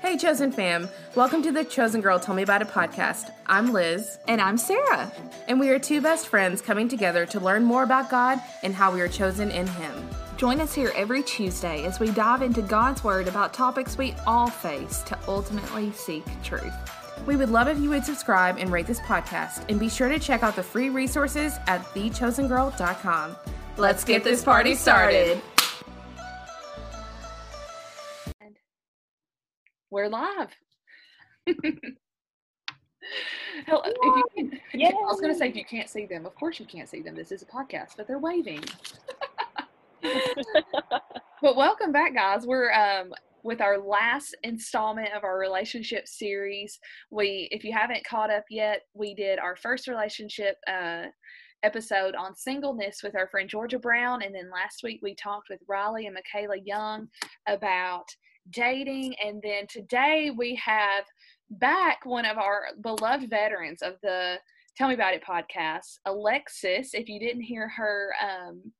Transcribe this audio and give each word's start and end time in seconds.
Hey, 0.00 0.16
Chosen 0.16 0.52
fam. 0.52 0.88
Welcome 1.16 1.42
to 1.42 1.50
the 1.50 1.64
Chosen 1.64 2.00
Girl 2.00 2.20
Tell 2.20 2.34
Me 2.34 2.42
About 2.44 2.62
It 2.62 2.68
podcast. 2.68 3.32
I'm 3.46 3.72
Liz. 3.72 4.18
And 4.28 4.40
I'm 4.40 4.56
Sarah. 4.56 5.10
And 5.48 5.58
we 5.58 5.70
are 5.70 5.78
two 5.80 6.00
best 6.00 6.28
friends 6.28 6.62
coming 6.62 6.88
together 6.88 7.26
to 7.26 7.40
learn 7.40 7.64
more 7.64 7.82
about 7.82 8.08
God 8.08 8.40
and 8.62 8.72
how 8.72 8.92
we 8.94 9.00
are 9.00 9.08
chosen 9.08 9.50
in 9.50 9.66
Him. 9.66 10.08
Join 10.36 10.60
us 10.60 10.72
here 10.72 10.92
every 10.94 11.24
Tuesday 11.24 11.84
as 11.84 11.98
we 11.98 12.12
dive 12.12 12.42
into 12.42 12.62
God's 12.62 13.02
Word 13.02 13.26
about 13.26 13.52
topics 13.52 13.98
we 13.98 14.14
all 14.24 14.48
face 14.48 15.02
to 15.02 15.18
ultimately 15.26 15.90
seek 15.90 16.24
truth. 16.44 16.74
We 17.26 17.34
would 17.34 17.50
love 17.50 17.66
if 17.66 17.78
you 17.78 17.90
would 17.90 18.04
subscribe 18.04 18.56
and 18.56 18.70
rate 18.70 18.86
this 18.86 19.00
podcast, 19.00 19.64
and 19.68 19.80
be 19.80 19.88
sure 19.88 20.08
to 20.08 20.20
check 20.20 20.44
out 20.44 20.54
the 20.54 20.62
free 20.62 20.90
resources 20.90 21.58
at 21.66 21.82
thechosengirl.com. 21.86 23.36
Let's 23.76 24.04
get 24.04 24.22
this 24.22 24.44
party 24.44 24.76
started. 24.76 25.42
We're 29.90 30.08
live. 30.08 30.54
Hello. 33.66 33.82
You 34.02 34.24
can, 34.36 34.60
yeah. 34.74 34.88
I 34.88 34.92
was 35.06 35.18
going 35.18 35.32
to 35.32 35.38
say, 35.38 35.48
if 35.48 35.56
you 35.56 35.64
can't 35.64 35.88
see 35.88 36.04
them, 36.04 36.26
of 36.26 36.34
course 36.34 36.60
you 36.60 36.66
can't 36.66 36.86
see 36.86 37.00
them. 37.00 37.14
This 37.14 37.32
is 37.32 37.40
a 37.40 37.46
podcast, 37.46 37.96
but 37.96 38.06
they're 38.06 38.18
waving. 38.18 38.62
but 40.02 41.56
welcome 41.56 41.90
back, 41.90 42.14
guys. 42.14 42.46
We're 42.46 42.70
um, 42.72 43.14
with 43.42 43.62
our 43.62 43.78
last 43.78 44.36
installment 44.42 45.14
of 45.16 45.24
our 45.24 45.38
relationship 45.38 46.06
series. 46.06 46.78
We, 47.10 47.48
if 47.50 47.64
you 47.64 47.72
haven't 47.72 48.04
caught 48.04 48.30
up 48.30 48.44
yet, 48.50 48.82
we 48.92 49.14
did 49.14 49.38
our 49.38 49.56
first 49.56 49.88
relationship 49.88 50.56
uh, 50.70 51.04
episode 51.62 52.14
on 52.14 52.36
singleness 52.36 53.00
with 53.02 53.16
our 53.16 53.28
friend 53.28 53.48
Georgia 53.48 53.78
Brown, 53.78 54.20
and 54.22 54.34
then 54.34 54.50
last 54.52 54.82
week 54.84 55.00
we 55.02 55.14
talked 55.14 55.48
with 55.48 55.60
Riley 55.66 56.04
and 56.04 56.14
Michaela 56.14 56.58
Young 56.62 57.08
about 57.46 58.04
dating. 58.50 59.14
And 59.24 59.42
then 59.42 59.66
today 59.68 60.30
we 60.36 60.54
have 60.56 61.04
back 61.50 62.04
one 62.04 62.24
of 62.24 62.38
our 62.38 62.68
beloved 62.80 63.30
veterans 63.30 63.82
of 63.82 63.94
the 64.02 64.36
Tell 64.76 64.88
Me 64.88 64.94
About 64.94 65.14
It 65.14 65.24
podcast, 65.24 65.98
Alexis. 66.06 66.94
If 66.94 67.08
you 67.08 67.18
didn't 67.18 67.42
hear 67.42 67.68
her 67.68 68.14
um, 68.22 68.72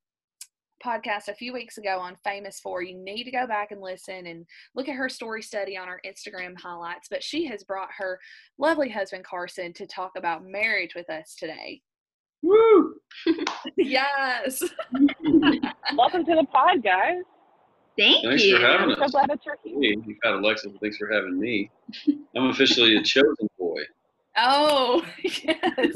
podcast 0.84 1.28
a 1.28 1.34
few 1.34 1.52
weeks 1.52 1.78
ago 1.78 1.98
on 1.98 2.16
Famous 2.22 2.60
For, 2.60 2.82
you 2.82 2.96
need 2.96 3.24
to 3.24 3.30
go 3.30 3.46
back 3.46 3.72
and 3.72 3.80
listen 3.80 4.26
and 4.26 4.46
look 4.74 4.88
at 4.88 4.94
her 4.94 5.08
story 5.08 5.42
study 5.42 5.76
on 5.76 5.88
our 5.88 6.00
Instagram 6.06 6.56
highlights. 6.56 7.08
But 7.10 7.24
she 7.24 7.46
has 7.46 7.64
brought 7.64 7.88
her 7.98 8.20
lovely 8.58 8.88
husband, 8.88 9.24
Carson, 9.24 9.72
to 9.74 9.86
talk 9.86 10.12
about 10.16 10.44
marriage 10.44 10.94
with 10.94 11.10
us 11.10 11.34
today. 11.36 11.82
Woo! 12.42 12.94
yes. 13.76 14.62
Welcome 15.96 16.24
to 16.26 16.34
the 16.34 16.46
pod, 16.52 16.82
guys. 16.82 17.24
Thank 17.98 18.24
thanks 18.24 18.44
you. 18.44 18.56
for 18.56 18.62
having 18.66 18.90
us. 18.92 18.98
I'm 19.00 19.08
so 19.08 19.12
glad 19.12 19.30
that 19.30 19.40
you're 19.44 19.56
here. 19.64 20.00
You've 20.06 20.18
had 20.22 20.34
Alexa. 20.34 20.68
Thanks 20.80 20.96
for 20.96 21.12
having 21.12 21.38
me. 21.38 21.68
I'm 22.36 22.46
officially 22.46 22.96
a 22.96 23.02
chosen 23.02 23.48
boy. 23.58 23.80
Oh, 24.40 25.04
yes. 25.24 25.66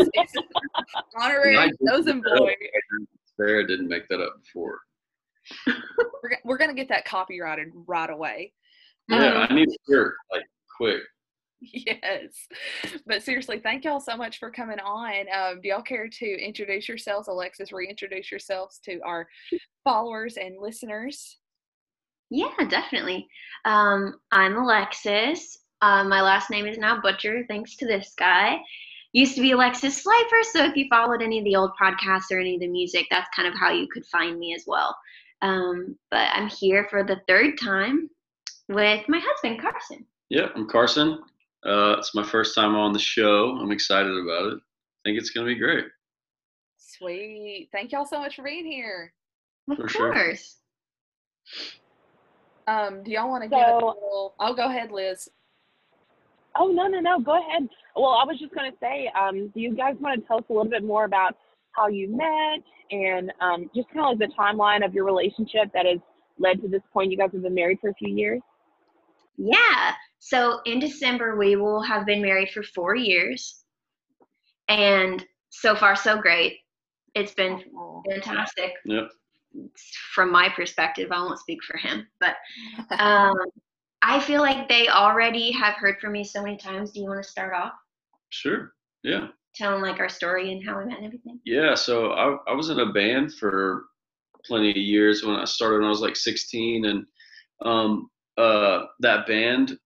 Honorary 1.16 1.70
chosen 1.86 2.20
boy. 2.22 2.52
Sarah 3.36 3.64
didn't 3.64 3.86
make 3.86 4.08
that 4.08 4.20
up 4.20 4.32
before. 4.42 4.80
we're, 6.24 6.38
we're 6.42 6.58
going 6.58 6.70
to 6.70 6.74
get 6.74 6.88
that 6.88 7.04
copyrighted 7.04 7.68
right 7.86 8.10
away. 8.10 8.52
Yeah, 9.08 9.26
um, 9.26 9.46
I 9.48 9.54
need 9.54 9.68
a 9.68 9.76
shirt, 9.88 10.14
like, 10.32 10.42
quick. 10.76 11.02
Yes. 11.60 12.48
But 13.06 13.22
seriously, 13.22 13.60
thank 13.62 13.84
y'all 13.84 14.00
so 14.00 14.16
much 14.16 14.40
for 14.40 14.50
coming 14.50 14.80
on. 14.80 15.26
Um, 15.32 15.60
do 15.60 15.68
y'all 15.68 15.80
care 15.80 16.08
to 16.08 16.26
introduce 16.26 16.88
yourselves? 16.88 17.28
Alexis, 17.28 17.70
reintroduce 17.70 18.32
yourselves 18.32 18.80
to 18.86 18.98
our 19.04 19.28
followers 19.84 20.36
and 20.36 20.56
listeners. 20.60 21.38
Yeah, 22.32 22.48
definitely. 22.70 23.28
Um, 23.66 24.14
I'm 24.30 24.56
Alexis. 24.56 25.58
Uh, 25.82 26.02
my 26.04 26.22
last 26.22 26.48
name 26.48 26.64
is 26.64 26.78
now 26.78 26.98
Butcher, 26.98 27.44
thanks 27.46 27.76
to 27.76 27.86
this 27.86 28.14
guy. 28.18 28.58
Used 29.12 29.34
to 29.34 29.42
be 29.42 29.50
Alexis 29.50 30.02
Slifer, 30.02 30.42
so 30.50 30.64
if 30.64 30.74
you 30.74 30.86
followed 30.88 31.20
any 31.20 31.38
of 31.40 31.44
the 31.44 31.56
old 31.56 31.72
podcasts 31.78 32.30
or 32.32 32.38
any 32.38 32.54
of 32.54 32.62
the 32.62 32.68
music, 32.68 33.06
that's 33.10 33.28
kind 33.36 33.46
of 33.46 33.52
how 33.54 33.70
you 33.70 33.86
could 33.92 34.06
find 34.06 34.38
me 34.38 34.54
as 34.54 34.64
well. 34.66 34.96
Um, 35.42 35.98
but 36.10 36.30
I'm 36.32 36.48
here 36.48 36.86
for 36.88 37.04
the 37.04 37.20
third 37.28 37.60
time 37.60 38.08
with 38.70 39.06
my 39.08 39.20
husband, 39.22 39.60
Carson. 39.60 40.06
Yeah, 40.30 40.48
I'm 40.54 40.66
Carson. 40.66 41.18
Uh, 41.66 41.96
it's 41.98 42.14
my 42.14 42.24
first 42.24 42.54
time 42.54 42.74
on 42.74 42.94
the 42.94 42.98
show. 42.98 43.58
I'm 43.60 43.72
excited 43.72 44.16
about 44.16 44.54
it. 44.54 44.58
I 44.58 45.00
think 45.04 45.18
it's 45.18 45.30
going 45.30 45.46
to 45.46 45.52
be 45.52 45.60
great. 45.60 45.84
Sweet. 46.78 47.68
Thank 47.72 47.92
y'all 47.92 48.06
so 48.06 48.20
much 48.20 48.36
for 48.36 48.42
being 48.42 48.64
here. 48.64 49.12
Of 49.70 49.76
for 49.76 49.88
course. 49.88 50.56
Sure. 51.44 51.81
Um, 52.66 53.02
do 53.02 53.10
y'all 53.10 53.28
want 53.28 53.44
to 53.44 53.50
so, 53.50 53.56
give 53.56 53.68
a 53.68 53.74
little? 53.74 54.34
I'll 54.38 54.52
oh, 54.52 54.54
go 54.54 54.68
ahead, 54.68 54.90
Liz. 54.92 55.28
Oh 56.56 56.68
no 56.68 56.86
no 56.86 57.00
no! 57.00 57.18
Go 57.20 57.38
ahead. 57.38 57.68
Well, 57.96 58.10
I 58.10 58.24
was 58.24 58.38
just 58.38 58.54
going 58.54 58.70
to 58.70 58.76
say, 58.78 59.10
um, 59.18 59.48
do 59.48 59.60
you 59.60 59.74
guys 59.74 59.94
want 60.00 60.20
to 60.20 60.26
tell 60.26 60.38
us 60.38 60.44
a 60.48 60.52
little 60.52 60.70
bit 60.70 60.84
more 60.84 61.04
about 61.04 61.36
how 61.72 61.88
you 61.88 62.08
met 62.14 62.62
and 62.90 63.32
um, 63.40 63.70
just 63.74 63.88
kind 63.88 64.00
of 64.00 64.18
like 64.18 64.30
the 64.30 64.34
timeline 64.34 64.84
of 64.84 64.94
your 64.94 65.04
relationship 65.04 65.72
that 65.74 65.86
has 65.86 65.98
led 66.38 66.60
to 66.62 66.68
this 66.68 66.82
point? 66.92 67.10
You 67.10 67.16
guys 67.16 67.30
have 67.32 67.42
been 67.42 67.54
married 67.54 67.78
for 67.80 67.90
a 67.90 67.94
few 67.94 68.14
years. 68.14 68.40
Yeah. 69.36 69.94
So 70.18 70.60
in 70.66 70.78
December 70.78 71.36
we 71.36 71.56
will 71.56 71.82
have 71.82 72.06
been 72.06 72.22
married 72.22 72.50
for 72.50 72.62
four 72.62 72.94
years, 72.94 73.64
and 74.68 75.24
so 75.50 75.74
far 75.74 75.96
so 75.96 76.20
great. 76.20 76.58
It's 77.14 77.34
been 77.34 77.62
fantastic. 78.08 78.72
Yep 78.84 79.08
from 80.14 80.30
my 80.30 80.48
perspective, 80.48 81.10
I 81.10 81.18
won't 81.22 81.38
speak 81.38 81.62
for 81.62 81.76
him, 81.76 82.06
but 82.20 82.36
um, 82.98 83.34
I 84.02 84.20
feel 84.20 84.40
like 84.40 84.68
they 84.68 84.88
already 84.88 85.52
have 85.52 85.74
heard 85.74 86.00
from 86.00 86.12
me 86.12 86.24
so 86.24 86.42
many 86.42 86.56
times. 86.56 86.90
Do 86.90 87.00
you 87.00 87.06
want 87.06 87.22
to 87.22 87.28
start 87.28 87.54
off? 87.54 87.72
Sure. 88.30 88.72
Yeah. 89.02 89.28
Telling 89.54 89.82
like 89.82 90.00
our 90.00 90.08
story 90.08 90.52
and 90.52 90.64
how 90.64 90.78
we 90.78 90.86
met 90.86 90.98
and 90.98 91.06
everything. 91.06 91.38
Yeah. 91.44 91.74
So 91.74 92.12
I, 92.12 92.36
I 92.50 92.54
was 92.54 92.70
in 92.70 92.80
a 92.80 92.92
band 92.92 93.34
for 93.34 93.84
plenty 94.44 94.70
of 94.70 94.76
years 94.76 95.24
when 95.24 95.36
I 95.36 95.44
started 95.44 95.76
when 95.78 95.86
I 95.86 95.90
was 95.90 96.00
like 96.00 96.16
16, 96.16 96.84
and 96.86 97.06
um, 97.64 98.10
uh, 98.38 98.84
that 99.00 99.26
band, 99.26 99.78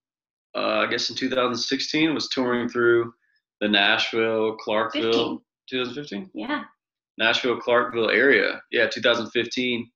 uh, 0.55 0.79
I 0.79 0.87
guess 0.87 1.09
in 1.09 1.15
2016, 1.15 2.13
was 2.13 2.29
touring 2.29 2.69
through 2.69 3.13
the 3.61 3.67
Nashville, 3.67 4.55
Clarkville, 4.55 5.41
15. 5.69 5.85
2015. 5.85 6.31
Yeah. 6.33 6.63
Nashville, 7.17 7.59
Clarkville 7.59 8.09
area. 8.09 8.61
Yeah, 8.71 8.87
2015, 8.87 9.89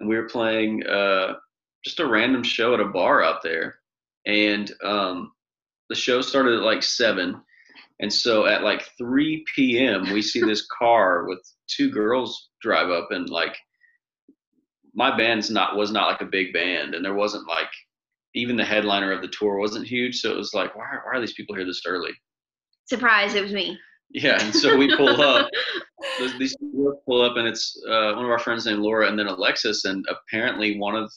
and 0.00 0.08
we 0.08 0.16
were 0.16 0.28
playing 0.28 0.86
uh, 0.86 1.34
just 1.84 2.00
a 2.00 2.06
random 2.06 2.42
show 2.42 2.74
at 2.74 2.80
a 2.80 2.86
bar 2.86 3.22
out 3.22 3.42
there, 3.42 3.76
and 4.26 4.72
um, 4.82 5.32
the 5.88 5.94
show 5.94 6.20
started 6.20 6.54
at 6.54 6.64
like 6.64 6.82
seven, 6.82 7.40
and 8.00 8.12
so 8.12 8.46
at 8.46 8.62
like 8.62 8.88
3 8.98 9.44
p.m. 9.54 10.12
we 10.12 10.22
see 10.22 10.40
this 10.40 10.66
car 10.78 11.26
with 11.26 11.40
two 11.68 11.90
girls 11.90 12.50
drive 12.60 12.90
up, 12.90 13.10
and 13.10 13.28
like 13.28 13.56
my 14.94 15.16
band's 15.16 15.50
not 15.50 15.76
was 15.76 15.90
not 15.90 16.08
like 16.08 16.20
a 16.20 16.26
big 16.26 16.52
band, 16.52 16.94
and 16.94 17.04
there 17.04 17.14
wasn't 17.14 17.48
like 17.48 17.70
even 18.34 18.56
the 18.56 18.64
headliner 18.64 19.12
of 19.12 19.20
the 19.20 19.28
tour 19.28 19.58
wasn't 19.58 19.86
huge, 19.86 20.20
so 20.20 20.30
it 20.30 20.36
was 20.36 20.54
like 20.54 20.74
why, 20.74 20.86
why 21.04 21.18
are 21.18 21.20
these 21.20 21.34
people 21.34 21.54
here 21.54 21.66
this 21.66 21.82
early? 21.86 22.12
Surprise! 22.86 23.34
It 23.34 23.42
was 23.42 23.52
me. 23.52 23.78
Yeah, 24.12 24.42
and 24.42 24.54
so 24.54 24.76
we 24.76 24.94
pull 24.96 25.20
up. 25.20 25.48
These 26.38 26.56
pull 27.06 27.22
up, 27.22 27.36
and 27.36 27.48
it's 27.48 27.80
uh, 27.88 28.12
one 28.14 28.24
of 28.24 28.30
our 28.30 28.38
friends 28.38 28.66
named 28.66 28.80
Laura, 28.80 29.08
and 29.08 29.18
then 29.18 29.26
Alexis, 29.26 29.84
and 29.84 30.04
apparently 30.08 30.78
one 30.78 30.96
of 30.96 31.10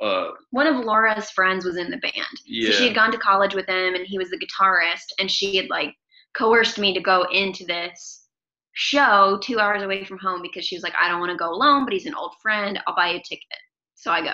uh, 0.00 0.28
one 0.50 0.66
of 0.66 0.84
Laura's 0.84 1.30
friends 1.30 1.64
was 1.64 1.76
in 1.76 1.90
the 1.90 1.98
band. 1.98 2.14
Yeah. 2.46 2.70
So 2.70 2.76
she 2.78 2.86
had 2.86 2.94
gone 2.94 3.12
to 3.12 3.18
college 3.18 3.54
with 3.54 3.66
him, 3.66 3.94
and 3.94 4.06
he 4.06 4.18
was 4.18 4.30
the 4.30 4.38
guitarist, 4.38 5.12
and 5.18 5.30
she 5.30 5.56
had 5.56 5.68
like 5.68 5.94
coerced 6.34 6.78
me 6.78 6.94
to 6.94 7.00
go 7.00 7.24
into 7.32 7.64
this 7.66 8.26
show 8.74 9.38
two 9.42 9.58
hours 9.58 9.82
away 9.82 10.04
from 10.04 10.18
home 10.18 10.40
because 10.40 10.64
she 10.64 10.76
was 10.76 10.84
like, 10.84 10.94
I 11.00 11.08
don't 11.08 11.20
want 11.20 11.32
to 11.32 11.36
go 11.36 11.50
alone, 11.50 11.84
but 11.84 11.92
he's 11.92 12.06
an 12.06 12.14
old 12.14 12.34
friend. 12.40 12.80
I'll 12.86 12.94
buy 12.94 13.10
you 13.10 13.18
a 13.18 13.22
ticket. 13.22 13.48
So 13.96 14.12
I 14.12 14.22
go. 14.22 14.32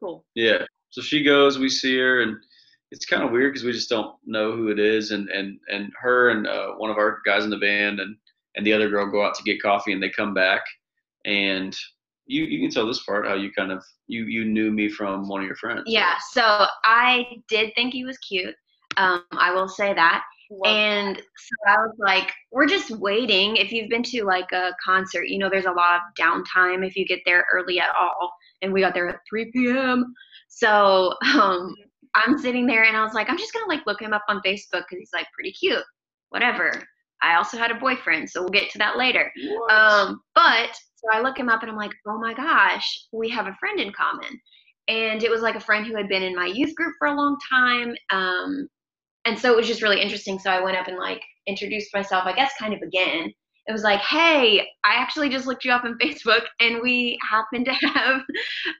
Cool. 0.00 0.24
Yeah. 0.34 0.64
So 0.90 1.00
she 1.00 1.24
goes, 1.24 1.58
we 1.58 1.70
see 1.70 1.96
her, 1.98 2.20
and 2.22 2.36
it's 2.90 3.06
kind 3.06 3.22
of 3.22 3.30
weird 3.30 3.52
because 3.52 3.64
we 3.64 3.72
just 3.72 3.88
don't 3.88 4.16
know 4.24 4.52
who 4.52 4.68
it 4.68 4.78
is, 4.78 5.10
and 5.10 5.28
and 5.30 5.58
and 5.68 5.92
her 6.00 6.30
and 6.30 6.46
uh, 6.46 6.72
one 6.76 6.90
of 6.90 6.96
our 6.98 7.20
guys 7.24 7.44
in 7.44 7.50
the 7.50 7.58
band 7.58 8.00
and 8.00 8.16
and 8.56 8.66
the 8.66 8.72
other 8.72 8.88
girl 8.88 9.10
go 9.10 9.24
out 9.24 9.34
to 9.36 9.42
get 9.44 9.62
coffee, 9.62 9.92
and 9.92 10.02
they 10.02 10.10
come 10.10 10.34
back, 10.34 10.62
and 11.24 11.76
you 12.26 12.44
you 12.44 12.60
can 12.60 12.70
tell 12.70 12.86
this 12.86 13.04
part 13.04 13.26
how 13.26 13.34
you 13.34 13.50
kind 13.52 13.70
of 13.72 13.84
you 14.06 14.24
you 14.24 14.44
knew 14.44 14.70
me 14.70 14.88
from 14.88 15.28
one 15.28 15.40
of 15.40 15.46
your 15.46 15.56
friends. 15.56 15.82
Yeah, 15.86 16.14
so 16.32 16.66
I 16.84 17.26
did 17.48 17.72
think 17.74 17.92
he 17.92 18.04
was 18.04 18.18
cute. 18.18 18.54
Um, 18.96 19.24
I 19.32 19.52
will 19.52 19.68
say 19.68 19.94
that. 19.94 20.24
and 20.64 21.16
so 21.16 21.54
I 21.68 21.76
was 21.76 21.94
like, 22.00 22.32
we're 22.50 22.66
just 22.66 22.90
waiting. 22.90 23.54
If 23.54 23.70
you've 23.70 23.88
been 23.88 24.02
to 24.04 24.24
like 24.24 24.50
a 24.50 24.72
concert, 24.84 25.28
you 25.28 25.38
know, 25.38 25.48
there's 25.48 25.66
a 25.66 25.70
lot 25.70 26.00
of 26.00 26.02
downtime 26.18 26.84
if 26.84 26.96
you 26.96 27.06
get 27.06 27.20
there 27.24 27.46
early 27.52 27.78
at 27.78 27.90
all. 27.98 28.32
And 28.60 28.72
we 28.72 28.80
got 28.80 28.92
there 28.92 29.08
at 29.08 29.20
3 29.28 29.52
p.m. 29.52 30.12
So 30.48 31.14
um, 31.34 31.76
I'm 32.14 32.38
sitting 32.38 32.66
there 32.66 32.84
and 32.84 32.96
I 32.96 33.04
was 33.04 33.14
like, 33.14 33.30
I'm 33.30 33.38
just 33.38 33.52
gonna 33.52 33.66
like 33.68 33.86
look 33.86 34.00
him 34.00 34.12
up 34.12 34.24
on 34.28 34.40
Facebook 34.44 34.84
because 34.88 34.98
he's 34.98 35.10
like 35.14 35.26
pretty 35.34 35.52
cute. 35.52 35.84
Whatever. 36.30 36.72
I 37.22 37.36
also 37.36 37.56
had 37.58 37.70
a 37.70 37.74
boyfriend, 37.74 38.30
so 38.30 38.40
we'll 38.40 38.50
get 38.50 38.70
to 38.70 38.78
that 38.78 38.96
later. 38.96 39.30
Um, 39.70 40.20
but 40.34 40.70
so 40.96 41.08
I 41.12 41.20
look 41.20 41.38
him 41.38 41.48
up 41.48 41.62
and 41.62 41.70
I'm 41.70 41.76
like, 41.76 41.92
oh 42.06 42.18
my 42.18 42.34
gosh, 42.34 43.06
we 43.12 43.28
have 43.30 43.46
a 43.46 43.56
friend 43.60 43.78
in 43.80 43.92
common. 43.92 44.40
and 44.88 45.22
it 45.22 45.30
was 45.30 45.40
like 45.42 45.54
a 45.54 45.60
friend 45.60 45.86
who 45.86 45.96
had 45.96 46.08
been 46.08 46.22
in 46.22 46.34
my 46.34 46.46
youth 46.46 46.74
group 46.74 46.94
for 46.98 47.08
a 47.08 47.14
long 47.14 47.36
time. 47.48 47.94
Um, 48.10 48.68
and 49.24 49.38
so 49.38 49.52
it 49.52 49.56
was 49.56 49.66
just 49.66 49.82
really 49.82 50.00
interesting. 50.00 50.38
So 50.38 50.50
I 50.50 50.60
went 50.62 50.76
up 50.76 50.88
and 50.88 50.98
like 50.98 51.22
introduced 51.46 51.94
myself, 51.94 52.24
I 52.26 52.32
guess, 52.34 52.52
kind 52.58 52.74
of 52.74 52.80
again. 52.82 53.32
It 53.70 53.72
was 53.72 53.84
like, 53.84 54.00
hey, 54.00 54.66
I 54.84 54.96
actually 54.96 55.28
just 55.28 55.46
looked 55.46 55.64
you 55.64 55.70
up 55.70 55.84
on 55.84 55.96
Facebook 56.02 56.42
and 56.58 56.82
we 56.82 57.16
happen 57.22 57.64
to 57.64 57.70
have 57.70 58.22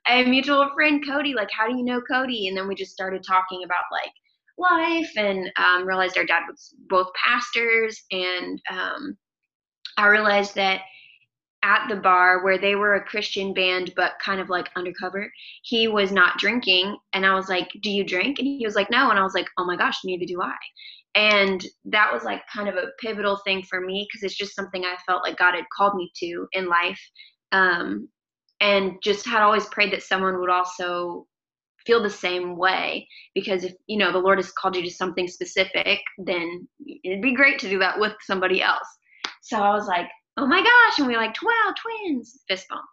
a 0.08 0.24
mutual 0.24 0.68
friend, 0.74 1.00
Cody. 1.06 1.32
Like, 1.32 1.48
how 1.52 1.68
do 1.68 1.76
you 1.76 1.84
know 1.84 2.00
Cody? 2.00 2.48
And 2.48 2.56
then 2.56 2.66
we 2.66 2.74
just 2.74 2.90
started 2.90 3.22
talking 3.22 3.62
about 3.62 3.84
like 3.92 4.10
life 4.58 5.10
and 5.16 5.48
um, 5.58 5.86
realized 5.86 6.18
our 6.18 6.24
dad 6.24 6.42
was 6.48 6.74
both 6.88 7.06
pastors. 7.14 8.02
And 8.10 8.60
um, 8.68 9.16
I 9.96 10.08
realized 10.08 10.56
that 10.56 10.80
at 11.62 11.86
the 11.88 11.94
bar 11.94 12.42
where 12.42 12.58
they 12.58 12.74
were 12.74 12.96
a 12.96 13.04
Christian 13.04 13.54
band 13.54 13.92
but 13.94 14.14
kind 14.20 14.40
of 14.40 14.48
like 14.48 14.70
undercover. 14.74 15.30
He 15.62 15.86
was 15.86 16.10
not 16.10 16.38
drinking 16.38 16.96
and 17.12 17.24
I 17.24 17.36
was 17.36 17.48
like, 17.48 17.70
"Do 17.80 17.90
you 17.90 18.02
drink?" 18.02 18.40
And 18.40 18.48
he 18.48 18.66
was 18.66 18.74
like, 18.74 18.90
"No." 18.90 19.10
And 19.10 19.20
I 19.20 19.22
was 19.22 19.34
like, 19.34 19.46
"Oh 19.56 19.64
my 19.64 19.76
gosh, 19.76 19.98
neither 20.04 20.26
do 20.26 20.42
I." 20.42 20.56
And 21.14 21.64
that 21.86 22.12
was 22.12 22.22
like 22.22 22.42
kind 22.54 22.68
of 22.68 22.76
a 22.76 22.88
pivotal 23.00 23.40
thing 23.44 23.62
for 23.68 23.80
me 23.80 24.06
because 24.08 24.22
it's 24.22 24.38
just 24.38 24.54
something 24.54 24.84
I 24.84 24.96
felt 25.06 25.22
like 25.24 25.38
God 25.38 25.54
had 25.54 25.64
called 25.76 25.96
me 25.96 26.10
to 26.20 26.46
in 26.52 26.68
life. 26.68 27.00
Um, 27.52 28.08
and 28.60 28.96
just 29.02 29.26
had 29.26 29.42
always 29.42 29.66
prayed 29.66 29.92
that 29.92 30.02
someone 30.02 30.38
would 30.38 30.50
also 30.50 31.26
feel 31.86 32.02
the 32.02 32.10
same 32.10 32.56
way 32.56 33.08
because 33.34 33.64
if 33.64 33.72
you 33.86 33.96
know 33.96 34.12
the 34.12 34.18
lord 34.18 34.38
has 34.38 34.52
called 34.52 34.76
you 34.76 34.82
to 34.82 34.90
something 34.90 35.26
specific 35.26 36.00
then 36.18 36.68
it'd 37.04 37.22
be 37.22 37.34
great 37.34 37.58
to 37.58 37.68
do 37.68 37.78
that 37.78 37.98
with 37.98 38.12
somebody 38.20 38.62
else 38.62 38.86
so 39.42 39.58
i 39.58 39.72
was 39.74 39.86
like 39.86 40.06
oh 40.36 40.46
my 40.46 40.62
gosh 40.62 40.98
and 40.98 41.06
we 41.06 41.14
were 41.14 41.22
like 41.22 41.34
wow 41.42 41.74
twins 41.80 42.40
fist 42.48 42.66
bump 42.68 42.84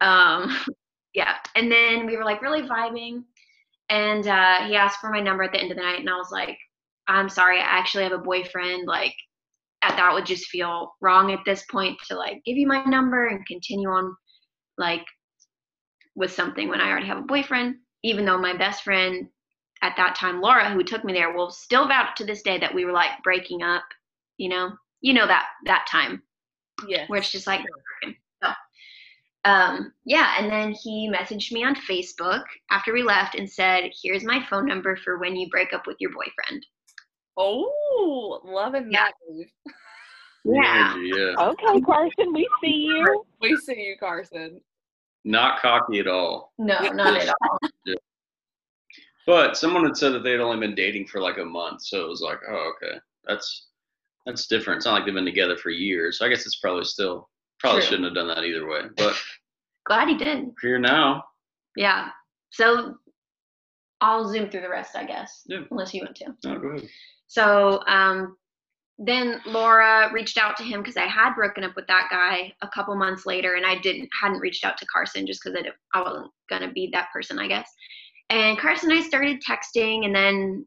um 0.00 0.58
yeah 1.14 1.36
and 1.54 1.70
then 1.70 2.06
we 2.06 2.16
were 2.16 2.24
like 2.24 2.42
really 2.42 2.62
vibing 2.62 3.22
and 3.88 4.26
uh 4.26 4.66
he 4.66 4.74
asked 4.74 4.98
for 5.00 5.10
my 5.10 5.20
number 5.20 5.44
at 5.44 5.52
the 5.52 5.58
end 5.58 5.70
of 5.70 5.76
the 5.76 5.82
night 5.82 6.00
and 6.00 6.10
i 6.10 6.16
was 6.16 6.30
like 6.32 6.58
i'm 7.08 7.28
sorry 7.28 7.58
i 7.58 7.62
actually 7.62 8.04
have 8.04 8.12
a 8.12 8.18
boyfriend 8.18 8.86
like 8.86 9.14
that 9.82 10.12
would 10.12 10.26
just 10.26 10.46
feel 10.46 10.92
wrong 11.00 11.32
at 11.32 11.38
this 11.46 11.62
point 11.70 11.96
to 12.08 12.16
like 12.16 12.42
give 12.44 12.56
you 12.56 12.66
my 12.66 12.82
number 12.86 13.28
and 13.28 13.46
continue 13.46 13.88
on 13.88 14.16
like 14.78 15.04
with 16.16 16.32
something 16.32 16.68
when 16.68 16.80
i 16.80 16.88
already 16.90 17.06
have 17.06 17.18
a 17.18 17.22
boyfriend 17.22 17.76
even 18.02 18.24
though 18.24 18.38
my 18.38 18.56
best 18.56 18.82
friend 18.82 19.28
at 19.82 19.94
that 19.96 20.16
time 20.16 20.40
laura 20.40 20.70
who 20.70 20.82
took 20.82 21.04
me 21.04 21.12
there 21.12 21.32
will 21.32 21.50
still 21.50 21.86
vouch 21.86 22.16
to 22.16 22.24
this 22.24 22.42
day 22.42 22.58
that 22.58 22.74
we 22.74 22.84
were 22.84 22.92
like 22.92 23.10
breaking 23.22 23.62
up 23.62 23.84
you 24.38 24.48
know? 24.48 24.72
You 25.00 25.14
know 25.14 25.26
that 25.26 25.46
that 25.64 25.86
time. 25.90 26.22
Yeah. 26.86 27.06
where 27.06 27.18
it's 27.20 27.32
just 27.32 27.46
like 27.46 27.62
so 28.42 28.50
um 29.46 29.94
yeah 30.04 30.34
and 30.38 30.52
then 30.52 30.72
he 30.72 31.10
messaged 31.10 31.50
me 31.50 31.64
on 31.64 31.74
facebook 31.74 32.42
after 32.70 32.92
we 32.92 33.02
left 33.02 33.34
and 33.34 33.48
said 33.50 33.90
here's 34.02 34.24
my 34.24 34.44
phone 34.50 34.66
number 34.66 34.94
for 34.94 35.16
when 35.16 35.34
you 35.34 35.48
break 35.48 35.72
up 35.72 35.86
with 35.86 35.96
your 36.00 36.10
boyfriend 36.10 36.66
Oh, 37.36 38.40
loving 38.44 38.90
Yeah. 38.90 39.04
that 39.06 39.12
move. 39.28 39.46
yeah 40.44 40.92
Energy, 40.94 41.10
yeah. 41.14 41.44
Okay, 41.48 41.80
Carson, 41.82 42.32
we 42.32 42.48
see 42.62 42.76
you. 42.86 43.24
We 43.40 43.56
see 43.56 43.80
you, 43.80 43.96
Carson. 43.98 44.60
Not 45.24 45.60
cocky 45.60 45.98
at 45.98 46.06
all. 46.06 46.52
no 46.58 46.78
not 46.92 47.16
at 47.20 47.28
all 47.42 47.58
But 49.26 49.56
someone 49.56 49.84
had 49.84 49.96
said 49.96 50.12
that 50.12 50.22
they 50.22 50.30
had 50.30 50.40
only 50.40 50.64
been 50.64 50.76
dating 50.76 51.08
for 51.08 51.20
like 51.20 51.38
a 51.38 51.44
month, 51.44 51.82
so 51.82 52.00
it 52.04 52.08
was 52.08 52.20
like, 52.20 52.38
oh, 52.48 52.72
okay, 52.76 52.96
that's 53.26 53.66
that's 54.24 54.46
different. 54.46 54.76
It's 54.78 54.86
not 54.86 54.92
like 54.94 55.04
they've 55.04 55.14
been 55.14 55.24
together 55.24 55.56
for 55.56 55.70
years. 55.70 56.18
So 56.18 56.26
I 56.26 56.28
guess 56.28 56.46
it's 56.46 56.60
probably 56.60 56.84
still 56.84 57.28
probably 57.58 57.80
True. 57.80 57.88
shouldn't 57.90 58.04
have 58.04 58.14
done 58.14 58.28
that 58.28 58.44
either 58.44 58.68
way. 58.68 58.82
But 58.96 59.14
glad 59.84 60.08
he 60.08 60.16
did 60.16 60.46
we're 60.46 60.52
here 60.70 60.78
now. 60.80 61.22
yeah 61.76 62.08
so 62.50 62.96
i'll 64.00 64.28
zoom 64.28 64.50
through 64.50 64.60
the 64.62 64.68
rest 64.68 64.96
i 64.96 65.04
guess 65.04 65.42
Yeah. 65.46 65.60
unless 65.70 65.94
you 65.94 66.00
want 66.02 66.16
to 66.16 66.34
No, 66.44 66.58
go 66.58 66.68
ahead. 66.70 66.88
So 67.26 67.82
um, 67.86 68.36
then 68.98 69.40
Laura 69.46 70.10
reached 70.12 70.38
out 70.38 70.56
to 70.56 70.62
him 70.62 70.80
because 70.80 70.96
I 70.96 71.06
had 71.06 71.34
broken 71.34 71.64
up 71.64 71.76
with 71.76 71.86
that 71.88 72.08
guy 72.10 72.52
a 72.62 72.68
couple 72.68 72.94
months 72.96 73.26
later, 73.26 73.54
and 73.54 73.66
I 73.66 73.76
didn't 73.78 74.08
hadn't 74.20 74.40
reached 74.40 74.64
out 74.64 74.78
to 74.78 74.86
Carson 74.86 75.26
just 75.26 75.42
because 75.42 75.58
I, 75.58 75.98
I 75.98 76.02
wasn't 76.02 76.30
gonna 76.48 76.72
be 76.72 76.88
that 76.92 77.08
person, 77.12 77.38
I 77.38 77.48
guess. 77.48 77.70
And 78.30 78.58
Carson 78.58 78.90
and 78.90 79.00
I 79.00 79.06
started 79.06 79.42
texting, 79.42 80.06
and 80.06 80.14
then 80.14 80.66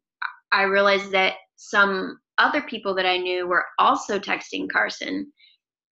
I 0.52 0.64
realized 0.64 1.12
that 1.12 1.36
some 1.56 2.20
other 2.38 2.62
people 2.62 2.94
that 2.96 3.06
I 3.06 3.18
knew 3.18 3.48
were 3.48 3.66
also 3.80 4.20
texting 4.20 4.70
Carson 4.72 5.32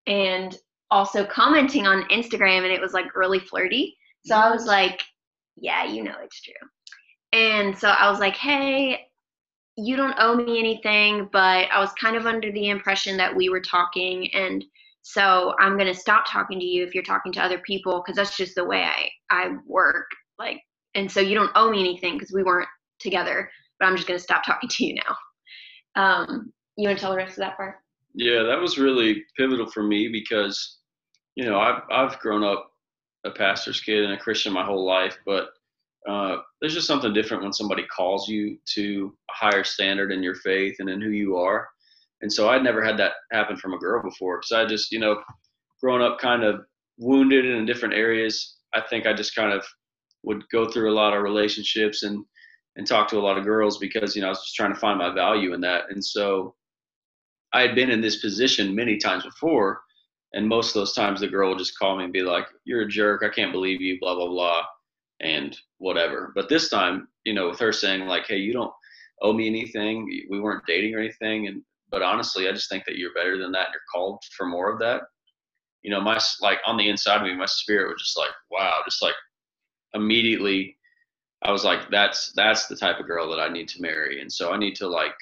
and 0.07 0.57
also 0.91 1.25
commenting 1.25 1.87
on 1.87 2.09
Instagram, 2.11 2.65
and 2.65 2.73
it 2.73 2.81
was 2.81 2.93
like 2.93 3.17
really 3.17 3.41
flirty. 3.41 3.97
So 4.27 4.37
I 4.37 4.51
was 4.51 4.67
like, 4.67 5.03
"Yeah, 5.57 5.87
you 5.87 6.03
know 6.03 6.17
it's 6.23 6.43
true." 6.43 6.55
And 7.33 7.77
so 7.77 7.89
I 7.89 8.11
was 8.11 8.21
like, 8.21 8.37
"Hey, 8.37 9.07
you 9.77 9.97
don't 9.97 10.15
owe 10.19 10.35
me 10.35 10.59
anything, 10.59 11.29
but 11.33 11.71
I 11.71 11.79
was 11.79 11.93
kind 11.93 12.17
of 12.17 12.27
under 12.27 12.51
the 12.51 12.69
impression 12.69 13.17
that 13.19 13.35
we 13.35 13.49
were 13.49 13.61
talking 13.61 14.33
and 14.35 14.65
so 15.03 15.55
I'm 15.61 15.79
going 15.79 15.93
to 15.93 15.95
stop 15.95 16.25
talking 16.29 16.59
to 16.59 16.65
you 16.65 16.85
if 16.85 16.93
you're 16.93 17.05
talking 17.05 17.33
to 17.35 17.41
other 17.41 17.59
people 17.59 18.03
cuz 18.03 18.17
that's 18.17 18.37
just 18.37 18.57
the 18.57 18.65
way 18.65 18.83
I 18.83 19.09
I 19.31 19.51
work 19.67 20.09
like 20.39 20.61
and 20.95 21.11
so 21.11 21.21
you 21.21 21.35
don't 21.35 21.53
owe 21.55 21.71
me 21.71 21.81
anything 21.81 22.19
cuz 22.19 22.33
we 22.33 22.43
weren't 22.43 22.69
together, 22.99 23.51
but 23.79 23.87
I'm 23.87 23.97
just 23.97 24.09
going 24.09 24.19
to 24.19 24.25
stop 24.25 24.45
talking 24.45 24.69
to 24.77 24.85
you 24.85 24.95
now. 24.95 25.17
Um 25.95 26.53
you 26.77 26.89
want 26.89 26.99
to 26.99 27.03
tell 27.03 27.13
the 27.13 27.19
rest 27.19 27.33
of 27.33 27.45
that 27.45 27.57
part? 27.57 27.77
Yeah, 28.15 28.43
that 28.43 28.61
was 28.61 28.79
really 28.79 29.25
pivotal 29.37 29.71
for 29.71 29.83
me 29.83 30.09
because, 30.09 30.79
you 31.35 31.45
know, 31.45 31.61
I've 31.61 31.83
I've 31.91 32.19
grown 32.19 32.43
up 32.43 32.71
a 33.25 33.31
pastor's 33.31 33.81
kid 33.81 34.05
and 34.05 34.15
a 34.15 34.19
Christian 34.19 34.53
my 34.53 34.65
whole 34.65 34.87
life, 34.87 35.19
but 35.27 35.51
uh, 36.09 36.37
there's 36.61 36.75
just 36.75 36.87
something 36.87 37.13
different 37.13 37.43
when 37.43 37.53
somebody 37.53 37.85
calls 37.85 38.29
you 38.29 38.59
to 38.75 39.15
a 39.31 39.33
higher 39.35 39.65
standard 39.65 40.13
in 40.13 40.23
your 40.23 40.37
faith 40.37 40.77
and 40.79 40.89
in 40.89 41.01
who 41.01 41.11
you 41.11 41.37
are. 41.37 41.69
And 42.23 42.33
so 42.33 42.49
I'd 42.49 42.63
never 42.63 42.83
had 42.83 42.97
that 42.99 43.13
happen 43.33 43.57
from 43.57 43.75
a 43.75 43.79
girl 43.79 44.03
before 44.03 44.39
because 44.39 44.53
I 44.53 44.67
just, 44.67 44.93
you 44.93 44.99
know, 44.99 45.23
growing 45.83 46.03
up 46.03 46.19
kind 46.19 46.45
of 46.45 46.61
wounded 46.99 47.45
in 47.45 47.67
different 47.67 47.95
areas. 47.95 48.57
I 48.75 48.81
think 48.81 49.07
I 49.07 49.13
just 49.13 49.35
kind 49.35 49.53
of 49.53 49.65
would 50.23 50.43
go 50.51 50.69
through 50.69 50.93
a 50.93 50.95
lot 50.95 51.15
of 51.15 51.23
relationships 51.23 52.03
and 52.03 52.25
and 52.77 52.87
talk 52.87 53.09
to 53.09 53.19
a 53.19 53.21
lot 53.21 53.39
of 53.39 53.45
girls 53.45 53.79
because 53.79 54.15
you 54.15 54.21
know 54.21 54.29
I 54.29 54.31
was 54.31 54.43
just 54.43 54.55
trying 54.55 54.75
to 54.75 54.79
find 54.79 54.99
my 54.99 55.13
value 55.13 55.55
in 55.55 55.63
that. 55.63 55.85
And 55.91 56.05
so 56.05 56.55
I 57.55 57.63
had 57.63 57.75
been 57.75 57.91
in 57.91 58.03
this 58.03 58.21
position 58.21 58.75
many 58.75 58.99
times 58.99 59.25
before, 59.25 59.81
and 60.35 60.47
most 60.47 60.69
of 60.69 60.75
those 60.75 60.93
times 60.93 61.21
the 61.21 61.29
girl 61.29 61.49
would 61.49 61.59
just 61.59 61.79
call 61.79 61.97
me 61.97 62.05
and 62.05 62.13
be 62.13 62.23
like, 62.23 62.47
"You're 62.65 62.83
a 62.83 62.89
jerk. 62.89 63.23
I 63.25 63.31
can't 63.31 63.53
believe 63.53 63.81
you." 63.81 63.99
Blah 63.99 64.15
blah 64.15 64.29
blah, 64.29 64.63
and 65.21 65.57
whatever. 65.79 66.33
But 66.35 66.49
this 66.49 66.69
time, 66.69 67.09
you 67.25 67.35
know, 67.35 67.49
with 67.49 67.59
her 67.61 67.73
saying 67.73 68.07
like, 68.07 68.27
"Hey, 68.27 68.39
you 68.39 68.53
don't 68.53 68.73
owe 69.23 69.33
me 69.33 69.47
anything. 69.47 70.07
We 70.31 70.41
weren't 70.41 70.67
dating 70.67 70.95
or 70.95 70.99
anything," 71.01 71.47
and 71.49 71.63
but 71.91 72.03
honestly, 72.03 72.49
I 72.49 72.53
just 72.53 72.69
think 72.69 72.85
that 72.87 72.97
you're 72.97 73.15
better 73.15 73.39
than 73.39 73.53
that. 73.53 73.69
You're 73.73 73.81
called 73.93 74.23
for 74.37 74.47
more 74.47 74.73
of 74.73 74.79
that. 74.81 75.03
You 75.83 75.91
know, 75.91 76.01
my 76.01 76.19
like 76.41 76.59
on 76.67 76.77
the 76.77 76.89
inside 76.89 77.17
of 77.17 77.23
me, 77.23 77.35
my 77.35 77.47
spirit 77.47 77.93
was 77.93 78.03
just 78.03 78.19
like, 78.19 78.33
wow, 78.51 78.81
just 78.85 79.03
like 79.03 79.15
immediately 79.95 80.77
I 81.43 81.53
was 81.53 81.65
like, 81.65 81.91
that's 81.91 82.33
that's 82.33 82.67
the 82.67 82.77
type 82.77 82.99
of 82.99 83.07
girl 83.07 83.29
that 83.31 83.41
I 83.41 83.49
need 83.49 83.69
to 83.69 83.83
marry, 83.83 84.21
and 84.21 84.33
so 84.33 84.53
I 84.53 84.59
need 84.59 84.75
to 84.77 84.89
like 84.89 85.15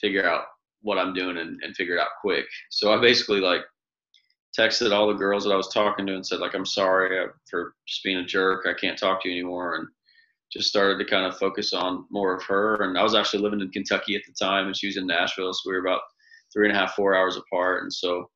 figure 0.00 0.28
out 0.28 0.44
what 0.82 0.98
I'm 0.98 1.12
doing 1.12 1.38
and, 1.38 1.60
and 1.62 1.76
figure 1.76 1.96
it 1.96 2.00
out 2.00 2.08
quick. 2.20 2.46
So 2.70 2.92
I 2.92 3.00
basically 3.00 3.40
like 3.40 3.62
texted 4.58 4.92
all 4.92 5.06
the 5.06 5.14
girls 5.14 5.44
that 5.44 5.52
I 5.52 5.56
was 5.56 5.68
talking 5.68 6.06
to 6.06 6.14
and 6.14 6.26
said 6.26 6.40
like, 6.40 6.54
I'm 6.54 6.66
sorry 6.66 7.18
uh, 7.18 7.28
for 7.48 7.74
just 7.86 8.02
being 8.02 8.18
a 8.18 8.24
jerk. 8.24 8.66
I 8.66 8.74
can't 8.74 8.98
talk 8.98 9.22
to 9.22 9.28
you 9.28 9.34
anymore, 9.34 9.76
and 9.76 9.88
just 10.52 10.68
started 10.68 10.98
to 10.98 11.10
kind 11.10 11.26
of 11.26 11.38
focus 11.38 11.72
on 11.72 12.06
more 12.10 12.34
of 12.34 12.42
her. 12.44 12.82
And 12.82 12.98
I 12.98 13.02
was 13.02 13.14
actually 13.14 13.42
living 13.42 13.60
in 13.60 13.70
Kentucky 13.70 14.16
at 14.16 14.22
the 14.26 14.32
time, 14.32 14.66
and 14.66 14.76
she 14.76 14.86
was 14.86 14.96
in 14.96 15.06
Nashville, 15.06 15.52
so 15.52 15.60
we 15.66 15.72
were 15.72 15.86
about 15.86 16.00
three 16.52 16.68
and 16.68 16.76
a 16.76 16.80
half, 16.80 16.94
four 16.94 17.14
hours 17.14 17.36
apart. 17.36 17.82
And 17.82 17.92
so 17.92 18.30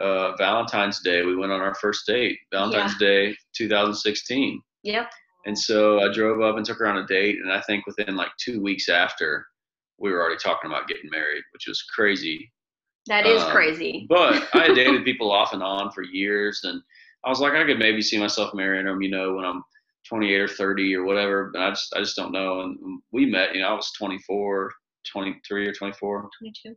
uh, 0.00 0.36
Valentine's 0.36 1.00
Day, 1.00 1.22
we 1.22 1.36
went 1.36 1.52
on 1.52 1.60
our 1.60 1.74
first 1.74 2.06
date. 2.06 2.38
Valentine's 2.52 2.96
Day, 2.98 3.36
2016. 3.56 4.60
Yep. 4.84 5.10
And 5.46 5.58
so 5.58 6.00
I 6.00 6.12
drove 6.12 6.40
up 6.40 6.56
and 6.56 6.64
took 6.64 6.78
her 6.78 6.86
on 6.86 6.98
a 6.98 7.06
date, 7.06 7.36
and 7.42 7.52
I 7.52 7.60
think 7.62 7.86
within 7.86 8.16
like 8.16 8.30
two 8.38 8.62
weeks 8.62 8.88
after, 8.88 9.46
we 9.98 10.10
were 10.10 10.20
already 10.20 10.38
talking 10.38 10.70
about 10.70 10.88
getting 10.88 11.10
married, 11.10 11.42
which 11.52 11.66
was 11.68 11.82
crazy. 11.94 12.50
That 13.06 13.26
is 13.26 13.42
Um, 13.42 13.50
crazy. 13.50 14.06
But 14.08 14.48
I 14.54 14.66
had 14.66 14.74
dated 14.74 15.04
people 15.04 15.30
off 15.30 15.52
and 15.52 15.62
on 15.62 15.90
for 15.92 16.02
years, 16.02 16.64
and 16.64 16.82
I 17.24 17.28
was 17.28 17.40
like, 17.40 17.52
I 17.54 17.64
could 17.64 17.78
maybe 17.78 18.02
see 18.02 18.18
myself 18.18 18.54
marrying 18.54 18.86
them, 18.86 19.02
you 19.02 19.10
know, 19.10 19.34
when 19.34 19.44
I'm 19.44 19.62
28 20.08 20.40
or 20.40 20.48
30 20.48 20.94
or 20.96 21.04
whatever. 21.04 21.50
But 21.52 21.62
I 21.62 21.70
just, 21.70 21.94
I 21.96 22.00
just 22.00 22.16
don't 22.16 22.32
know. 22.32 22.60
And 22.60 23.00
we 23.12 23.26
met, 23.26 23.54
you 23.54 23.60
know, 23.62 23.68
I 23.68 23.74
was 23.74 23.92
24, 23.92 24.72
23 25.10 25.68
or 25.68 25.72
24. 25.72 26.28
22. 26.40 26.76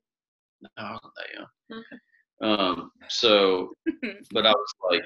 No, 0.62 0.69
I 0.77 0.91
wasn't 0.91 1.13
that 1.15 1.34
young. 1.36 1.79
Okay. 1.79 1.98
Um, 2.41 2.91
so, 3.10 3.74
but 4.31 4.46
I 4.46 4.51
was 4.51 4.74
like, 4.91 5.03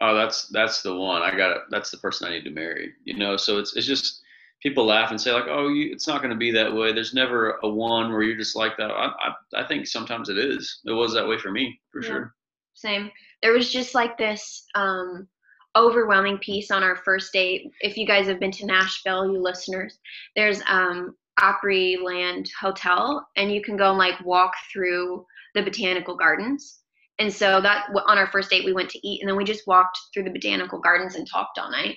oh, 0.00 0.14
that's 0.14 0.48
that's 0.48 0.82
the 0.82 0.94
one. 0.94 1.22
I 1.22 1.36
got 1.36 1.54
to 1.54 1.60
That's 1.70 1.90
the 1.90 1.98
person 1.98 2.26
I 2.28 2.30
need 2.30 2.44
to 2.44 2.50
marry. 2.50 2.92
You 3.04 3.16
know. 3.18 3.36
So 3.36 3.58
it's 3.58 3.76
it's 3.76 3.86
just 3.86 4.19
people 4.62 4.84
laugh 4.86 5.10
and 5.10 5.20
say 5.20 5.32
like, 5.32 5.46
oh, 5.48 5.68
you, 5.68 5.92
it's 5.92 6.06
not 6.06 6.20
going 6.20 6.30
to 6.32 6.36
be 6.36 6.50
that 6.52 6.72
way. 6.74 6.92
There's 6.92 7.14
never 7.14 7.58
a 7.62 7.68
one 7.68 8.12
where 8.12 8.22
you're 8.22 8.36
just 8.36 8.56
like 8.56 8.76
that. 8.76 8.90
I, 8.90 9.06
I 9.06 9.62
I 9.62 9.66
think 9.66 9.86
sometimes 9.86 10.28
it 10.28 10.38
is. 10.38 10.80
It 10.84 10.92
was 10.92 11.14
that 11.14 11.26
way 11.26 11.38
for 11.38 11.50
me 11.50 11.80
for 11.92 12.02
Yeah. 12.02 12.08
sure. 12.08 12.34
Same. 12.74 13.10
There 13.42 13.52
was 13.52 13.72
just 13.72 13.94
like 13.94 14.16
this 14.18 14.64
um 14.74 15.28
overwhelming 15.76 16.38
piece 16.38 16.70
on 16.70 16.82
our 16.82 16.96
first 16.96 17.32
date. 17.32 17.70
If 17.80 17.96
you 17.96 18.06
guys 18.06 18.26
have 18.26 18.40
been 18.40 18.50
to 18.52 18.66
Nashville, 18.66 19.30
you 19.30 19.40
listeners, 19.40 19.98
there's 20.36 20.60
um 20.68 21.16
Opryland 21.38 22.48
Hotel, 22.60 23.26
and 23.36 23.52
you 23.52 23.62
can 23.62 23.76
go 23.76 23.90
and 23.90 23.98
like 23.98 24.20
walk 24.24 24.52
through 24.72 25.24
the 25.54 25.62
botanical 25.62 26.16
gardens. 26.16 26.80
And 27.18 27.32
so 27.32 27.60
that 27.60 27.88
on 28.06 28.18
our 28.18 28.26
first 28.28 28.50
date, 28.50 28.64
we 28.64 28.72
went 28.72 28.90
to 28.90 29.06
eat, 29.06 29.20
and 29.20 29.28
then 29.28 29.36
we 29.36 29.44
just 29.44 29.66
walked 29.66 29.98
through 30.12 30.24
the 30.24 30.30
botanical 30.30 30.80
gardens 30.80 31.16
and 31.16 31.26
talked 31.28 31.58
all 31.58 31.70
night. 31.70 31.96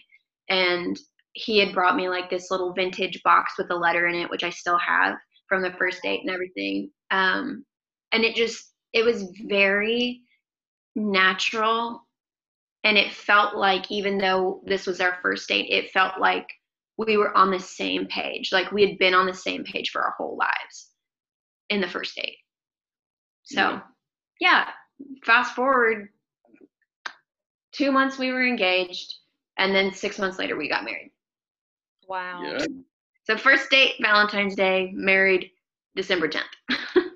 And 0.50 0.98
he 1.34 1.60
had 1.60 1.74
brought 1.74 1.96
me 1.96 2.10
like 2.10 2.30
this 2.30 2.52
little 2.52 2.74
vintage 2.74 3.22
box 3.24 3.54
with 3.58 3.70
a 3.72 3.76
letter 3.76 4.08
in 4.08 4.16
it, 4.16 4.30
which 4.30 4.44
I 4.44 4.50
still 4.50 4.78
have 4.78 5.16
from 5.48 5.62
the 5.62 5.74
first 5.74 6.02
date 6.02 6.22
and 6.22 6.30
everything. 6.30 6.92
Um, 7.12 7.66
and 8.12 8.24
it 8.24 8.36
just 8.36 8.72
it 8.94 9.04
was 9.04 9.32
very 9.46 10.22
natural. 10.96 12.08
And 12.84 12.98
it 12.98 13.14
felt 13.14 13.56
like 13.56 13.90
even 13.92 14.18
though 14.18 14.62
this 14.66 14.86
was 14.86 15.02
our 15.02 15.18
first 15.22 15.48
date 15.48 15.70
it 15.70 15.92
felt 15.92 16.20
like 16.20 16.48
we 16.98 17.18
were 17.18 17.36
on 17.36 17.50
the 17.50 17.60
same 17.60 18.06
page. 18.06 18.52
Like 18.52 18.72
we 18.72 18.88
had 18.88 19.00
been 19.00 19.16
on 19.16 19.26
the 19.26 19.34
same 19.34 19.64
page 19.64 19.90
for 19.90 20.02
our 20.02 20.14
whole 20.18 20.38
lives 20.38 20.90
in 21.70 21.82
the 21.82 21.88
first 21.88 22.16
date. 22.16 22.38
So 23.44 23.60
yeah, 23.60 23.80
yeah 24.40 24.66
fast 25.24 25.56
forward 25.56 26.10
two 27.72 27.92
months 27.92 28.18
we 28.18 28.32
were 28.32 28.46
engaged 28.46 29.16
and 29.58 29.74
then 29.74 29.94
six 29.94 30.20
months 30.20 30.40
later 30.40 30.56
we 30.56 30.70
got 30.70 30.86
married 30.86 31.12
wow 32.14 32.42
Yeah. 32.44 32.66
so 33.24 33.38
first 33.38 33.70
date 33.70 33.96
valentine's 34.02 34.56
day 34.56 34.92
married 34.94 35.50
december 35.96 36.28
10th 36.28 36.44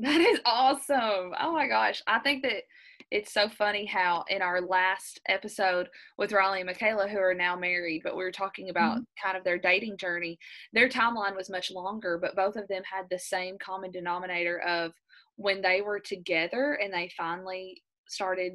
That 0.00 0.20
is 0.20 0.40
awesome. 0.46 1.34
Oh 1.38 1.52
my 1.52 1.68
gosh. 1.68 2.02
I 2.06 2.20
think 2.20 2.42
that 2.44 2.62
it's 3.10 3.34
so 3.34 3.48
funny 3.50 3.84
how 3.84 4.24
in 4.28 4.40
our 4.40 4.62
last 4.62 5.20
episode 5.28 5.88
with 6.16 6.32
Riley 6.32 6.60
and 6.60 6.66
Michaela, 6.66 7.06
who 7.06 7.18
are 7.18 7.34
now 7.34 7.54
married, 7.54 8.00
but 8.02 8.16
we 8.16 8.22
were 8.22 8.32
talking 8.32 8.70
about 8.70 8.94
mm-hmm. 8.94 9.22
kind 9.22 9.36
of 9.36 9.44
their 9.44 9.58
dating 9.58 9.98
journey, 9.98 10.38
their 10.72 10.88
timeline 10.88 11.36
was 11.36 11.50
much 11.50 11.70
longer, 11.70 12.18
but 12.18 12.36
both 12.36 12.56
of 12.56 12.66
them 12.68 12.82
had 12.90 13.06
the 13.10 13.18
same 13.18 13.58
common 13.58 13.90
denominator 13.90 14.60
of 14.60 14.92
when 15.36 15.60
they 15.60 15.82
were 15.82 16.00
together 16.00 16.78
and 16.82 16.92
they 16.92 17.10
finally 17.14 17.82
started 18.08 18.52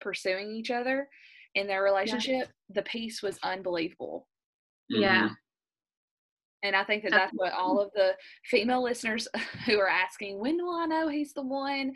pursuing 0.00 0.52
each 0.52 0.70
other 0.70 1.08
in 1.56 1.66
their 1.66 1.82
relationship, 1.82 2.48
the 2.70 2.82
peace 2.82 3.20
was 3.20 3.38
unbelievable. 3.42 4.28
Yeah 4.90 5.28
Mhm. 5.28 5.36
And 6.64 6.74
I 6.74 6.82
think 6.82 7.04
that 7.04 7.12
that's 7.12 7.32
what 7.36 7.52
all 7.52 7.78
of 7.80 7.92
the 7.94 8.16
female 8.44 8.82
listeners 8.82 9.28
who 9.66 9.78
are 9.78 9.88
asking, 9.88 10.40
when 10.40 10.56
will 10.56 10.74
I 10.74 10.86
know 10.86 11.06
he's 11.06 11.32
the 11.32 11.42
one? 11.42 11.92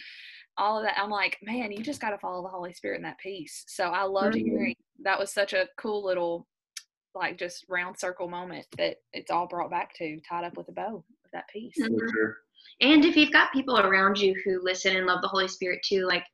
All 0.57 0.79
of 0.79 0.85
that. 0.85 0.97
I'm 0.99 1.11
like, 1.11 1.37
man, 1.43 1.73
you 1.73 1.83
just 1.83 2.01
got 2.01 2.11
to 2.11 2.19
follow 2.19 2.43
the 2.45 2.49
Holy 2.49 2.73
Spirit 2.73 2.99
in 2.99 3.03
that 3.03 3.19
piece. 3.19 3.65
So 3.67 3.89
I 3.91 4.05
loved 4.05 4.37
Mhm. 4.37 4.45
hearing 4.45 4.77
that 5.01 5.19
was 5.19 5.33
such 5.33 5.53
a 5.53 5.69
cool 5.79 6.05
little, 6.05 6.47
like, 7.13 7.39
just 7.39 7.65
round 7.69 7.99
circle 7.99 8.29
moment 8.29 8.67
that 8.79 8.99
it's 9.13 9.33
all 9.33 9.49
brought 9.49 9.69
back 9.71 9.95
to, 9.97 10.21
tied 10.21 10.45
up 10.45 10.57
with 10.57 10.69
a 10.69 10.73
bow 10.73 11.05
of 11.25 11.31
that 11.33 11.49
peace. 11.49 11.77
Mhm. 11.81 11.99
Sure. 12.15 12.39
and 12.81 13.05
if 13.05 13.17
you've 13.17 13.33
got 13.33 13.53
people 13.53 13.77
around 13.81 14.17
you 14.19 14.33
who 14.45 14.61
listen 14.63 14.97
and 14.97 15.07
love 15.07 15.21
the 15.23 15.29
holy 15.29 15.49
spirit 15.49 15.83
too 15.85 16.07
like 16.07 16.25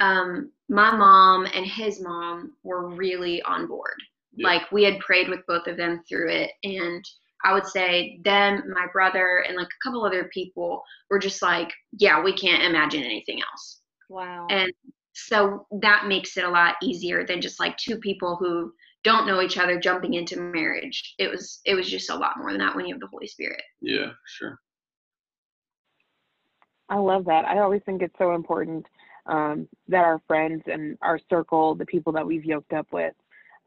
um 0.00 0.52
my 0.68 0.94
mom 0.94 1.44
and 1.46 1.66
his 1.66 2.00
mom 2.00 2.56
were 2.62 2.88
really 2.88 3.42
on 3.42 3.66
board 3.66 4.00
Yeah. 4.38 4.46
like 4.48 4.72
we 4.72 4.84
had 4.84 4.98
prayed 5.00 5.28
with 5.28 5.40
both 5.46 5.66
of 5.66 5.76
them 5.76 6.00
through 6.08 6.30
it 6.30 6.50
and 6.64 7.04
i 7.44 7.52
would 7.52 7.66
say 7.66 8.20
them 8.24 8.62
my 8.72 8.86
brother 8.92 9.44
and 9.46 9.56
like 9.56 9.66
a 9.68 9.82
couple 9.84 10.04
other 10.04 10.30
people 10.32 10.82
were 11.10 11.18
just 11.18 11.42
like 11.42 11.70
yeah 11.98 12.22
we 12.22 12.32
can't 12.32 12.62
imagine 12.62 13.02
anything 13.02 13.40
else 13.42 13.80
Wow. 14.08 14.46
and 14.50 14.72
so 15.12 15.66
that 15.82 16.06
makes 16.06 16.36
it 16.36 16.44
a 16.44 16.48
lot 16.50 16.76
easier 16.82 17.26
than 17.26 17.40
just 17.40 17.58
like 17.60 17.76
two 17.76 17.98
people 17.98 18.36
who 18.36 18.72
don't 19.04 19.26
know 19.26 19.40
each 19.42 19.58
other 19.58 19.78
jumping 19.78 20.14
into 20.14 20.40
marriage 20.40 21.14
it 21.18 21.30
was 21.30 21.60
it 21.64 21.74
was 21.74 21.88
just 21.90 22.10
a 22.10 22.14
lot 22.14 22.38
more 22.38 22.50
than 22.52 22.60
that 22.60 22.74
when 22.74 22.86
you 22.86 22.94
have 22.94 23.00
the 23.00 23.06
holy 23.08 23.26
spirit 23.26 23.62
Yeah, 23.80 24.10
sure. 24.26 24.58
I 26.88 26.96
love 26.96 27.26
that. 27.26 27.44
I 27.44 27.58
always 27.58 27.82
think 27.84 28.00
it's 28.02 28.16
so 28.18 28.34
important 28.34 28.86
um, 29.26 29.68
that 29.88 30.04
our 30.04 30.20
friends 30.26 30.62
and 30.66 30.96
our 31.02 31.18
circle, 31.28 31.74
the 31.74 31.84
people 31.84 32.12
that 32.14 32.26
we've 32.26 32.46
yoked 32.46 32.72
up 32.72 32.86
with, 32.92 33.12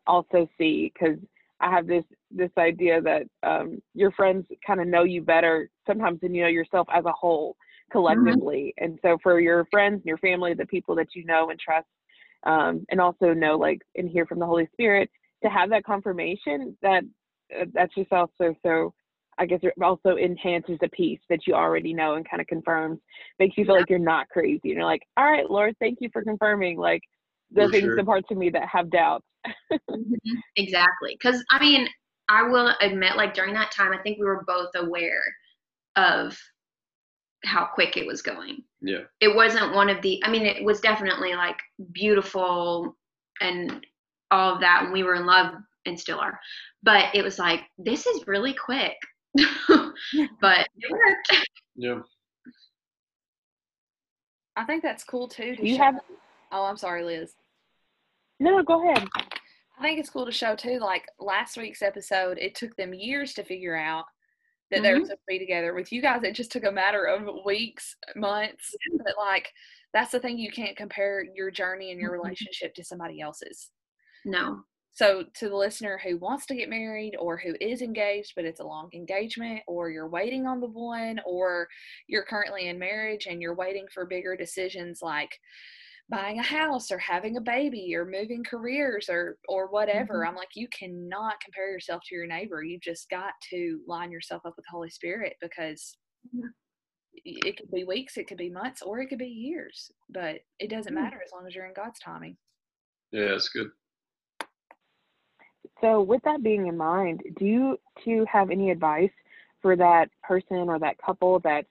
also 0.07 0.47
see. 0.57 0.91
Because 0.93 1.17
I 1.59 1.69
have 1.69 1.87
this 1.87 2.03
this 2.31 2.51
idea 2.57 3.01
that 3.01 3.23
um, 3.43 3.81
your 3.93 4.11
friends 4.11 4.45
kind 4.65 4.81
of 4.81 4.87
know 4.87 5.03
you 5.03 5.21
better 5.21 5.69
sometimes 5.87 6.19
than 6.21 6.33
you 6.33 6.43
know 6.43 6.49
yourself 6.49 6.87
as 6.93 7.05
a 7.05 7.11
whole 7.11 7.55
collectively. 7.91 8.73
And 8.77 8.97
so 9.01 9.17
for 9.21 9.39
your 9.39 9.65
friends 9.65 9.95
and 9.95 10.05
your 10.05 10.17
family, 10.17 10.53
the 10.53 10.65
people 10.65 10.95
that 10.95 11.09
you 11.13 11.25
know 11.25 11.49
and 11.49 11.59
trust, 11.59 11.87
um, 12.43 12.85
and 12.89 12.99
also 12.99 13.33
know 13.33 13.57
like 13.57 13.81
and 13.95 14.09
hear 14.09 14.25
from 14.25 14.39
the 14.39 14.45
Holy 14.45 14.67
Spirit, 14.73 15.09
to 15.43 15.49
have 15.49 15.69
that 15.69 15.83
confirmation 15.83 16.75
that 16.81 17.03
uh, 17.59 17.65
that's 17.73 17.93
just 17.95 18.11
also 18.11 18.55
so 18.63 18.93
I 19.37 19.45
guess 19.45 19.59
it 19.63 19.73
also 19.81 20.17
enhances 20.17 20.77
the 20.81 20.89
peace 20.89 21.19
that 21.29 21.47
you 21.47 21.53
already 21.53 21.93
know 21.93 22.15
and 22.15 22.29
kind 22.29 22.41
of 22.41 22.47
confirms, 22.47 22.99
makes 23.39 23.57
you 23.57 23.65
feel 23.65 23.75
like 23.75 23.89
you're 23.89 23.97
not 23.97 24.29
crazy. 24.29 24.59
And 24.65 24.73
you're 24.73 24.85
like, 24.85 25.01
all 25.17 25.25
right, 25.25 25.49
Lord, 25.49 25.75
thank 25.79 25.97
you 25.99 26.09
for 26.13 26.21
confirming 26.23 26.77
like 26.77 27.01
the 27.51 27.63
For 27.63 27.71
things, 27.71 27.83
sure. 27.83 27.95
the 27.95 28.03
parts 28.03 28.27
of 28.31 28.37
me 28.37 28.49
that 28.51 28.67
have 28.67 28.89
doubts. 28.89 29.25
Mm-hmm. 29.89 30.37
Exactly. 30.55 31.17
Because, 31.19 31.43
I 31.49 31.59
mean, 31.59 31.87
I 32.29 32.43
will 32.43 32.73
admit, 32.81 33.15
like, 33.17 33.33
during 33.33 33.53
that 33.55 33.71
time, 33.71 33.91
I 33.91 33.97
think 34.01 34.19
we 34.19 34.25
were 34.25 34.43
both 34.45 34.69
aware 34.75 35.23
of 35.95 36.37
how 37.43 37.65
quick 37.65 37.97
it 37.97 38.05
was 38.05 38.21
going. 38.21 38.63
Yeah. 38.81 39.01
It 39.19 39.35
wasn't 39.35 39.73
one 39.73 39.89
of 39.89 40.01
the, 40.01 40.21
I 40.23 40.29
mean, 40.29 40.43
it 40.45 40.63
was 40.63 40.79
definitely 40.79 41.33
like 41.33 41.57
beautiful 41.91 42.95
and 43.41 43.85
all 44.29 44.53
of 44.53 44.61
that. 44.61 44.83
And 44.83 44.93
we 44.93 45.03
were 45.03 45.15
in 45.15 45.25
love 45.25 45.55
and 45.85 45.99
still 45.99 46.19
are. 46.19 46.39
But 46.83 47.13
it 47.15 47.23
was 47.23 47.39
like, 47.39 47.61
this 47.77 48.05
is 48.05 48.27
really 48.27 48.53
quick. 48.53 48.95
but 49.33 50.67
it 50.77 50.91
worked. 50.91 51.47
Yeah. 51.75 51.99
I 54.55 54.65
think 54.65 54.83
that's 54.83 55.03
cool 55.03 55.27
too. 55.27 55.55
To 55.55 55.67
you 55.67 55.75
show- 55.77 55.83
have 55.83 55.95
Oh, 56.51 56.65
I'm 56.65 56.77
sorry, 56.77 57.03
Liz. 57.03 57.33
No, 58.41 58.63
go 58.63 58.89
ahead. 58.89 59.07
I 59.77 59.81
think 59.81 59.99
it's 59.99 60.09
cool 60.09 60.25
to 60.25 60.31
show 60.31 60.55
too. 60.55 60.79
Like 60.79 61.05
last 61.19 61.57
week's 61.57 61.81
episode, 61.81 62.37
it 62.37 62.55
took 62.55 62.75
them 62.75 62.93
years 62.93 63.33
to 63.35 63.43
figure 63.43 63.75
out 63.75 64.05
that 64.71 64.81
they 64.83 64.93
were 64.93 64.99
Mhm. 64.99 65.03
supposed 65.03 65.19
to 65.21 65.25
be 65.27 65.39
together. 65.39 65.73
With 65.73 65.91
you 65.91 66.01
guys, 66.01 66.23
it 66.23 66.33
just 66.33 66.51
took 66.51 66.63
a 66.63 66.71
matter 66.71 67.05
of 67.05 67.45
weeks, 67.45 67.95
months. 68.15 68.75
But 69.03 69.15
like, 69.17 69.51
that's 69.93 70.11
the 70.11 70.19
thing 70.19 70.37
you 70.37 70.51
can't 70.51 70.77
compare 70.77 71.23
your 71.35 71.51
journey 71.51 71.91
and 71.91 71.99
your 71.99 72.11
Mhm. 72.11 72.23
relationship 72.23 72.73
to 72.75 72.83
somebody 72.83 73.19
else's. 73.21 73.71
No. 74.25 74.63
So, 74.93 75.23
to 75.23 75.49
the 75.49 75.55
listener 75.55 75.97
who 75.97 76.17
wants 76.17 76.45
to 76.47 76.55
get 76.55 76.69
married 76.69 77.15
or 77.17 77.37
who 77.37 77.55
is 77.61 77.81
engaged, 77.81 78.33
but 78.35 78.45
it's 78.45 78.59
a 78.59 78.65
long 78.65 78.89
engagement, 78.93 79.63
or 79.67 79.89
you're 79.89 80.09
waiting 80.09 80.45
on 80.47 80.59
the 80.59 80.67
one, 80.67 81.19
or 81.25 81.69
you're 82.07 82.25
currently 82.25 82.67
in 82.67 82.77
marriage 82.77 83.25
and 83.27 83.41
you're 83.41 83.55
waiting 83.55 83.87
for 83.87 84.05
bigger 84.05 84.35
decisions 84.35 85.01
like 85.01 85.39
buying 86.11 86.37
a 86.39 86.43
house 86.43 86.91
or 86.91 86.97
having 86.99 87.37
a 87.37 87.41
baby 87.41 87.95
or 87.95 88.05
moving 88.05 88.43
careers 88.43 89.07
or 89.09 89.37
or 89.47 89.67
whatever. 89.71 90.25
I'm 90.27 90.35
like, 90.35 90.49
you 90.55 90.67
cannot 90.67 91.39
compare 91.43 91.71
yourself 91.71 92.03
to 92.07 92.15
your 92.15 92.27
neighbor. 92.27 92.61
You've 92.63 92.81
just 92.81 93.09
got 93.09 93.31
to 93.49 93.79
line 93.87 94.11
yourself 94.11 94.45
up 94.45 94.53
with 94.57 94.65
the 94.65 94.71
Holy 94.71 94.89
Spirit 94.89 95.37
because 95.41 95.97
Yeah. 96.33 96.49
y- 97.25 97.39
it 97.45 97.57
could 97.57 97.71
be 97.71 97.85
weeks, 97.85 98.17
it 98.17 98.27
could 98.27 98.37
be 98.37 98.49
months, 98.49 98.81
or 98.81 98.99
it 98.99 99.07
could 99.07 99.17
be 99.19 99.25
years. 99.27 99.91
But 100.09 100.41
it 100.59 100.69
doesn't 100.69 100.93
Mm. 100.93 101.01
matter 101.01 101.21
as 101.23 101.31
long 101.31 101.47
as 101.47 101.55
you're 101.55 101.65
in 101.65 101.73
God's 101.73 101.99
timing. 101.99 102.37
Yeah, 103.11 103.29
that's 103.29 103.49
good. 103.49 103.71
So, 105.79 106.01
with 106.01 106.21
that 106.23 106.43
being 106.43 106.67
in 106.67 106.77
mind, 106.77 107.23
do 107.37 107.45
you 107.45 107.79
two 108.03 108.25
have 108.25 108.51
any 108.51 108.69
advice 108.69 109.11
for 109.61 109.75
that 109.75 110.09
person 110.23 110.69
or 110.69 110.77
that 110.79 110.97
couple 110.99 111.39
that's 111.39 111.67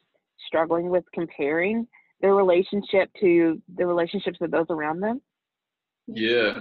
struggling 0.47 0.89
with 0.89 1.05
comparing 1.13 1.87
their 2.21 2.35
relationship 2.35 3.11
to 3.21 3.61
the 3.77 3.87
relationships 3.87 4.39
of 4.41 4.51
those 4.51 4.67
around 4.71 5.01
them? 5.01 5.21
Yeah. 6.07 6.59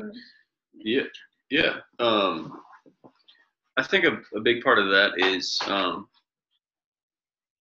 Yeah. 0.73 1.03
Yeah. 1.49 1.77
Um, 1.99 2.59
I 3.77 3.83
think 3.83 4.05
a, 4.05 4.19
a 4.37 4.41
big 4.41 4.63
part 4.63 4.79
of 4.79 4.87
that 4.89 5.13
is, 5.17 5.59
um, 5.67 6.07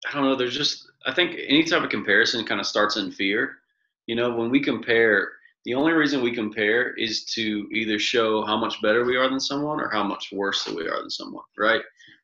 I 0.07 0.13
don't 0.13 0.25
know, 0.25 0.37
there's 0.37 0.57
just, 0.57 0.91
I 1.07 1.15
think 1.15 1.37
any 1.39 1.65
type 1.65 1.83
of 1.83 1.91
comparison 1.91 2.45
kind 2.45 2.61
of 2.61 2.67
starts 2.67 2.97
in 2.97 3.11
fear. 3.11 3.57
You 4.07 4.17
know, 4.17 4.35
when 4.35 4.51
we 4.51 4.61
compare, 4.61 5.33
the 5.65 5.75
only 5.75 5.93
reason 5.93 6.23
we 6.23 6.35
compare 6.35 6.95
is 6.95 7.25
to 7.35 7.69
either 7.73 7.99
show 7.99 8.45
how 8.45 8.57
much 8.57 8.81
better 8.81 9.05
we 9.05 9.17
are 9.17 9.29
than 9.29 9.41
someone 9.41 9.81
or 9.81 9.91
how 9.91 10.03
much 10.03 10.31
worse 10.33 10.65
that 10.65 10.75
we 10.75 10.89
are 10.89 11.01
than 11.01 11.11
someone, 11.11 11.45
right? 11.59 11.83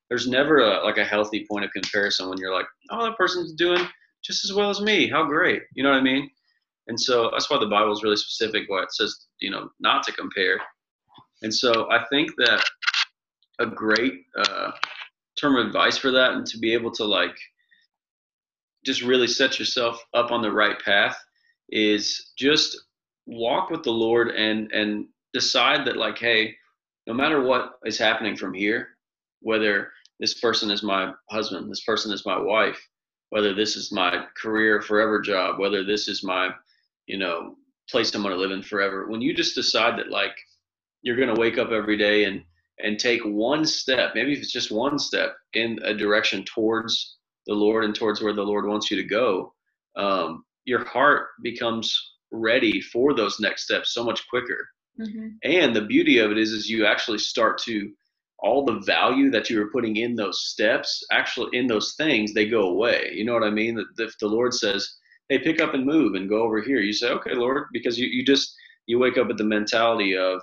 There's 0.09 0.29
never 0.29 0.59
a, 0.59 0.85
like 0.85 0.99
a 0.99 1.05
healthy 1.05 1.47
point 1.51 1.65
of 1.65 1.73
comparison 1.73 2.29
when 2.29 2.39
you're 2.39 2.55
like, 2.55 2.67
oh, 2.91 3.05
that 3.05 3.17
person's 3.17 3.53
doing 3.53 3.87
just 4.25 4.45
as 4.45 4.53
well 4.53 4.71
as 4.71 4.81
me. 4.81 5.09
How 5.09 5.25
great. 5.25 5.63
You 5.75 5.83
know 5.83 5.91
what 5.91 5.99
I 5.99 6.03
mean? 6.03 6.31
And 6.87 7.01
so 7.01 7.31
that's 7.33 7.49
why 7.51 7.59
the 7.59 7.67
Bible 7.67 7.93
is 7.93 8.03
really 8.03 8.17
specific, 8.17 8.65
why 8.69 8.83
it 8.83 8.93
says, 8.93 9.27
you 9.41 9.51
know, 9.51 9.69
not 9.81 10.03
to 10.05 10.13
compare. 10.13 10.59
And 11.43 11.53
so 11.53 11.91
I 11.91 12.05
think 12.11 12.31
that 12.39 12.65
a 13.61 13.67
great 13.67 14.15
uh, 14.39 14.73
term 15.41 15.57
of 15.57 15.67
advice 15.67 15.97
for 15.97 16.11
that 16.11 16.33
and 16.33 16.47
to 16.47 16.59
be 16.59 16.73
able 16.73 16.91
to 16.93 17.05
like 17.05 17.37
just 18.85 19.03
really 19.03 19.27
set 19.27 19.59
yourself 19.59 20.03
up 20.15 20.31
on 20.31 20.43
the 20.43 20.51
right 20.51 20.79
path 20.81 21.17
is 21.71 22.33
just 22.37 22.79
walk 23.27 23.71
with 23.71 23.83
the 23.83 23.91
Lord 23.91 24.29
and 24.29 24.71
and 24.73 25.07
decide 25.33 25.87
that 25.87 25.97
like, 25.97 26.19
hey, 26.19 26.55
no 27.07 27.15
matter 27.15 27.43
what 27.43 27.73
is 27.85 27.99
happening 27.99 28.37
from 28.37 28.55
here, 28.55 28.89
whether 29.41 29.91
this 30.21 30.35
person 30.35 30.71
is 30.71 30.83
my 30.83 31.13
husband, 31.31 31.71
this 31.71 31.85
person 31.85 32.13
is 32.13 32.27
my 32.27 32.39
wife, 32.39 32.81
whether 33.35 33.53
this 33.53 33.75
is 33.75 33.91
my 33.91 34.25
career 34.41 34.81
forever 34.81 35.21
job, 35.21 35.59
whether 35.59 35.83
this 35.83 36.07
is 36.07 36.23
my, 36.23 36.51
you 37.07 37.19
know, 37.19 37.57
place 37.91 38.15
I'm 38.15 38.23
going 38.23 38.33
to 38.33 38.41
live 38.41 38.53
in 38.53 38.63
forever. 38.63 39.09
When 39.09 39.21
you 39.21 39.35
just 39.35 39.57
decide 39.57 39.99
that 39.99 40.09
like 40.09 40.37
you're 41.03 41.17
going 41.17 41.35
to 41.35 41.41
wake 41.41 41.59
up 41.59 41.73
every 41.73 41.97
day 41.97 42.27
and 42.27 42.45
and 42.79 42.97
take 42.97 43.23
one 43.25 43.65
step, 43.65 44.13
maybe 44.15 44.35
if 44.35 44.39
it's 44.39 44.53
just 44.53 44.71
one 44.71 45.01
step 45.01 45.35
in 45.53 45.81
a 45.83 45.93
direction 45.93 46.45
towards 46.45 47.17
the 47.49 47.55
Lord 47.55 47.85
and 47.85 47.93
towards 47.93 48.23
where 48.23 48.33
the 48.33 48.43
Lord 48.43 48.69
wants 48.69 48.89
you 48.89 48.97
to 48.99 49.09
go, 49.09 49.53
um, 49.97 50.45
your 50.65 50.85
heart 50.85 51.31
becomes 51.43 51.93
ready 52.31 52.81
for 52.81 53.15
those 53.15 53.41
next 53.41 53.65
steps 53.65 53.95
so 53.95 54.05
much 54.05 54.29
quicker. 54.29 54.69
Mm-hmm. 55.01 55.29
And 55.43 55.75
the 55.75 55.87
beauty 55.87 56.19
of 56.19 56.31
it 56.31 56.39
is, 56.39 56.53
is 56.53 56.71
you 56.71 56.87
actually 56.87 57.19
start 57.19 57.59
to 57.63 57.91
all 58.39 58.65
the 58.65 58.81
value 58.81 59.31
that 59.31 59.49
you 59.49 59.59
were 59.59 59.71
putting 59.71 59.97
in 59.97 60.15
those 60.15 60.47
steps, 60.47 61.05
actually 61.13 61.57
in 61.57 61.67
those 61.67 61.95
things, 61.97 62.33
they 62.33 62.49
go 62.49 62.69
away. 62.69 63.11
You 63.15 63.25
know 63.25 63.33
what 63.33 63.45
I 63.45 63.51
mean? 63.51 63.75
That 63.77 63.87
if 63.99 64.19
the 64.19 64.29
Lord 64.29 64.55
says, 64.55 64.97
"Hey, 65.29 65.39
pick 65.39 65.61
up 65.61 65.75
and 65.75 65.87
move 65.87 66.15
and 66.15 66.29
go 66.29 66.43
over 66.43 66.61
here," 66.61 66.81
you 66.81 66.93
say, 66.93 67.11
"Okay, 67.11 67.35
Lord," 67.35 67.69
because 67.73 67.99
you 67.99 68.07
you 68.09 68.25
just 68.25 68.55
you 68.87 68.99
wake 68.99 69.17
up 69.17 69.29
with 69.29 69.39
the 69.39 69.45
mentality 69.45 70.17
of, 70.17 70.43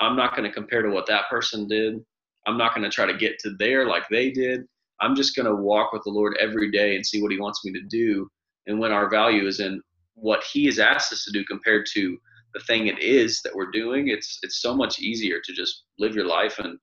"I'm 0.00 0.16
not 0.16 0.34
going 0.36 0.48
to 0.48 0.54
compare 0.54 0.82
to 0.82 0.90
what 0.90 1.06
that 1.06 1.28
person 1.30 1.68
did. 1.68 2.04
I'm 2.46 2.58
not 2.58 2.74
going 2.74 2.88
to 2.88 2.94
try 2.94 3.06
to 3.06 3.16
get 3.16 3.38
to 3.40 3.50
there 3.58 3.86
like 3.86 4.08
they 4.08 4.30
did. 4.30 4.62
I'm 5.00 5.14
just 5.14 5.36
going 5.36 5.46
to 5.46 5.54
walk 5.54 5.92
with 5.92 6.02
the 6.04 6.10
Lord 6.10 6.36
every 6.40 6.70
day 6.70 6.96
and 6.96 7.06
see 7.06 7.22
what 7.22 7.32
He 7.32 7.38
wants 7.38 7.64
me 7.64 7.72
to 7.72 7.82
do." 7.82 8.28
And 8.66 8.78
when 8.78 8.92
our 8.92 9.08
value 9.08 9.46
is 9.46 9.60
in 9.60 9.82
what 10.14 10.42
He 10.52 10.66
has 10.66 10.78
asked 10.78 11.12
us 11.12 11.24
to 11.24 11.32
do 11.32 11.44
compared 11.44 11.86
to 11.94 12.18
the 12.54 12.60
thing 12.60 12.88
it 12.88 12.98
is 12.98 13.40
that 13.42 13.54
we're 13.54 13.70
doing, 13.70 14.08
it's 14.08 14.38
it's 14.42 14.60
so 14.60 14.74
much 14.74 15.00
easier 15.00 15.40
to 15.44 15.52
just 15.52 15.84
live 15.98 16.14
your 16.14 16.26
life 16.26 16.58
and 16.58 16.78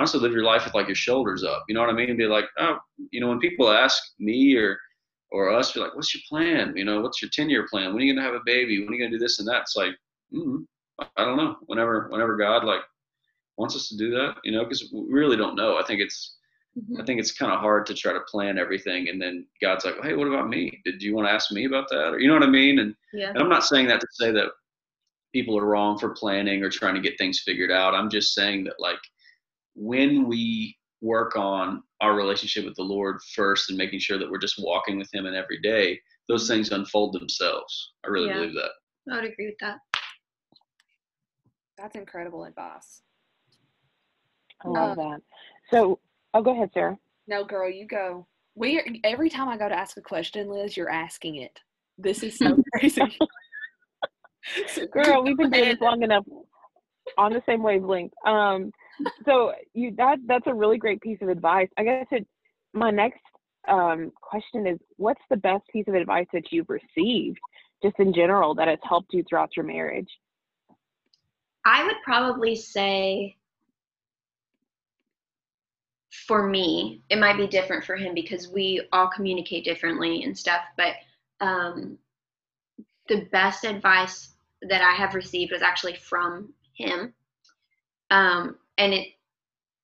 honestly 0.00 0.20
live 0.20 0.32
your 0.32 0.44
life 0.44 0.64
with 0.64 0.74
like 0.74 0.88
your 0.88 0.94
shoulders 0.94 1.44
up. 1.44 1.64
You 1.68 1.74
know 1.74 1.82
what 1.82 1.90
I 1.90 1.92
mean? 1.92 2.16
Be 2.16 2.24
like, 2.24 2.46
oh, 2.58 2.78
you 3.10 3.20
know, 3.20 3.28
when 3.28 3.38
people 3.38 3.70
ask 3.70 4.02
me 4.18 4.56
or 4.56 4.78
or 5.30 5.50
us, 5.50 5.74
you're 5.74 5.84
like, 5.84 5.94
what's 5.94 6.14
your 6.14 6.22
plan? 6.26 6.72
You 6.74 6.86
know, 6.86 7.02
what's 7.02 7.20
your 7.20 7.30
ten 7.32 7.50
year 7.50 7.66
plan? 7.70 7.92
When 7.92 8.02
are 8.02 8.06
you 8.06 8.14
gonna 8.14 8.26
have 8.26 8.34
a 8.34 8.44
baby? 8.46 8.80
When 8.80 8.88
are 8.88 8.94
you 8.94 8.98
gonna 8.98 9.10
do 9.10 9.22
this 9.22 9.38
and 9.38 9.46
that? 9.48 9.62
It's 9.62 9.76
like, 9.76 9.92
mm, 10.34 10.64
I 10.98 11.24
don't 11.24 11.36
know. 11.36 11.56
Whenever 11.66 12.08
whenever 12.08 12.38
God 12.38 12.64
like 12.64 12.80
wants 13.58 13.76
us 13.76 13.88
to 13.90 13.96
do 13.98 14.10
that, 14.12 14.36
you 14.42 14.52
know, 14.52 14.64
because 14.64 14.90
we 14.90 15.12
really 15.12 15.36
don't 15.36 15.54
know. 15.54 15.76
I 15.76 15.84
think 15.84 16.00
it's 16.00 16.38
mm-hmm. 16.78 16.98
I 16.98 17.04
think 17.04 17.20
it's 17.20 17.32
kind 17.32 17.52
of 17.52 17.60
hard 17.60 17.84
to 17.86 17.94
try 17.94 18.14
to 18.14 18.20
plan 18.20 18.56
everything, 18.56 19.10
and 19.10 19.20
then 19.20 19.46
God's 19.60 19.84
like, 19.84 20.02
hey, 20.02 20.14
what 20.14 20.28
about 20.28 20.48
me? 20.48 20.80
Did 20.86 21.02
you 21.02 21.14
want 21.14 21.28
to 21.28 21.32
ask 21.32 21.52
me 21.52 21.66
about 21.66 21.90
that? 21.90 22.14
Or 22.14 22.18
you 22.18 22.26
know 22.26 22.34
what 22.34 22.42
I 22.42 22.50
mean? 22.50 22.78
And, 22.78 22.94
yeah. 23.12 23.28
and 23.28 23.38
I'm 23.38 23.50
not 23.50 23.64
saying 23.64 23.88
that 23.88 24.00
to 24.00 24.06
say 24.12 24.32
that 24.32 24.48
people 25.34 25.58
are 25.58 25.66
wrong 25.66 25.98
for 25.98 26.10
planning 26.10 26.62
or 26.62 26.70
trying 26.70 26.94
to 26.94 27.00
get 27.00 27.18
things 27.18 27.42
figured 27.44 27.70
out. 27.70 27.94
I'm 27.94 28.10
just 28.10 28.34
saying 28.34 28.64
that 28.64 28.80
like 28.80 28.98
when 29.80 30.28
we 30.28 30.76
work 31.00 31.36
on 31.36 31.82
our 32.02 32.14
relationship 32.14 32.66
with 32.66 32.76
the 32.76 32.82
Lord 32.82 33.18
first 33.34 33.70
and 33.70 33.78
making 33.78 33.98
sure 33.98 34.18
that 34.18 34.30
we're 34.30 34.38
just 34.38 34.62
walking 34.62 34.98
with 34.98 35.12
Him 35.12 35.24
in 35.24 35.34
every 35.34 35.58
day, 35.62 35.98
those 36.28 36.46
things 36.46 36.70
unfold 36.70 37.14
themselves. 37.14 37.92
I 38.04 38.08
really 38.08 38.28
yeah. 38.28 38.34
believe 38.34 38.54
that. 38.54 38.70
I 39.10 39.16
would 39.16 39.24
agree 39.24 39.46
with 39.46 39.58
that. 39.60 39.78
That's 41.78 41.96
incredible 41.96 42.44
advice. 42.44 43.00
I 44.62 44.68
love 44.68 44.98
um, 44.98 45.10
that. 45.12 45.22
So, 45.70 45.98
oh, 46.34 46.42
go 46.42 46.52
ahead, 46.52 46.70
Sarah. 46.74 46.98
No, 47.26 47.42
girl, 47.42 47.70
you 47.70 47.86
go. 47.86 48.26
We 48.54 48.78
are, 48.78 48.84
every 49.04 49.30
time 49.30 49.48
I 49.48 49.56
go 49.56 49.66
to 49.66 49.74
ask 49.74 49.96
a 49.96 50.02
question, 50.02 50.50
Liz, 50.50 50.76
you're 50.76 50.90
asking 50.90 51.36
it. 51.36 51.58
This 51.96 52.22
is 52.22 52.36
so 52.36 52.62
crazy. 52.74 53.00
so, 54.68 54.86
Girl, 54.88 55.22
we've 55.22 55.38
been 55.38 55.50
doing 55.50 55.70
this 55.70 55.80
long 55.80 56.02
enough 56.02 56.24
on 57.16 57.32
the 57.32 57.42
same 57.46 57.62
wavelength. 57.62 58.12
Um, 58.26 58.72
so 59.24 59.52
you 59.74 59.94
that 59.96 60.18
that's 60.26 60.46
a 60.46 60.54
really 60.54 60.78
great 60.78 61.00
piece 61.00 61.18
of 61.22 61.28
advice. 61.28 61.68
I 61.78 61.84
guess 61.84 62.06
it, 62.10 62.26
my 62.72 62.90
next 62.90 63.20
um, 63.68 64.12
question 64.20 64.66
is, 64.66 64.78
what's 64.96 65.20
the 65.30 65.36
best 65.36 65.64
piece 65.72 65.86
of 65.88 65.94
advice 65.94 66.26
that 66.32 66.50
you've 66.50 66.68
received, 66.68 67.38
just 67.82 67.98
in 67.98 68.12
general, 68.12 68.54
that 68.54 68.68
has 68.68 68.78
helped 68.82 69.12
you 69.12 69.24
throughout 69.28 69.56
your 69.56 69.66
marriage? 69.66 70.08
I 71.64 71.84
would 71.84 71.96
probably 72.02 72.56
say, 72.56 73.36
for 76.10 76.48
me, 76.48 77.02
it 77.10 77.18
might 77.18 77.36
be 77.36 77.46
different 77.46 77.84
for 77.84 77.96
him 77.96 78.14
because 78.14 78.48
we 78.48 78.86
all 78.92 79.08
communicate 79.08 79.64
differently 79.64 80.22
and 80.22 80.36
stuff. 80.36 80.62
But 80.76 80.94
um, 81.40 81.98
the 83.08 83.26
best 83.32 83.64
advice 83.64 84.34
that 84.62 84.82
I 84.82 84.92
have 84.92 85.14
received 85.14 85.52
was 85.52 85.62
actually 85.62 85.96
from 85.96 86.52
him. 86.74 87.12
Um, 88.10 88.56
and 88.80 88.94
it 88.94 89.08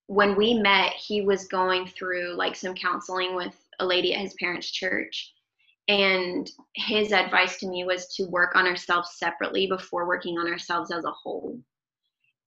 when 0.07 0.35
we 0.35 0.53
met 0.55 0.93
he 0.93 1.21
was 1.21 1.47
going 1.47 1.85
through 1.85 2.35
like 2.35 2.55
some 2.55 2.73
counseling 2.73 3.35
with 3.35 3.55
a 3.79 3.85
lady 3.85 4.13
at 4.13 4.21
his 4.21 4.33
parents 4.39 4.71
church. 4.71 5.33
And 5.89 6.49
his 6.75 7.13
advice 7.13 7.57
to 7.59 7.67
me 7.67 7.85
was 7.85 8.07
to 8.15 8.25
work 8.25 8.55
on 8.55 8.65
ourselves 8.65 9.11
separately 9.17 9.67
before 9.67 10.07
working 10.07 10.37
on 10.37 10.47
ourselves 10.47 10.91
as 10.91 11.05
a 11.05 11.11
whole. 11.11 11.57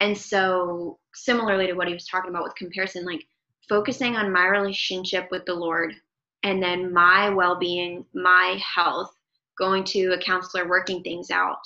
And 0.00 0.16
so 0.16 0.98
similarly 1.14 1.66
to 1.66 1.74
what 1.74 1.88
he 1.88 1.94
was 1.94 2.06
talking 2.06 2.30
about 2.30 2.42
with 2.42 2.54
comparison 2.56 3.04
like 3.04 3.24
focusing 3.68 4.16
on 4.16 4.32
my 4.32 4.46
relationship 4.46 5.28
with 5.30 5.44
the 5.44 5.54
lord 5.54 5.94
and 6.42 6.62
then 6.62 6.92
my 6.92 7.28
well-being 7.28 8.04
my 8.14 8.60
health 8.74 9.12
going 9.58 9.84
to 9.84 10.12
a 10.12 10.18
counselor 10.18 10.68
working 10.68 11.02
things 11.02 11.30
out 11.30 11.58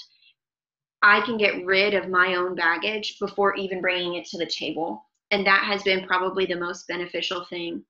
I 1.05 1.21
can 1.21 1.37
get 1.37 1.67
rid 1.67 1.93
of 1.93 2.09
my 2.09 2.35
own 2.35 2.55
baggage 2.55 3.19
before 3.21 3.55
even 3.57 3.83
bringing 3.83 4.15
it 4.15 4.25
to 4.29 4.39
the 4.39 4.47
table. 4.47 5.05
And 5.31 5.47
that 5.47 5.63
has 5.65 5.83
been 5.83 6.07
probably 6.07 6.47
the 6.47 6.57
most 6.57 6.89
beneficial 6.89 7.45
thing 7.45 7.85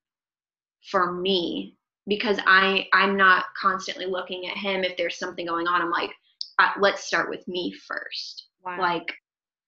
for 0.91 1.13
me 1.13 1.77
because 2.09 2.39
I 2.45 2.89
I'm 2.93 3.17
not 3.17 3.45
constantly 3.57 4.07
looking 4.07 4.49
at 4.49 4.57
him 4.57 4.83
if 4.83 4.97
there's 4.97 5.17
something 5.17 5.47
going 5.47 5.69
on. 5.69 5.81
I'm 5.81 5.93
like, 5.93 6.11
uh, 6.59 6.71
let's 6.81 7.05
start 7.05 7.31
with 7.31 7.47
me 7.47 7.73
first. 7.73 8.49
Wow. 8.65 8.81
Like, 8.81 9.15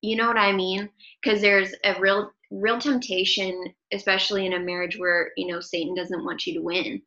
you 0.01 0.17
know 0.17 0.27
what 0.27 0.37
I 0.37 0.51
mean? 0.51 0.91
Because 1.23 1.41
there's 1.41 1.73
a 1.85 1.99
real 2.01 2.33
real 2.51 2.81
temptation, 2.81 3.73
especially 3.93 4.47
in 4.47 4.55
a 4.55 4.61
marriage 4.61 4.99
where 4.99 5.31
you 5.37 5.47
know 5.47 5.61
Satan 5.61 5.95
doesn't 5.95 6.25
want 6.25 6.47
you 6.49 6.55
to 6.55 6.63
win, 6.63 7.01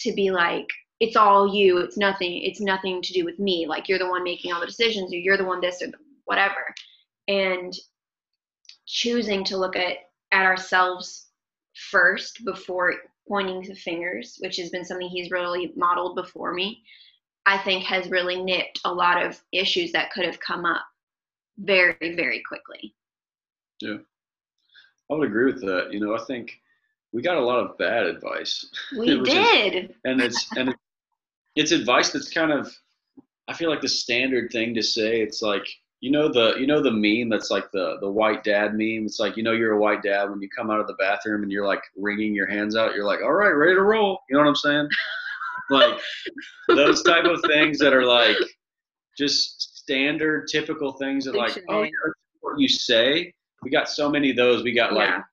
to 0.00 0.12
be 0.14 0.32
like, 0.32 0.66
it's 1.00 1.16
all 1.16 1.54
you 1.54 1.78
it's 1.78 1.96
nothing 1.96 2.42
it's 2.42 2.60
nothing 2.60 3.02
to 3.02 3.12
do 3.12 3.24
with 3.24 3.38
me. 3.38 3.66
Like 3.66 3.88
you're 3.88 3.98
the 3.98 4.08
one 4.08 4.24
making 4.24 4.52
all 4.52 4.60
the 4.60 4.66
decisions 4.66 5.12
or 5.12 5.16
you're 5.16 5.36
the 5.36 5.44
one 5.44 5.60
this 5.60 5.82
or 5.82 5.88
whatever. 6.24 6.74
And 7.28 7.74
choosing 8.86 9.44
to 9.44 9.56
look 9.56 9.76
at 9.76 9.96
at 10.32 10.44
ourselves 10.44 11.26
first 11.90 12.44
before 12.44 12.94
pointing 13.28 13.62
the 13.62 13.74
fingers 13.74 14.38
which 14.40 14.56
has 14.56 14.70
been 14.70 14.84
something 14.84 15.08
he's 15.08 15.30
really 15.30 15.72
modeled 15.76 16.14
before 16.14 16.54
me 16.54 16.82
i 17.44 17.58
think 17.58 17.84
has 17.84 18.08
really 18.08 18.40
nipped 18.42 18.80
a 18.84 18.92
lot 18.92 19.22
of 19.22 19.40
issues 19.52 19.92
that 19.92 20.10
could 20.12 20.24
have 20.24 20.40
come 20.40 20.64
up 20.64 20.82
very 21.58 22.14
very 22.14 22.42
quickly. 22.46 22.94
Yeah. 23.80 23.98
I 25.10 25.14
would 25.14 25.26
agree 25.28 25.52
with 25.52 25.60
that. 25.62 25.92
You 25.92 26.00
know 26.00 26.14
i 26.14 26.24
think 26.24 26.60
we 27.12 27.22
got 27.22 27.38
a 27.38 27.44
lot 27.44 27.60
of 27.60 27.78
bad 27.78 28.04
advice. 28.04 28.66
We 28.96 29.20
did. 29.24 29.94
and 30.04 30.20
it's 30.20 30.46
and 30.56 30.68
it's 30.68 30.78
it's 31.56 31.72
advice 31.72 32.10
that's 32.10 32.30
kind 32.30 32.52
of 32.52 32.72
I 33.48 33.54
feel 33.54 33.70
like 33.70 33.80
the 33.80 33.88
standard 33.88 34.50
thing 34.50 34.74
to 34.74 34.82
say. 34.82 35.20
It's 35.20 35.42
like 35.42 35.66
you 36.00 36.10
know 36.10 36.28
the 36.30 36.54
you 36.58 36.66
know 36.66 36.82
the 36.82 36.90
meme 36.90 37.30
that's 37.30 37.50
like 37.50 37.70
the 37.72 37.96
the 38.00 38.10
white 38.10 38.44
dad 38.44 38.72
meme. 38.72 39.06
It's 39.06 39.18
like 39.18 39.36
you 39.36 39.42
know 39.42 39.52
you're 39.52 39.72
a 39.72 39.80
white 39.80 40.02
dad 40.02 40.30
when 40.30 40.40
you 40.40 40.48
come 40.48 40.70
out 40.70 40.80
of 40.80 40.86
the 40.86 40.94
bathroom 40.94 41.42
and 41.42 41.50
you're 41.50 41.66
like 41.66 41.82
wringing 41.96 42.34
your 42.34 42.46
hands 42.46 42.76
out. 42.76 42.94
You're 42.94 43.06
like, 43.06 43.20
all 43.22 43.32
right, 43.32 43.50
ready 43.50 43.74
to 43.74 43.82
roll. 43.82 44.20
You 44.28 44.36
know 44.36 44.42
what 44.42 44.48
I'm 44.48 44.56
saying? 44.56 44.88
like 45.70 45.98
those 46.68 47.02
type 47.02 47.24
of 47.24 47.40
things 47.46 47.78
that 47.78 47.92
are 47.92 48.04
like 48.04 48.36
just 49.16 49.78
standard, 49.78 50.48
typical 50.48 50.92
things 50.92 51.24
that 51.24 51.34
like 51.34 51.62
oh 51.68 51.82
yeah, 51.82 51.90
what 52.40 52.58
you 52.58 52.68
say. 52.68 53.32
We 53.62 53.70
got 53.70 53.88
so 53.88 54.10
many 54.10 54.30
of 54.30 54.36
those. 54.36 54.62
We 54.62 54.74
got 54.74 54.92
yeah. 54.92 54.98
like 54.98 55.24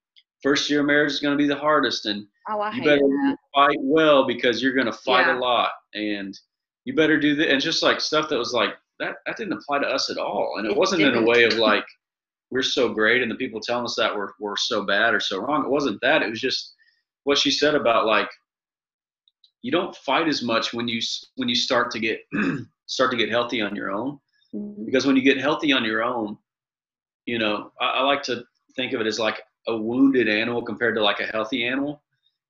first 0.42 0.70
year 0.70 0.82
marriage 0.82 1.12
is 1.12 1.20
going 1.20 1.36
to 1.36 1.42
be 1.42 1.48
the 1.48 1.58
hardest, 1.58 2.06
and 2.06 2.26
oh, 2.48 2.70
you 2.72 2.82
better 2.82 2.98
that. 2.98 3.36
fight 3.54 3.78
well 3.80 4.26
because 4.26 4.62
you're 4.62 4.74
going 4.74 4.86
to 4.86 4.92
fight 4.92 5.26
yeah. 5.26 5.38
a 5.38 5.40
lot 5.40 5.70
and 5.94 6.38
you 6.84 6.94
better 6.94 7.18
do 7.18 7.34
that. 7.36 7.50
And 7.50 7.60
just 7.60 7.82
like 7.82 8.00
stuff 8.00 8.28
that 8.28 8.38
was 8.38 8.52
like 8.52 8.74
that, 8.98 9.16
that 9.26 9.36
didn't 9.36 9.54
apply 9.54 9.80
to 9.80 9.86
us 9.86 10.10
at 10.10 10.18
all. 10.18 10.54
And 10.58 10.66
it, 10.66 10.72
it 10.72 10.78
wasn't 10.78 11.00
didn't. 11.00 11.18
in 11.18 11.24
a 11.24 11.26
way 11.26 11.44
of 11.44 11.54
like, 11.54 11.84
we're 12.50 12.62
so 12.62 12.88
great 12.92 13.22
and 13.22 13.30
the 13.30 13.36
people 13.36 13.60
telling 13.60 13.84
us 13.84 13.96
that 13.96 14.14
we're, 14.14 14.30
we're 14.38 14.56
so 14.56 14.84
bad 14.84 15.14
or 15.14 15.20
so 15.20 15.40
wrong. 15.40 15.64
It 15.64 15.70
wasn't 15.70 16.00
that. 16.02 16.22
It 16.22 16.30
was 16.30 16.40
just 16.40 16.74
what 17.24 17.38
she 17.38 17.50
said 17.50 17.74
about 17.74 18.06
like, 18.06 18.28
you 19.62 19.72
don't 19.72 19.96
fight 19.96 20.28
as 20.28 20.42
much 20.42 20.74
when 20.74 20.86
you, 20.86 21.00
when 21.36 21.48
you 21.48 21.54
start 21.54 21.90
to 21.92 21.98
get, 21.98 22.20
start 22.86 23.10
to 23.10 23.16
get 23.16 23.30
healthy 23.30 23.62
on 23.62 23.74
your 23.74 23.90
own. 23.90 24.18
Mm-hmm. 24.54 24.84
Because 24.84 25.06
when 25.06 25.16
you 25.16 25.22
get 25.22 25.40
healthy 25.40 25.72
on 25.72 25.84
your 25.84 26.04
own, 26.04 26.36
you 27.24 27.38
know, 27.38 27.72
I, 27.80 27.86
I 27.86 28.02
like 28.02 28.22
to 28.24 28.44
think 28.76 28.92
of 28.92 29.00
it 29.00 29.06
as 29.06 29.18
like 29.18 29.40
a 29.66 29.76
wounded 29.76 30.28
animal 30.28 30.62
compared 30.62 30.94
to 30.96 31.02
like 31.02 31.20
a 31.20 31.26
healthy 31.26 31.66
animal 31.66 32.03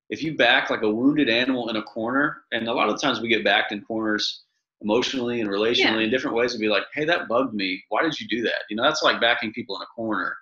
if 0.09 0.23
you 0.23 0.35
back 0.35 0.69
like 0.69 0.83
a 0.83 0.89
wounded 0.89 1.29
animal 1.29 1.69
in 1.69 1.75
a 1.75 1.83
corner, 1.83 2.43
and 2.51 2.67
a 2.67 2.73
lot 2.73 2.89
of 2.89 3.01
times 3.01 3.21
we 3.21 3.27
get 3.27 3.43
backed 3.43 3.71
in 3.71 3.81
corners 3.81 4.43
emotionally 4.81 5.41
and 5.41 5.49
relationally 5.49 5.77
yeah. 5.77 5.99
in 5.99 6.11
different 6.11 6.35
ways 6.35 6.53
and 6.53 6.61
be 6.61 6.67
like, 6.67 6.83
hey, 6.93 7.05
that 7.05 7.27
bugged 7.27 7.53
me. 7.53 7.83
Why 7.89 8.03
did 8.03 8.19
you 8.19 8.27
do 8.27 8.43
that? 8.43 8.63
You 8.69 8.75
know, 8.75 8.83
that's 8.83 9.01
like 9.01 9.21
backing 9.21 9.53
people 9.53 9.75
in 9.77 9.81
a 9.81 9.95
corner. 9.95 10.35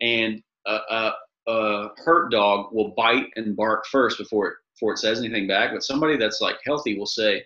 And 0.00 0.42
a, 0.66 0.78
a, 0.90 1.12
a 1.46 1.88
hurt 2.04 2.30
dog 2.30 2.72
will 2.72 2.92
bite 2.96 3.28
and 3.36 3.56
bark 3.56 3.86
first 3.86 4.18
before 4.18 4.48
it 4.48 4.54
before 4.74 4.92
it 4.92 4.98
says 4.98 5.20
anything 5.20 5.46
back. 5.46 5.70
But 5.72 5.84
somebody 5.84 6.16
that's 6.16 6.40
like 6.40 6.56
healthy 6.64 6.98
will 6.98 7.06
say, 7.06 7.44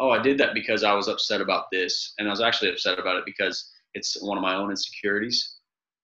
"Oh, 0.00 0.10
I 0.10 0.20
did 0.20 0.38
that 0.38 0.54
because 0.54 0.82
I 0.82 0.92
was 0.94 1.08
upset 1.08 1.40
about 1.40 1.66
this, 1.70 2.14
and 2.18 2.28
I 2.28 2.30
was 2.30 2.40
actually 2.40 2.70
upset 2.70 2.98
about 2.98 3.16
it 3.16 3.24
because 3.24 3.70
it's 3.94 4.20
one 4.22 4.36
of 4.36 4.42
my 4.42 4.56
own 4.56 4.70
insecurities." 4.70 5.56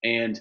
And 0.05 0.41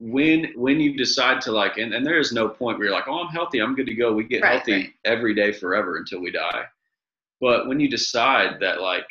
when 0.00 0.52
when 0.56 0.80
you 0.80 0.96
decide 0.96 1.42
to 1.42 1.52
like, 1.52 1.76
and, 1.76 1.92
and 1.92 2.04
there 2.04 2.18
is 2.18 2.32
no 2.32 2.48
point 2.48 2.78
where 2.78 2.88
you're 2.88 2.96
like, 2.96 3.06
"Oh, 3.06 3.22
I'm 3.22 3.32
healthy, 3.32 3.60
I'm 3.60 3.74
good 3.74 3.86
to 3.86 3.94
go." 3.94 4.12
We 4.12 4.24
get 4.24 4.42
right, 4.42 4.54
healthy 4.54 4.72
right. 4.72 4.92
every 5.04 5.34
day 5.34 5.52
forever 5.52 5.98
until 5.98 6.20
we 6.20 6.30
die. 6.30 6.64
But 7.40 7.68
when 7.68 7.78
you 7.80 7.88
decide 7.88 8.60
that 8.60 8.80
like 8.80 9.06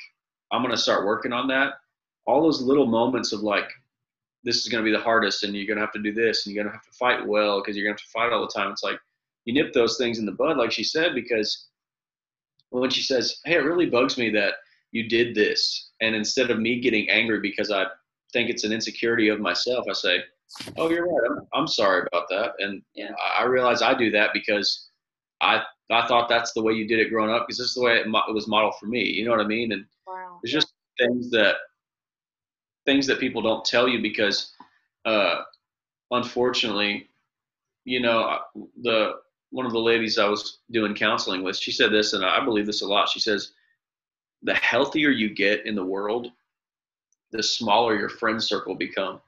I'm 0.52 0.64
going 0.64 0.76
to 0.76 0.82
start 0.82 1.06
working 1.06 1.32
on 1.32 1.48
that, 1.50 1.74
all 2.26 2.42
those 2.42 2.62
little 2.62 2.88
moments 2.88 3.32
of 3.34 3.42
like 3.42 3.70
this 4.44 4.58
is 4.58 4.68
going 4.68 4.84
to 4.84 4.90
be 4.90 4.96
the 4.96 5.04
hardest 5.04 5.44
and 5.44 5.56
you're 5.56 5.68
going 5.68 5.78
to 5.78 5.86
have 5.86 5.94
to 5.94 6.02
do 6.02 6.14
this 6.14 6.46
and 6.46 6.56
you're 6.56 6.64
going 6.64 6.72
to 6.72 6.76
have 6.76 6.86
to 6.86 6.98
fight 6.98 7.28
well 7.28 7.62
because 7.62 7.76
you're 7.76 7.86
going 7.86 7.96
to 7.96 8.02
have 8.02 8.08
to 8.08 8.12
fight 8.12 8.34
all 8.34 8.42
the 8.42 8.60
time. 8.60 8.72
It's 8.72 8.84
like 8.84 9.00
you 9.46 9.54
nip 9.54 9.74
those 9.74 9.98
things 9.98 10.18
in 10.18 10.26
the 10.26 10.32
bud, 10.32 10.58
like 10.58 10.72
she 10.72 10.84
said, 10.84 11.14
because 11.14 11.68
when 12.72 12.90
she 12.90 13.04
says, 13.04 13.42
Hey, 13.46 13.56
it 13.56 13.64
really 13.64 13.90
bugs 13.90 14.18
me 14.18 14.32
that 14.32 14.56
you 14.92 15.08
did 15.08 15.36
this. 15.36 15.92
And 16.02 16.16
instead 16.16 16.50
of 16.50 16.60
me 16.60 16.80
getting 16.80 17.10
angry 17.10 17.40
because 17.40 17.72
I 17.72 17.86
think 18.34 18.50
it's 18.50 18.64
an 18.64 18.72
insecurity 18.72 19.30
of 19.30 19.40
myself, 19.40 19.86
I 19.88 19.94
say, 19.94 20.24
Oh, 20.78 20.90
you're 20.90 21.06
right. 21.06 21.30
I'm, 21.30 21.48
I'm 21.54 21.68
sorry 21.68 22.08
about 22.12 22.28
that. 22.30 22.54
And 22.60 22.82
yeah. 22.96 23.12
I 23.38 23.46
realize 23.46 23.82
I 23.82 23.94
do 23.94 24.12
that 24.12 24.32
because 24.34 24.90
I 25.42 25.64
I 25.92 26.08
thought 26.08 26.30
that's 26.30 26.54
the 26.54 26.62
way 26.62 26.74
you 26.74 26.88
did 26.88 27.00
it 27.00 27.10
growing 27.10 27.32
up 27.32 27.48
because 27.48 27.58
this 27.58 27.68
is 27.68 27.74
the 27.74 27.82
way 27.82 27.98
it, 27.98 28.08
mo- 28.08 28.24
it 28.28 28.34
was 28.34 28.48
modeled 28.48 28.76
for 28.80 28.86
me. 28.86 29.04
You 29.04 29.26
know 29.26 29.32
what 29.32 29.40
I 29.40 29.48
mean? 29.48 29.72
And 29.72 29.86
wow. 30.06 30.40
it's 30.44 30.54
just 30.54 30.74
things 31.00 31.30
that 31.32 31.56
things 32.86 33.08
that 33.08 33.20
people 33.20 33.42
don't 33.42 33.66
tell 33.66 33.88
you 33.88 34.02
because 34.02 34.54
uh, 35.06 35.42
unfortunately, 36.12 37.10
you 37.86 38.02
know, 38.02 38.40
the 38.82 39.14
one 39.52 39.66
of 39.66 39.72
the 39.72 39.80
ladies 39.80 40.20
I 40.20 40.28
was 40.28 40.60
doing 40.72 40.94
counseling 40.94 41.44
with, 41.44 41.58
she 41.58 41.72
said 41.72 41.92
this, 41.92 42.14
and 42.14 42.24
I 42.24 42.44
believe 42.44 42.68
this 42.68 42.84
a 42.84 42.88
lot. 42.88 43.10
She 43.10 43.20
says, 43.20 43.54
the 44.44 44.54
healthier 44.54 45.10
you 45.10 45.34
get 45.34 45.66
in 45.66 45.74
the 45.76 45.84
world, 45.84 46.32
the 47.32 47.42
smaller 47.42 47.98
your 47.98 48.10
friend 48.10 48.42
circle 48.42 48.76
become 48.76 49.20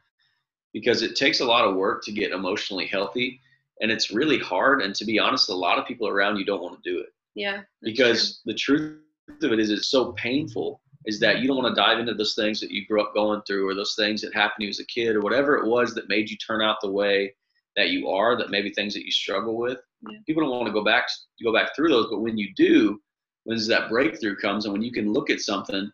because 0.74 1.02
it 1.02 1.16
takes 1.16 1.40
a 1.40 1.46
lot 1.46 1.66
of 1.66 1.76
work 1.76 2.04
to 2.04 2.12
get 2.12 2.32
emotionally 2.32 2.86
healthy 2.86 3.40
and 3.82 3.92
it's 3.92 4.12
really 4.12 4.40
hard 4.40 4.82
and 4.82 4.96
to 4.96 5.06
be 5.06 5.20
honest 5.20 5.50
a 5.50 5.54
lot 5.54 5.78
of 5.78 5.86
people 5.86 6.08
around 6.08 6.38
you 6.38 6.46
don't 6.46 6.62
want 6.62 6.82
to 6.82 6.90
do 6.90 7.00
it 7.00 7.08
yeah 7.36 7.62
because 7.82 8.42
true. 8.44 8.54
the 8.54 8.58
truth 8.58 8.98
of 9.44 9.52
it 9.52 9.60
is 9.60 9.70
it's 9.70 9.90
so 9.90 10.14
painful 10.14 10.82
is 11.06 11.20
that 11.20 11.40
you 11.40 11.48
don't 11.48 11.58
want 11.58 11.74
to 11.74 11.82
dive 11.82 12.00
into 12.00 12.14
those 12.14 12.36
things 12.36 12.60
that 12.60 12.72
you 12.72 12.86
grew 12.86 13.02
up 13.02 13.14
going 13.14 13.42
through 13.48 13.68
or 13.68 13.74
those 13.74 13.96
things 13.98 14.22
that 14.22 14.34
happened 14.34 14.60
to 14.60 14.66
you 14.66 14.70
as 14.70 14.80
a 14.80 14.86
kid 14.86 15.16
or 15.16 15.22
whatever 15.22 15.58
it 15.58 15.66
was 15.66 15.94
that 15.94 16.10
made 16.10 16.30
you 16.30 16.38
turn 16.38 16.62
out 16.62 16.78
the 16.82 16.92
way 16.92 17.34
that 17.76 17.90
you 17.90 18.10
are 18.10 18.38
that 18.38 18.52
maybe 18.52 18.70
things 18.70 18.94
that 18.94 19.06
you 19.06 19.12
struggle 19.12 19.58
with 19.58 19.80
yeah. 20.10 20.18
people 20.26 20.44
don't 20.44 20.52
want 20.52 20.68
to 20.68 20.74
go 20.74 20.84
back 20.84 21.08
go 21.44 21.54
back 21.54 21.76
through 21.76 21.90
those 21.90 22.08
but 22.10 22.22
when 22.22 22.38
you 22.38 22.54
do 22.56 23.00
when 23.44 23.58
that 23.68 23.90
breakthrough 23.90 24.36
comes 24.36 24.66
and 24.66 24.74
when 24.74 24.84
you 24.84 24.92
can 24.92 25.12
look 25.12 25.30
at 25.30 25.40
something 25.40 25.90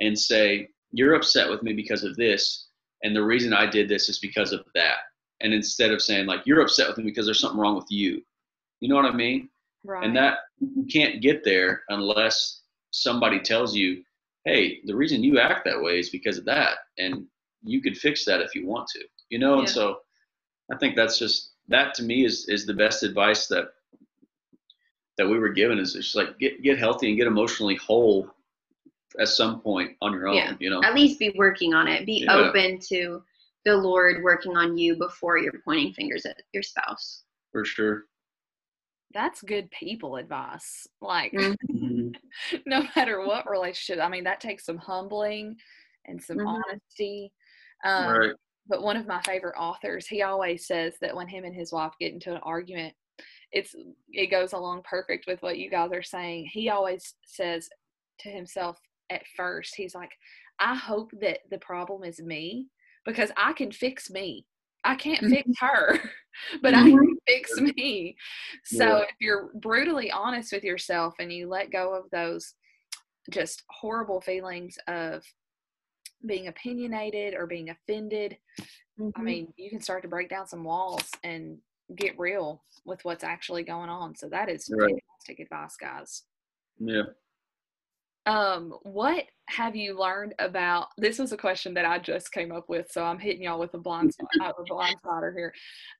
and 0.00 0.18
say 0.18 0.68
you're 0.92 1.14
upset 1.14 1.50
with 1.50 1.62
me 1.62 1.72
because 1.72 2.04
of 2.04 2.14
this 2.16 2.68
and 3.02 3.14
the 3.14 3.24
reason 3.24 3.52
i 3.52 3.66
did 3.66 3.88
this 3.88 4.08
is 4.08 4.18
because 4.18 4.52
of 4.52 4.64
that. 4.74 4.96
And 5.40 5.52
instead 5.52 5.90
of 5.90 6.00
saying 6.00 6.26
like 6.26 6.42
you're 6.46 6.60
upset 6.60 6.88
with 6.88 6.98
me 6.98 7.04
because 7.04 7.26
there's 7.26 7.40
something 7.40 7.60
wrong 7.60 7.74
with 7.76 7.90
you. 7.90 8.22
You 8.80 8.88
know 8.88 8.96
what 8.96 9.06
i 9.06 9.12
mean? 9.12 9.48
Right. 9.84 10.04
and 10.04 10.16
that 10.16 10.38
you 10.60 10.86
can't 10.86 11.20
get 11.20 11.42
there 11.44 11.82
unless 11.88 12.62
somebody 12.92 13.40
tells 13.40 13.74
you 13.74 14.04
hey 14.44 14.80
the 14.84 14.94
reason 14.94 15.24
you 15.24 15.40
act 15.40 15.64
that 15.64 15.82
way 15.82 15.98
is 15.98 16.10
because 16.10 16.38
of 16.38 16.44
that 16.44 16.78
and 16.98 17.26
you 17.64 17.82
could 17.82 17.96
fix 17.96 18.24
that 18.24 18.40
if 18.40 18.54
you 18.54 18.66
want 18.66 18.88
to. 18.88 19.00
You 19.28 19.38
know? 19.38 19.54
Yeah. 19.54 19.60
and 19.60 19.68
so 19.68 19.98
i 20.72 20.76
think 20.76 20.94
that's 20.94 21.18
just 21.18 21.52
that 21.68 21.94
to 21.94 22.02
me 22.02 22.24
is 22.24 22.48
is 22.48 22.66
the 22.66 22.74
best 22.74 23.02
advice 23.02 23.46
that 23.48 23.68
that 25.18 25.28
we 25.28 25.38
were 25.38 25.50
given 25.50 25.78
is 25.78 25.92
just 25.94 26.14
like 26.14 26.38
get 26.38 26.62
get 26.62 26.78
healthy 26.78 27.08
and 27.08 27.18
get 27.18 27.26
emotionally 27.26 27.76
whole 27.76 28.30
at 29.20 29.28
some 29.28 29.60
point 29.60 29.92
on 30.00 30.12
your 30.12 30.28
own 30.28 30.36
yeah. 30.36 30.54
you 30.58 30.70
know 30.70 30.82
at 30.82 30.94
least 30.94 31.18
be 31.18 31.32
working 31.36 31.74
on 31.74 31.88
it 31.88 32.06
be 32.06 32.24
yeah. 32.24 32.34
open 32.34 32.78
to 32.78 33.22
the 33.64 33.76
lord 33.76 34.22
working 34.22 34.56
on 34.56 34.76
you 34.76 34.96
before 34.96 35.38
you're 35.38 35.52
pointing 35.64 35.92
fingers 35.92 36.26
at 36.26 36.40
your 36.52 36.62
spouse 36.62 37.24
for 37.52 37.64
sure 37.64 38.04
that's 39.12 39.42
good 39.42 39.70
people 39.70 40.16
advice. 40.16 40.86
Like, 41.00 41.32
mm-hmm. 41.32 42.08
no 42.66 42.86
matter 42.96 43.24
what 43.24 43.50
relationship, 43.50 44.02
I 44.02 44.08
mean, 44.08 44.24
that 44.24 44.40
takes 44.40 44.64
some 44.64 44.78
humbling 44.78 45.56
and 46.06 46.22
some 46.22 46.38
mm-hmm. 46.38 46.46
honesty. 46.46 47.32
Um, 47.84 48.16
right. 48.16 48.32
But 48.68 48.82
one 48.82 48.96
of 48.96 49.08
my 49.08 49.20
favorite 49.22 49.56
authors, 49.58 50.06
he 50.06 50.22
always 50.22 50.66
says 50.66 50.94
that 51.00 51.14
when 51.14 51.28
him 51.28 51.44
and 51.44 51.54
his 51.54 51.72
wife 51.72 51.92
get 52.00 52.12
into 52.12 52.32
an 52.32 52.40
argument, 52.42 52.94
it's 53.50 53.74
it 54.10 54.30
goes 54.30 54.52
along 54.52 54.82
perfect 54.84 55.26
with 55.26 55.42
what 55.42 55.58
you 55.58 55.68
guys 55.68 55.90
are 55.92 56.02
saying. 56.02 56.48
He 56.50 56.70
always 56.70 57.14
says 57.26 57.68
to 58.20 58.30
himself 58.30 58.78
at 59.10 59.22
first, 59.36 59.74
he's 59.74 59.94
like, 59.94 60.12
I 60.58 60.74
hope 60.74 61.10
that 61.20 61.40
the 61.50 61.58
problem 61.58 62.04
is 62.04 62.20
me 62.20 62.68
because 63.04 63.30
I 63.36 63.52
can 63.52 63.72
fix 63.72 64.10
me. 64.10 64.46
I 64.84 64.94
can't 64.94 65.24
fix 65.26 65.48
her, 65.60 65.98
but 66.62 66.74
I 66.74 66.82
can 66.82 66.98
mm-hmm. 66.98 67.12
fix 67.26 67.60
me. 67.60 68.16
So 68.64 68.84
yeah. 68.84 69.02
if 69.02 69.14
you're 69.20 69.50
brutally 69.54 70.10
honest 70.10 70.52
with 70.52 70.64
yourself 70.64 71.14
and 71.18 71.32
you 71.32 71.48
let 71.48 71.72
go 71.72 71.94
of 71.94 72.04
those 72.10 72.54
just 73.30 73.62
horrible 73.70 74.20
feelings 74.20 74.76
of 74.88 75.22
being 76.26 76.48
opinionated 76.48 77.34
or 77.34 77.46
being 77.46 77.70
offended, 77.70 78.36
mm-hmm. 79.00 79.10
I 79.16 79.22
mean, 79.22 79.52
you 79.56 79.70
can 79.70 79.80
start 79.80 80.02
to 80.02 80.08
break 80.08 80.30
down 80.30 80.46
some 80.46 80.64
walls 80.64 81.10
and 81.24 81.58
get 81.96 82.18
real 82.18 82.62
with 82.84 83.04
what's 83.04 83.24
actually 83.24 83.62
going 83.62 83.90
on. 83.90 84.14
So 84.16 84.28
that 84.28 84.48
is 84.48 84.68
right. 84.72 84.90
fantastic 84.90 85.40
advice, 85.40 85.76
guys. 85.76 86.22
Yeah 86.78 87.02
um 88.26 88.72
what 88.82 89.24
have 89.48 89.74
you 89.74 89.98
learned 89.98 90.34
about 90.38 90.88
this 90.96 91.18
was 91.18 91.32
a 91.32 91.36
question 91.36 91.74
that 91.74 91.84
i 91.84 91.98
just 91.98 92.30
came 92.32 92.52
up 92.52 92.68
with 92.68 92.90
so 92.90 93.02
i'm 93.04 93.18
hitting 93.18 93.42
y'all 93.42 93.58
with 93.58 93.74
a 93.74 93.78
blind 93.78 94.12
uh, 94.40 94.52
a 94.58 94.62
blind 94.64 94.96
spotter 94.98 95.32
here. 95.36 95.52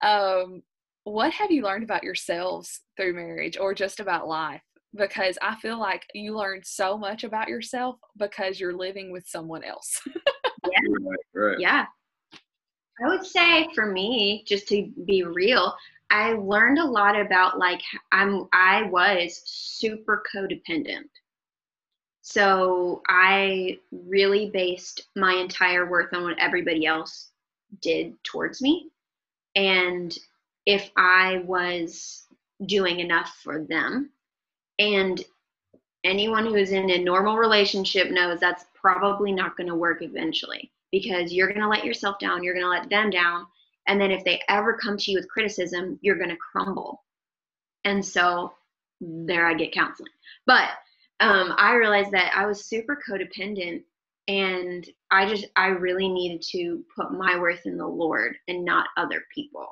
Um 0.03 0.63
what 1.05 1.33
have 1.33 1.51
you 1.51 1.63
learned 1.63 1.83
about 1.83 2.05
yourselves 2.05 2.83
through 2.97 3.15
marriage 3.15 3.59
or 3.59 3.75
just 3.75 3.99
about 3.99 4.29
life? 4.29 4.63
Because 4.95 5.37
i 5.43 5.57
feel 5.57 5.81
like 5.81 6.07
you 6.15 6.37
learned 6.37 6.65
so 6.65 6.97
much 6.97 7.25
about 7.25 7.49
yourself 7.49 7.97
because 8.17 8.61
you're 8.61 8.77
living 8.77 9.11
with 9.11 9.27
someone 9.27 9.65
else. 9.65 10.01
Yeah. 10.71 10.79
Right, 11.01 11.19
right. 11.35 11.59
yeah. 11.59 11.87
I 13.05 13.09
would 13.09 13.27
say 13.27 13.67
for 13.75 13.87
me 13.87 14.45
just 14.47 14.69
to 14.69 14.93
be 15.07 15.25
real 15.25 15.75
i 16.13 16.35
learned 16.35 16.79
a 16.79 16.85
lot 16.85 17.19
about 17.19 17.59
like 17.59 17.81
i'm 18.13 18.47
i 18.53 18.85
was 18.85 19.43
super 19.45 20.23
codependent 20.33 21.09
so 22.23 23.03
I 23.09 23.79
really 23.91 24.51
based 24.51 25.09
my 25.17 25.35
entire 25.35 25.89
worth 25.89 26.15
on 26.15 26.25
what 26.25 26.39
everybody 26.39 26.87
else 26.87 27.31
did 27.81 28.15
towards 28.25 28.63
me. 28.63 28.91
And 29.55 30.17
if 30.65 30.91
I 30.97 31.43
was 31.45 32.27
doing 32.67 33.01
enough 33.01 33.39
for 33.43 33.65
them. 33.65 34.11
And 34.79 35.23
anyone 36.05 36.47
who 36.47 36.55
is 36.55 36.73
in 36.73 36.91
a 36.91 36.99
normal 36.99 37.37
relationship 37.37 38.11
knows 38.11 38.41
that's 38.41 38.65
probably 38.75 39.33
not 39.33 39.57
going 39.57 39.69
to 39.69 39.75
work 39.75 40.03
eventually 40.03 40.71
because 40.91 41.33
you're 41.33 41.49
going 41.49 41.61
to 41.61 41.69
let 41.69 41.85
yourself 41.85 42.19
down, 42.19 42.43
you're 42.43 42.55
going 42.55 42.65
to 42.65 42.71
let 42.71 42.91
them 42.91 43.11
down. 43.11 43.47
And 43.89 44.01
then 44.01 44.11
if 44.11 44.25
they 44.25 44.41
ever 44.49 44.75
come 44.75 44.97
to 44.97 45.11
you 45.11 45.19
with 45.19 45.29
criticism, 45.29 45.99
you're 46.03 46.19
going 46.19 46.31
to 46.31 46.37
crumble. 46.37 47.03
And 47.85 48.05
so 48.05 48.53
there 49.01 49.47
I 49.47 49.55
get 49.55 49.73
counseling. 49.73 50.13
But 50.47 50.71
um, 51.23 51.55
I 51.57 51.75
realized 51.75 52.11
that 52.11 52.33
I 52.37 52.47
was 52.47 52.65
super 52.65 53.01
codependent 53.09 53.85
and 54.27 54.89
I 55.13 55.29
just, 55.29 55.47
I 55.55 55.69
really 55.69 56.09
needed 56.09 56.43
to 56.51 56.85
put 56.97 57.13
my 57.13 57.39
worth 57.39 57.65
in 57.65 57.77
the 57.77 57.87
Lord 57.87 58.37
and 58.49 58.65
not 58.65 58.89
other 58.97 59.23
people. 59.33 59.69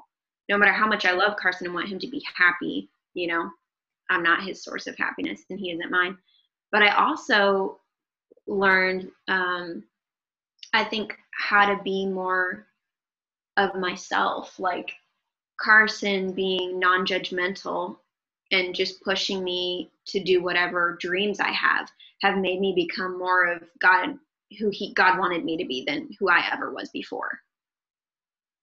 No 0.48 0.56
matter 0.56 0.72
how 0.72 0.86
much 0.86 1.04
I 1.04 1.12
love 1.12 1.36
Carson 1.36 1.66
and 1.66 1.74
want 1.74 1.88
him 1.88 1.98
to 1.98 2.08
be 2.08 2.22
happy, 2.36 2.88
you 3.14 3.26
know, 3.26 3.50
I'm 4.10 4.22
not 4.22 4.44
his 4.44 4.62
source 4.62 4.86
of 4.86 4.96
happiness 4.96 5.42
and 5.50 5.58
he 5.58 5.72
isn't 5.72 5.90
mine. 5.90 6.16
But 6.70 6.82
I 6.82 6.94
also 6.94 7.80
learned, 8.46 9.10
um, 9.26 9.82
I 10.72 10.84
think, 10.84 11.16
how 11.34 11.66
to 11.74 11.82
be 11.82 12.06
more 12.06 12.66
of 13.56 13.74
myself. 13.74 14.58
Like 14.60 14.92
Carson 15.60 16.32
being 16.32 16.78
non 16.78 17.04
judgmental 17.04 17.96
and 18.52 18.74
just 18.74 19.02
pushing 19.02 19.44
me 19.44 19.90
to 20.06 20.22
do 20.22 20.42
whatever 20.42 20.96
dreams 21.00 21.40
I 21.40 21.50
have 21.50 21.90
have 22.22 22.38
made 22.38 22.60
me 22.60 22.72
become 22.74 23.18
more 23.18 23.46
of 23.46 23.62
God 23.80 24.18
who 24.58 24.70
he 24.70 24.92
God 24.94 25.18
wanted 25.18 25.44
me 25.44 25.56
to 25.56 25.64
be 25.64 25.84
than 25.86 26.08
who 26.18 26.28
I 26.28 26.44
ever 26.52 26.72
was 26.72 26.90
before. 26.90 27.40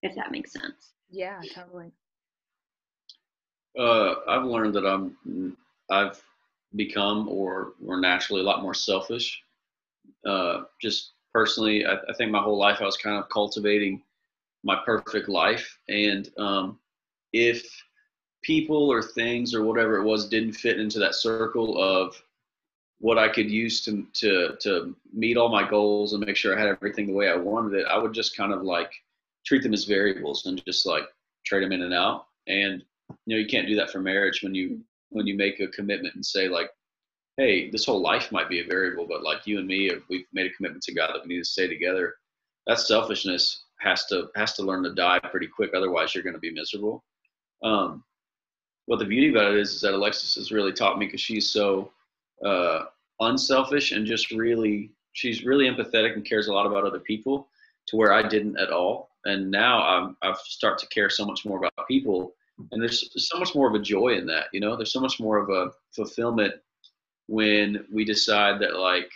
If 0.02 0.14
that 0.14 0.30
makes 0.30 0.52
sense. 0.52 0.92
Yeah, 1.10 1.40
totally. 1.54 1.90
Uh, 3.78 4.16
I've 4.28 4.44
learned 4.44 4.74
that 4.74 4.86
I'm 4.86 5.56
I've 5.90 6.22
become 6.76 7.28
or 7.28 7.72
were 7.80 8.00
naturally 8.00 8.42
a 8.42 8.44
lot 8.44 8.62
more 8.62 8.74
selfish. 8.74 9.42
Uh, 10.26 10.62
just 10.80 11.12
personally, 11.32 11.86
I, 11.86 11.94
I, 11.94 12.12
think 12.16 12.30
my 12.30 12.42
whole 12.42 12.58
life 12.58 12.78
I 12.80 12.84
was 12.84 12.96
kind 12.96 13.16
of 13.16 13.28
cultivating 13.30 14.02
my 14.64 14.76
perfect 14.84 15.28
life. 15.28 15.78
And 15.88 16.28
um, 16.36 16.78
if 17.32 17.66
people 18.48 18.90
or 18.90 19.02
things 19.02 19.52
or 19.54 19.62
whatever 19.62 19.98
it 19.98 20.04
was 20.04 20.26
didn't 20.26 20.54
fit 20.54 20.80
into 20.80 20.98
that 20.98 21.14
circle 21.14 21.78
of 21.78 22.16
what 22.98 23.18
I 23.18 23.28
could 23.28 23.50
use 23.50 23.84
to 23.84 24.06
to 24.14 24.56
to 24.62 24.96
meet 25.12 25.36
all 25.36 25.50
my 25.50 25.68
goals 25.68 26.14
and 26.14 26.24
make 26.24 26.34
sure 26.34 26.56
I 26.56 26.58
had 26.58 26.70
everything 26.70 27.06
the 27.06 27.12
way 27.12 27.28
I 27.28 27.36
wanted 27.36 27.78
it, 27.78 27.86
I 27.86 27.98
would 27.98 28.14
just 28.14 28.34
kind 28.34 28.54
of 28.54 28.62
like 28.62 28.90
treat 29.44 29.62
them 29.62 29.74
as 29.74 29.84
variables 29.84 30.46
and 30.46 30.64
just 30.64 30.86
like 30.86 31.04
trade 31.44 31.62
them 31.62 31.72
in 31.72 31.82
and 31.82 31.92
out. 31.92 32.26
And 32.46 32.82
you 33.26 33.36
know, 33.36 33.40
you 33.42 33.46
can't 33.46 33.68
do 33.68 33.76
that 33.76 33.90
for 33.90 34.00
marriage 34.00 34.42
when 34.42 34.54
you 34.54 34.80
when 35.10 35.26
you 35.26 35.36
make 35.36 35.60
a 35.60 35.68
commitment 35.68 36.14
and 36.14 36.24
say 36.24 36.48
like, 36.48 36.70
hey, 37.36 37.70
this 37.70 37.84
whole 37.84 38.00
life 38.00 38.32
might 38.32 38.48
be 38.48 38.60
a 38.60 38.66
variable, 38.66 39.06
but 39.06 39.22
like 39.22 39.46
you 39.46 39.58
and 39.58 39.68
me, 39.68 39.92
we've 40.08 40.26
made 40.32 40.50
a 40.50 40.54
commitment 40.54 40.82
to 40.84 40.94
God 40.94 41.10
that 41.12 41.22
we 41.22 41.34
need 41.34 41.42
to 41.42 41.44
stay 41.44 41.68
together. 41.68 42.14
That 42.66 42.80
selfishness 42.80 43.64
has 43.80 44.06
to 44.06 44.28
has 44.36 44.54
to 44.54 44.62
learn 44.62 44.84
to 44.84 44.94
die 44.94 45.20
pretty 45.30 45.48
quick, 45.48 45.72
otherwise 45.74 46.14
you're 46.14 46.24
going 46.24 46.40
to 46.40 46.48
be 46.48 46.50
miserable. 46.50 47.04
Um, 47.62 48.04
what 48.88 48.98
the 48.98 49.04
beauty 49.04 49.28
about 49.28 49.52
it 49.52 49.60
is, 49.60 49.74
is 49.74 49.80
that 49.82 49.92
Alexis 49.92 50.36
has 50.36 50.50
really 50.50 50.72
taught 50.72 50.98
me 50.98 51.04
because 51.04 51.20
she's 51.20 51.50
so 51.50 51.92
uh, 52.42 52.84
unselfish 53.20 53.92
and 53.92 54.06
just 54.06 54.30
really 54.30 54.90
she's 55.12 55.44
really 55.44 55.66
empathetic 55.66 56.14
and 56.14 56.24
cares 56.24 56.48
a 56.48 56.52
lot 56.54 56.64
about 56.64 56.86
other 56.86 56.98
people 56.98 57.48
to 57.86 57.96
where 57.96 58.14
I 58.14 58.26
didn't 58.26 58.58
at 58.58 58.70
all. 58.70 59.10
And 59.26 59.50
now 59.50 59.86
I'm 59.86 60.16
I've 60.22 60.38
start 60.38 60.78
to 60.78 60.86
care 60.86 61.10
so 61.10 61.26
much 61.26 61.44
more 61.44 61.58
about 61.58 61.86
people, 61.86 62.32
and 62.72 62.80
there's 62.80 63.10
so 63.28 63.38
much 63.38 63.54
more 63.54 63.68
of 63.68 63.74
a 63.74 63.78
joy 63.78 64.16
in 64.16 64.26
that. 64.28 64.46
You 64.54 64.60
know, 64.60 64.74
there's 64.74 64.92
so 64.92 65.00
much 65.00 65.20
more 65.20 65.36
of 65.36 65.50
a 65.50 65.70
fulfillment 65.94 66.54
when 67.26 67.84
we 67.92 68.06
decide 68.06 68.58
that 68.62 68.76
like, 68.76 69.10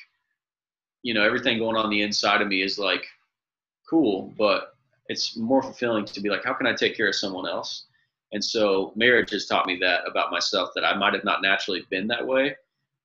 you 1.02 1.14
know, 1.14 1.24
everything 1.24 1.58
going 1.58 1.76
on 1.76 1.88
the 1.88 2.02
inside 2.02 2.42
of 2.42 2.48
me 2.48 2.60
is 2.60 2.78
like 2.78 3.06
cool, 3.88 4.34
but 4.36 4.74
it's 5.08 5.34
more 5.34 5.62
fulfilling 5.62 6.04
to 6.04 6.20
be 6.20 6.28
like, 6.28 6.44
how 6.44 6.52
can 6.52 6.66
I 6.66 6.74
take 6.74 6.94
care 6.94 7.08
of 7.08 7.14
someone 7.14 7.48
else? 7.48 7.86
And 8.32 8.42
so 8.44 8.92
marriage 8.96 9.30
has 9.30 9.46
taught 9.46 9.66
me 9.66 9.76
that 9.80 10.02
about 10.06 10.30
myself 10.30 10.70
that 10.74 10.84
I 10.84 10.96
might 10.96 11.14
have 11.14 11.24
not 11.24 11.42
naturally 11.42 11.84
been 11.90 12.06
that 12.08 12.26
way, 12.26 12.56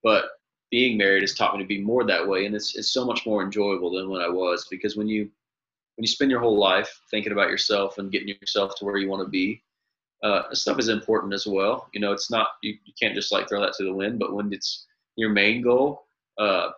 but 0.04 0.26
being 0.72 0.98
married 0.98 1.22
has 1.22 1.34
taught 1.34 1.56
me 1.56 1.62
to 1.62 1.68
be 1.68 1.82
more 1.82 2.06
that 2.06 2.28
way. 2.28 2.46
And 2.46 2.56
it's, 2.56 2.76
it's 2.76 2.92
so 2.92 3.06
much 3.06 3.26
more 3.26 3.44
enjoyable 3.44 3.92
than 3.92 4.10
when 4.10 4.22
I 4.22 4.30
was 4.30 4.68
because 4.70 4.96
when 4.96 5.08
you, 5.08 5.24
when 5.96 6.04
you 6.04 6.08
spend 6.08 6.32
your 6.32 6.40
whole 6.40 6.58
life 6.58 7.02
thinking 7.12 7.32
about 7.32 7.50
yourself 7.50 7.98
and 7.98 8.12
getting 8.12 8.30
yourself 8.30 8.76
to 8.76 8.86
where 8.86 8.98
you 8.98 9.10
want 9.10 9.26
to 9.26 9.30
be, 9.30 9.62
uh, 10.24 10.44
stuff 10.54 10.80
is 10.80 10.90
important 10.90 11.34
as 11.34 11.46
well. 11.46 11.90
You 11.94 12.00
know, 12.00 12.12
it's 12.12 12.32
not, 12.32 12.50
you, 12.62 12.76
you 12.86 12.94
can't 13.00 13.16
just 13.16 13.32
like 13.32 13.48
throw 13.48 13.62
that 13.62 13.74
to 13.74 13.84
the 13.84 13.94
wind, 13.94 14.20
but 14.20 14.34
when 14.34 14.52
it's 14.52 14.86
your 15.16 15.30
main 15.30 15.62
goal, 15.62 16.06
uh, 16.38 16.70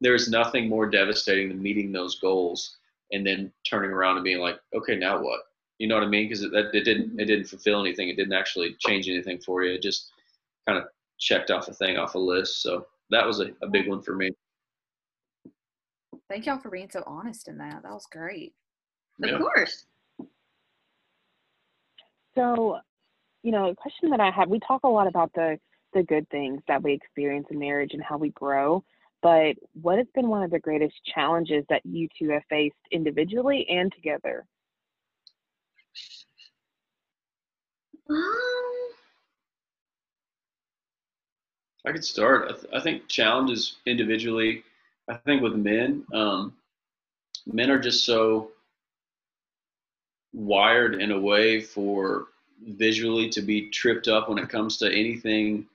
there's 0.00 0.28
nothing 0.28 0.68
more 0.68 0.88
devastating 0.88 1.48
than 1.48 1.62
meeting 1.62 1.92
those 1.92 2.18
goals 2.18 2.78
and 3.12 3.26
then 3.26 3.52
turning 3.68 3.90
around 3.90 4.16
and 4.16 4.24
being 4.24 4.38
like, 4.38 4.58
okay, 4.74 4.96
now 4.96 5.22
what? 5.22 5.40
You 5.80 5.88
know 5.88 5.94
what 5.94 6.04
I 6.04 6.08
mean? 6.08 6.28
Because 6.28 6.42
it, 6.42 6.52
it 6.52 6.84
didn't 6.84 7.18
it 7.18 7.24
didn't 7.24 7.46
fulfill 7.46 7.80
anything. 7.80 8.10
It 8.10 8.16
didn't 8.16 8.34
actually 8.34 8.76
change 8.80 9.08
anything 9.08 9.38
for 9.38 9.64
you. 9.64 9.72
It 9.72 9.82
just 9.82 10.12
kind 10.68 10.78
of 10.78 10.84
checked 11.18 11.50
off 11.50 11.68
a 11.68 11.72
thing 11.72 11.96
off 11.96 12.14
a 12.14 12.18
list. 12.18 12.60
So 12.60 12.86
that 13.08 13.26
was 13.26 13.40
a, 13.40 13.46
a 13.62 13.68
big 13.68 13.88
one 13.88 14.02
for 14.02 14.14
me. 14.14 14.30
Thank 16.28 16.44
y'all 16.44 16.58
for 16.58 16.68
being 16.68 16.90
so 16.90 17.02
honest 17.06 17.48
in 17.48 17.56
that. 17.58 17.82
That 17.82 17.92
was 17.92 18.06
great. 18.12 18.52
Of 19.22 19.40
course. 19.40 19.86
So, 22.34 22.78
you 23.42 23.50
know, 23.50 23.70
a 23.70 23.74
question 23.74 24.10
that 24.10 24.20
I 24.20 24.30
have, 24.30 24.50
we 24.50 24.60
talk 24.60 24.82
a 24.84 24.88
lot 24.88 25.06
about 25.06 25.32
the 25.32 25.58
the 25.94 26.02
good 26.02 26.28
things 26.28 26.60
that 26.68 26.82
we 26.82 26.92
experience 26.92 27.46
in 27.50 27.58
marriage 27.58 27.94
and 27.94 28.02
how 28.02 28.18
we 28.18 28.28
grow. 28.32 28.84
But 29.22 29.54
what 29.80 29.96
has 29.96 30.06
been 30.14 30.28
one 30.28 30.42
of 30.42 30.50
the 30.50 30.60
greatest 30.60 30.94
challenges 31.14 31.64
that 31.70 31.80
you 31.86 32.06
two 32.18 32.28
have 32.28 32.42
faced 32.50 32.76
individually 32.92 33.66
and 33.70 33.90
together? 33.94 34.44
Um, 38.10 38.90
I 41.86 41.92
could 41.92 42.04
start. 42.04 42.50
I, 42.50 42.52
th- 42.52 42.72
I, 42.74 42.80
think 42.80 43.08
challenges 43.08 43.76
individually. 43.86 44.64
I 45.08 45.14
think 45.14 45.42
with 45.42 45.54
men, 45.54 46.04
um, 46.12 46.52
men 47.46 47.70
are 47.70 47.78
just 47.78 48.04
so 48.04 48.50
wired 50.32 51.00
in 51.00 51.10
a 51.12 51.18
way 51.18 51.60
for 51.60 52.26
visually 52.66 53.28
to 53.30 53.42
be 53.42 53.70
tripped 53.70 54.08
up 54.08 54.28
when 54.28 54.38
it 54.38 54.48
comes 54.48 54.76
to 54.78 54.86
anything 54.86 55.66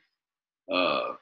uh, 0.72 1.14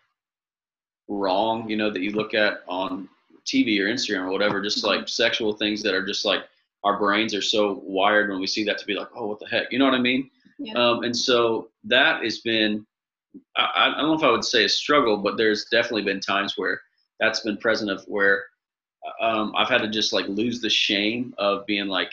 wrong, 1.07 1.69
you 1.69 1.77
know, 1.77 1.89
that 1.89 2.01
you 2.01 2.11
look 2.11 2.33
at 2.33 2.63
on 2.67 3.07
TV 3.45 3.79
or 3.79 3.85
Instagram 3.85 4.25
or 4.25 4.31
whatever, 4.31 4.61
just 4.61 4.83
like 4.83 5.07
sexual 5.07 5.53
things 5.53 5.81
that 5.83 5.93
are 5.93 6.05
just 6.05 6.25
like 6.25 6.43
our 6.83 6.97
brains 6.97 7.33
are 7.33 7.41
so 7.41 7.81
wired 7.85 8.29
when 8.29 8.39
we 8.39 8.47
see 8.47 8.63
that 8.65 8.77
to 8.77 8.85
be 8.85 8.93
like, 8.93 9.07
oh, 9.15 9.27
what 9.27 9.39
the 9.39 9.47
heck, 9.47 9.71
you 9.71 9.79
know 9.79 9.85
what 9.85 9.93
I 9.93 9.99
mean? 9.99 10.29
Yeah. 10.59 10.73
Um, 10.73 11.03
and 11.03 11.15
so 11.15 11.69
that 11.85 12.23
has 12.23 12.39
been, 12.39 12.85
I, 13.57 13.93
I 13.95 14.01
don't 14.01 14.07
know 14.09 14.13
if 14.13 14.23
I 14.23 14.31
would 14.31 14.45
say 14.45 14.65
a 14.65 14.69
struggle, 14.69 15.17
but 15.17 15.37
there's 15.37 15.65
definitely 15.71 16.03
been 16.03 16.19
times 16.19 16.53
where 16.57 16.81
that's 17.19 17.41
been 17.41 17.57
present 17.57 17.91
of 17.91 18.03
where 18.07 18.45
um, 19.21 19.53
I've 19.55 19.69
had 19.69 19.81
to 19.81 19.89
just 19.89 20.13
like 20.13 20.27
lose 20.27 20.61
the 20.61 20.69
shame 20.69 21.33
of 21.37 21.65
being 21.65 21.87
like, 21.87 22.11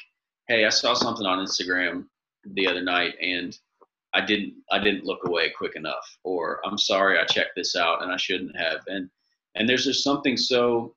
hey, 0.48 0.64
I 0.64 0.70
saw 0.70 0.94
something 0.94 1.26
on 1.26 1.44
Instagram 1.44 2.06
the 2.44 2.66
other 2.66 2.82
night 2.82 3.14
and 3.20 3.56
I 4.12 4.20
didn't 4.24 4.54
I 4.72 4.78
didn't 4.78 5.04
look 5.04 5.24
away 5.24 5.50
quick 5.50 5.76
enough, 5.76 6.18
or 6.24 6.60
I'm 6.64 6.78
sorry 6.78 7.18
I 7.18 7.24
checked 7.24 7.54
this 7.54 7.76
out 7.76 8.02
and 8.02 8.10
I 8.10 8.16
shouldn't 8.16 8.56
have. 8.56 8.80
And 8.88 9.08
and 9.54 9.68
there's 9.68 9.84
just 9.84 10.02
something 10.02 10.36
so 10.36 10.94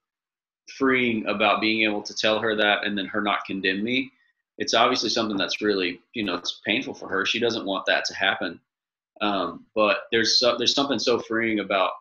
freeing 0.78 1.26
about 1.28 1.62
being 1.62 1.84
able 1.84 2.02
to 2.04 2.16
tell 2.16 2.40
her 2.40 2.56
that 2.56 2.86
and 2.86 2.98
then 2.98 3.06
her 3.06 3.22
not 3.22 3.46
condemn 3.46 3.84
me. 3.84 4.12
It's 4.58 4.74
obviously 4.74 5.10
something 5.10 5.38
that's 5.38 5.62
really 5.62 6.00
you 6.14 6.24
know 6.24 6.36
it's 6.36 6.62
painful 6.66 6.94
for 6.94 7.08
her. 7.08 7.26
She 7.26 7.40
doesn't 7.40 7.66
want 7.66 7.86
that 7.88 8.06
to 8.06 8.16
happen. 8.16 8.60
Um, 9.22 9.66
but 9.76 9.98
there's 10.12 10.40
so, 10.40 10.58
there's 10.58 10.74
something 10.74 11.00
so 11.00 11.20
freeing 11.20 11.60
about 11.60 11.92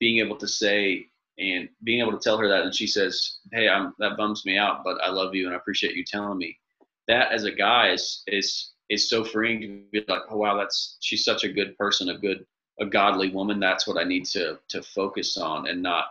being 0.00 0.18
able 0.18 0.36
to 0.36 0.48
say 0.48 1.06
and 1.38 1.68
being 1.84 2.00
able 2.00 2.12
to 2.12 2.18
tell 2.18 2.38
her 2.38 2.48
that 2.48 2.62
and 2.62 2.74
she 2.74 2.86
says 2.86 3.38
hey 3.52 3.68
i'm 3.68 3.94
that 4.00 4.16
bums 4.16 4.44
me 4.44 4.58
out 4.58 4.82
but 4.82 4.96
i 5.04 5.08
love 5.08 5.36
you 5.36 5.46
and 5.46 5.54
i 5.54 5.56
appreciate 5.56 5.94
you 5.94 6.02
telling 6.04 6.36
me 6.36 6.58
that 7.06 7.30
as 7.32 7.44
a 7.44 7.52
guy 7.52 7.90
is 7.90 8.22
is 8.26 8.72
is 8.88 9.08
so 9.08 9.24
freeing 9.24 9.60
to 9.60 9.82
be 9.92 10.04
like, 10.08 10.22
oh 10.30 10.36
wow, 10.36 10.56
that's 10.56 10.96
she's 11.00 11.24
such 11.24 11.44
a 11.44 11.52
good 11.52 11.76
person, 11.76 12.08
a 12.10 12.18
good, 12.18 12.46
a 12.80 12.86
godly 12.86 13.30
woman. 13.30 13.60
That's 13.60 13.86
what 13.86 13.98
I 13.98 14.04
need 14.04 14.24
to 14.26 14.58
to 14.68 14.82
focus 14.82 15.36
on 15.36 15.68
and 15.68 15.82
not, 15.82 16.06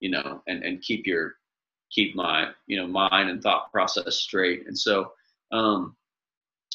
you 0.00 0.10
know, 0.10 0.42
and 0.46 0.62
and 0.62 0.82
keep 0.82 1.06
your 1.06 1.36
keep 1.90 2.14
my 2.14 2.50
you 2.66 2.76
know 2.76 2.86
mind 2.86 3.30
and 3.30 3.42
thought 3.42 3.72
process 3.72 4.16
straight. 4.16 4.66
And 4.66 4.78
so, 4.78 5.12
um, 5.52 5.96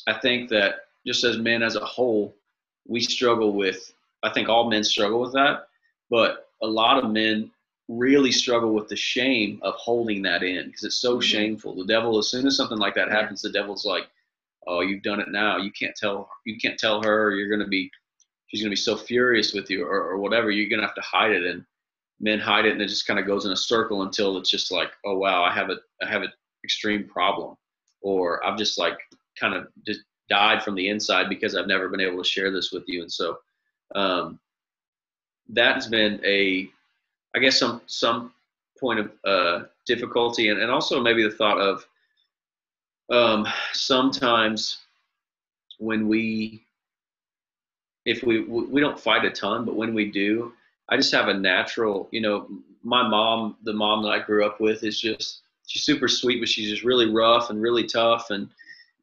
I 0.08 0.14
think 0.14 0.50
that 0.50 0.76
just 1.06 1.24
as 1.24 1.38
men 1.38 1.64
as 1.64 1.76
a 1.76 1.86
whole, 1.86 2.36
we 2.88 3.00
struggle 3.00 3.54
with. 3.54 3.94
I 4.24 4.32
think 4.32 4.50
all 4.50 4.70
men 4.70 4.84
struggle 4.84 5.22
with 5.22 5.34
that, 5.34 5.68
but 6.10 6.50
a 6.62 6.68
lot 6.68 7.04
of 7.04 7.12
men 7.12 7.52
really 7.88 8.32
struggle 8.32 8.74
with 8.74 8.88
the 8.88 8.96
shame 8.96 9.60
of 9.62 9.76
holding 9.76 10.24
that 10.24 10.42
in 10.42 10.66
because 10.66 10.84
it's 10.84 11.02
so 11.02 11.14
mm-hmm. 11.14 11.22
shameful. 11.22 11.76
The 11.76 11.86
devil, 11.86 12.18
as 12.18 12.30
soon 12.30 12.48
as 12.48 12.58
something 12.58 12.80
like 12.80 12.96
that 12.96 13.12
happens, 13.12 13.42
the 13.42 13.52
devil's 13.52 13.86
like, 13.86 14.08
oh 14.68 14.82
you've 14.82 15.04
done 15.04 15.20
it 15.20 15.30
now 15.30 15.58
you 15.58 15.72
can't 15.72 15.96
tell 15.96 16.30
you 16.46 16.58
can't 16.58 16.80
tell 16.80 17.02
her 17.02 17.32
you're 17.32 17.50
going 17.50 17.60
to 17.60 17.68
be 17.68 17.90
she's 18.48 18.62
going 18.62 18.70
to 18.70 18.74
be 18.74 18.76
so 18.76 18.96
furious 18.96 19.54
with 19.54 19.70
you 19.70 19.86
or, 19.86 20.12
or 20.12 20.18
whatever 20.18 20.52
you're 20.52 20.70
going 20.70 20.80
to 20.80 20.86
have 20.86 20.96
to 20.96 21.02
hide 21.02 21.32
it 21.32 21.46
and 21.46 21.66
men 22.20 22.40
hide 22.40 22.66
it 22.66 22.74
and 22.74 22.82
it 22.82 22.88
just 22.88 23.08
kind 23.08 23.20
of 23.20 23.28
goes 23.28 23.46
in 23.46 23.52
a 23.52 23.58
circle 23.58 24.04
until 24.04 24.38
it's 24.38 24.50
just 24.50 24.72
like 24.72 24.92
oh 25.06 25.18
wow 25.18 25.44
i 25.44 25.54
have 25.54 25.70
a 25.70 25.78
i 26.04 26.10
have 26.10 26.22
an 26.22 26.32
extreme 26.64 27.08
problem 27.08 27.56
or 28.06 28.46
i've 28.46 28.58
just 28.58 28.78
like 28.78 28.98
kind 29.38 29.56
of 29.56 29.68
just 29.86 30.02
died 30.30 30.63
from 30.63 30.76
the 30.76 30.88
inside 30.88 31.28
because 31.28 31.56
i've 31.56 31.68
never 31.68 31.89
been 31.89 32.00
able 32.00 32.22
to 32.22 32.30
share 32.30 32.52
this 32.52 32.72
with 32.72 32.84
you. 32.88 33.02
And 33.02 33.12
so 33.12 33.38
um, 33.96 34.39
that's 35.50 35.88
been 35.88 36.22
a 36.24 36.70
i 37.36 37.39
guess 37.39 37.60
some 37.60 37.82
some 37.88 38.32
point 38.80 39.00
of 39.00 39.12
uh, 39.26 39.65
difficulty 39.86 40.50
and, 40.50 40.62
and 40.62 40.72
also 40.72 41.02
maybe 41.02 41.24
the 41.24 41.32
thought 41.32 41.60
of 41.60 41.86
um, 43.10 43.48
sometimes 43.74 44.78
when 45.80 46.08
we 46.08 46.63
if 48.06 48.24
we 48.24 48.41
we 48.41 48.82
don't 48.82 49.00
fight 49.00 49.26
a 49.26 49.32
ton 49.32 49.65
but 49.65 49.76
when 49.76 49.94
we 49.94 50.12
do 50.12 50.52
i 50.89 50.98
just 50.98 51.13
have 51.13 51.28
a 51.28 51.34
natural 51.34 52.08
you 52.12 52.22
know 52.22 52.48
my 52.84 53.08
mom 53.08 53.56
the 53.63 53.74
mom 53.74 54.04
that 54.04 54.10
i 54.10 54.20
grew 54.20 54.46
up 54.46 54.60
with 54.60 54.84
is 54.84 55.00
just 55.00 55.41
she's 55.67 55.84
super 55.84 56.08
sweet 56.08 56.39
but 56.39 56.49
she's 56.49 56.69
just 56.69 56.84
really 56.84 57.12
rough 57.12 57.49
and 57.49 57.62
really 57.62 57.86
tough 57.86 58.30
and 58.30 58.49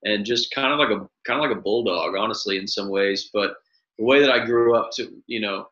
and 0.05 0.25
just 0.25 0.53
kind 0.53 0.73
of 0.73 0.79
like 0.79 0.91
a 0.91 1.09
kind 1.27 1.43
of 1.43 1.49
like 1.49 1.57
a 1.57 1.61
bulldog 1.61 2.17
honestly 2.17 2.59
in 2.59 2.67
some 2.67 2.89
ways. 2.89 3.31
But 3.33 3.55
the 3.99 4.05
way 4.05 4.21
that 4.21 4.31
i 4.31 4.45
grew 4.45 4.75
up 4.75 4.91
to 4.93 5.13
you 5.27 5.41
know 5.41 5.69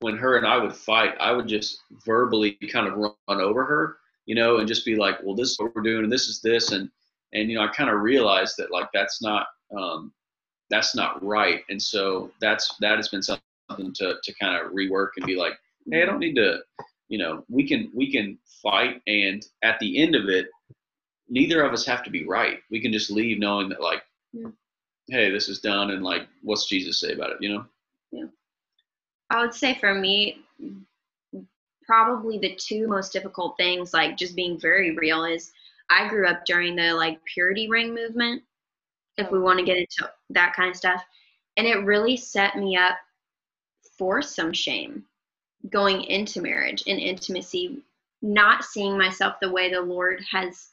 when 0.00 0.16
her 0.16 0.36
and 0.36 0.46
i 0.46 0.56
would 0.56 0.74
fight 0.74 1.14
i 1.20 1.30
would 1.30 1.46
just 1.46 1.82
verbally 2.04 2.58
kind 2.70 2.88
of 2.88 2.96
run 2.96 3.14
over 3.28 3.64
her 3.64 3.98
you 4.26 4.34
know 4.34 4.56
and 4.56 4.66
just 4.66 4.84
be 4.84 4.96
like 4.96 5.22
well 5.22 5.36
this 5.36 5.50
is 5.50 5.58
what 5.58 5.74
we're 5.74 5.82
doing 5.82 6.02
and 6.02 6.12
this 6.12 6.26
is 6.26 6.40
this 6.40 6.72
and 6.72 6.90
and 7.32 7.48
you 7.48 7.56
know 7.56 7.64
i 7.64 7.68
kind 7.68 7.88
of 7.88 8.00
realized 8.00 8.56
that 8.58 8.72
like 8.72 8.88
that's 8.92 9.22
not 9.22 9.46
um, 9.76 10.12
that's 10.70 10.94
not 10.94 11.22
right. 11.22 11.62
And 11.68 11.82
so 11.82 12.30
that's 12.40 12.74
that 12.80 12.96
has 12.96 13.08
been 13.08 13.22
something 13.22 13.42
to, 13.94 14.14
to 14.22 14.34
kind 14.40 14.64
of 14.64 14.72
rework 14.72 15.10
and 15.16 15.26
be 15.26 15.36
like 15.36 15.54
hey, 15.90 16.02
I 16.02 16.06
don't 16.06 16.18
need 16.20 16.34
to, 16.36 16.58
you 17.10 17.18
know, 17.18 17.44
we 17.50 17.68
can 17.68 17.90
we 17.92 18.10
can 18.10 18.38
fight, 18.62 19.02
and 19.06 19.44
at 19.62 19.78
the 19.80 20.00
end 20.00 20.14
of 20.14 20.28
it, 20.28 20.46
neither 21.28 21.62
of 21.62 21.72
us 21.72 21.84
have 21.84 22.04
to 22.04 22.10
be 22.10 22.24
right. 22.24 22.58
We 22.70 22.80
can 22.80 22.92
just 22.92 23.10
leave 23.10 23.38
knowing 23.38 23.68
that 23.70 23.82
like, 23.82 24.02
yeah. 24.32 24.48
hey, 25.08 25.30
this 25.30 25.48
is 25.48 25.60
done, 25.60 25.90
and 25.90 26.04
like, 26.04 26.22
what's 26.42 26.68
Jesus 26.68 27.00
say 27.00 27.12
about 27.12 27.32
it? 27.32 27.38
You 27.40 27.52
know? 27.52 27.64
Yeah. 28.12 28.26
I 29.28 29.42
would 29.42 29.52
say 29.52 29.74
for 29.74 29.92
me, 29.92 30.38
probably 31.84 32.38
the 32.38 32.54
two 32.54 32.86
most 32.86 33.12
difficult 33.12 33.56
things, 33.56 33.92
like 33.92 34.16
just 34.16 34.36
being 34.36 34.58
very 34.58 34.96
real, 34.96 35.24
is 35.24 35.50
I 35.90 36.08
grew 36.08 36.28
up 36.28 36.44
during 36.44 36.76
the 36.76 36.92
like 36.92 37.18
purity 37.24 37.68
ring 37.68 37.92
movement. 37.92 38.42
If 39.16 39.32
we 39.32 39.40
want 39.40 39.58
to 39.58 39.64
get 39.64 39.78
into 39.78 40.08
that 40.30 40.54
kind 40.54 40.70
of 40.70 40.76
stuff, 40.76 41.02
and 41.56 41.66
it 41.66 41.84
really 41.84 42.16
set 42.16 42.56
me 42.56 42.76
up 42.76 42.96
for 43.98 44.22
some 44.22 44.52
shame 44.52 45.04
going 45.70 46.02
into 46.02 46.40
marriage 46.42 46.82
and 46.86 46.98
intimacy, 46.98 47.82
not 48.22 48.64
seeing 48.64 48.98
myself 48.98 49.36
the 49.40 49.50
way 49.50 49.70
the 49.70 49.80
Lord 49.80 50.24
has 50.30 50.68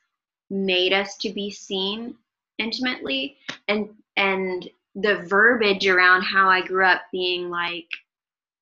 made 0.50 0.94
us 0.94 1.18
to 1.18 1.30
be 1.30 1.52
seen 1.52 2.16
intimately 2.58 3.38
and 3.68 3.90
and 4.16 4.70
the 4.96 5.18
verbiage 5.28 5.86
around 5.86 6.24
how 6.24 6.50
I 6.50 6.66
grew 6.66 6.86
up 6.86 7.02
being 7.12 7.50
like 7.50 7.86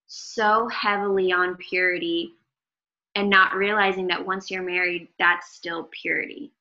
so 0.07 0.67
heavily 0.67 1.31
on 1.31 1.55
purity 1.55 2.33
and 3.15 3.29
not 3.29 3.55
realizing 3.55 4.07
that 4.07 4.25
once 4.25 4.51
you're 4.51 4.63
married 4.63 5.07
that's 5.17 5.53
still 5.55 5.87
purity 5.91 6.51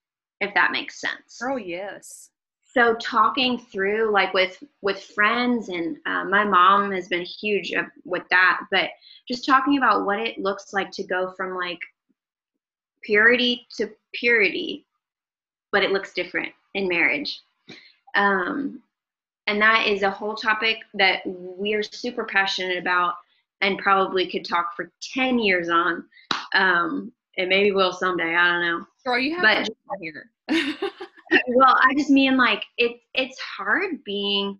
if 0.40 0.52
that 0.54 0.72
makes 0.72 1.00
sense. 1.00 1.40
Oh 1.42 1.56
yes 1.56 2.30
so 2.74 2.94
talking 2.96 3.58
through 3.58 4.12
like 4.12 4.34
with 4.34 4.62
with 4.82 5.00
friends 5.02 5.68
and 5.68 5.96
uh, 6.06 6.24
my 6.24 6.44
mom 6.44 6.90
has 6.92 7.08
been 7.08 7.24
huge 7.24 7.72
with 8.04 8.24
that 8.30 8.60
but 8.70 8.90
just 9.28 9.46
talking 9.46 9.78
about 9.78 10.04
what 10.04 10.18
it 10.18 10.38
looks 10.38 10.72
like 10.72 10.90
to 10.90 11.04
go 11.04 11.32
from 11.36 11.56
like 11.56 11.78
purity 13.02 13.66
to 13.76 13.88
purity 14.12 14.84
but 15.74 15.82
it 15.82 15.90
looks 15.90 16.12
different 16.12 16.52
in 16.74 16.86
marriage. 16.86 17.40
Um, 18.14 18.80
and 19.48 19.60
that 19.60 19.88
is 19.88 20.02
a 20.02 20.10
whole 20.10 20.36
topic 20.36 20.78
that 20.94 21.20
we 21.26 21.74
are 21.74 21.82
super 21.82 22.24
passionate 22.24 22.78
about 22.78 23.14
and 23.60 23.76
probably 23.78 24.30
could 24.30 24.44
talk 24.44 24.76
for 24.76 24.92
10 25.14 25.40
years 25.40 25.68
on 25.68 26.04
um, 26.54 27.12
and 27.36 27.48
maybe 27.48 27.72
will 27.72 27.92
someday 27.92 28.36
i 28.36 28.52
don't 28.52 28.62
know. 28.62 28.86
Girl 29.04 29.18
you 29.18 29.34
have 29.36 29.66
but, 29.66 30.00
here 30.00 30.30
well, 31.54 31.78
I 31.80 31.94
just 31.96 32.10
mean 32.10 32.36
like 32.36 32.64
it's 32.78 33.00
it's 33.14 33.38
hard 33.40 34.02
being 34.04 34.58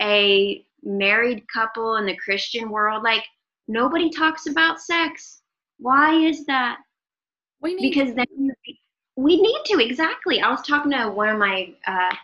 a 0.00 0.64
married 0.82 1.44
couple 1.52 1.96
in 1.96 2.06
the 2.06 2.16
Christian 2.16 2.70
world. 2.70 3.02
Like 3.02 3.24
nobody 3.66 4.10
talks 4.10 4.46
about 4.46 4.80
sex. 4.80 5.42
Why 5.78 6.14
is 6.14 6.44
that? 6.46 6.78
We 7.60 7.74
need 7.74 7.90
because 7.90 8.14
then 8.14 8.52
we 9.16 9.40
need 9.40 9.62
to 9.66 9.80
exactly. 9.80 10.40
I 10.40 10.50
was 10.50 10.62
talking 10.62 10.92
to 10.92 11.08
one 11.10 11.28
of 11.28 11.38
my 11.38 11.74
uh, 11.86 12.14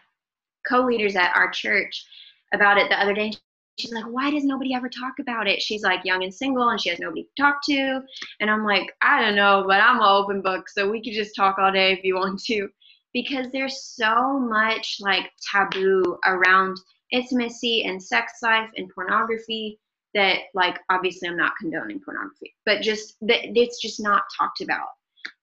co-leaders 0.68 1.16
at 1.16 1.34
our 1.34 1.50
church 1.50 2.04
about 2.52 2.78
it 2.78 2.88
the 2.88 3.00
other 3.00 3.14
day. 3.14 3.32
She's 3.78 3.92
like, 3.92 4.04
why 4.04 4.30
does 4.30 4.44
nobody 4.44 4.72
ever 4.72 4.88
talk 4.88 5.14
about 5.18 5.48
it? 5.48 5.60
She's 5.60 5.82
like 5.82 6.04
young 6.04 6.22
and 6.22 6.32
single 6.32 6.68
and 6.68 6.80
she 6.80 6.90
has 6.90 7.00
nobody 7.00 7.24
to 7.24 7.42
talk 7.42 7.56
to. 7.64 8.00
And 8.40 8.48
I'm 8.48 8.64
like, 8.64 8.86
I 9.02 9.20
don't 9.20 9.34
know, 9.34 9.64
but 9.66 9.80
I'm 9.80 9.96
an 9.96 10.06
open 10.06 10.42
book, 10.42 10.68
so 10.68 10.88
we 10.88 11.02
could 11.02 11.14
just 11.14 11.34
talk 11.34 11.58
all 11.58 11.72
day 11.72 11.92
if 11.92 12.04
you 12.04 12.14
want 12.14 12.40
to 12.44 12.68
because 13.14 13.46
there's 13.52 13.82
so 13.82 14.38
much 14.38 14.98
like 15.00 15.30
taboo 15.50 16.18
around 16.26 16.76
intimacy 17.12 17.84
and 17.84 18.02
sex 18.02 18.34
life 18.42 18.68
and 18.76 18.90
pornography 18.92 19.78
that 20.12 20.40
like 20.52 20.78
obviously 20.90 21.28
I'm 21.28 21.36
not 21.36 21.56
condoning 21.58 22.00
pornography, 22.00 22.54
but 22.66 22.82
just 22.82 23.16
that 23.22 23.56
it's 23.56 23.80
just 23.80 24.00
not 24.00 24.24
talked 24.36 24.60
about. 24.60 24.88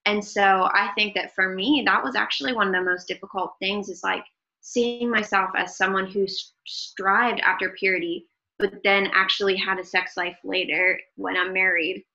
And 0.05 0.23
so 0.23 0.69
I 0.73 0.89
think 0.95 1.15
that 1.15 1.33
for 1.33 1.55
me 1.55 1.83
that 1.85 2.03
was 2.03 2.15
actually 2.15 2.53
one 2.53 2.67
of 2.67 2.73
the 2.73 2.81
most 2.81 3.07
difficult 3.07 3.53
things 3.59 3.89
is 3.89 4.03
like 4.03 4.23
seeing 4.59 5.09
myself 5.09 5.49
as 5.55 5.77
someone 5.77 6.05
who 6.05 6.27
strived 6.67 7.39
after 7.39 7.69
purity 7.79 8.27
but 8.59 8.83
then 8.83 9.09
actually 9.13 9.55
had 9.55 9.79
a 9.79 9.83
sex 9.83 10.15
life 10.15 10.37
later 10.43 10.99
when 11.15 11.35
I'm 11.35 11.51
married. 11.51 12.05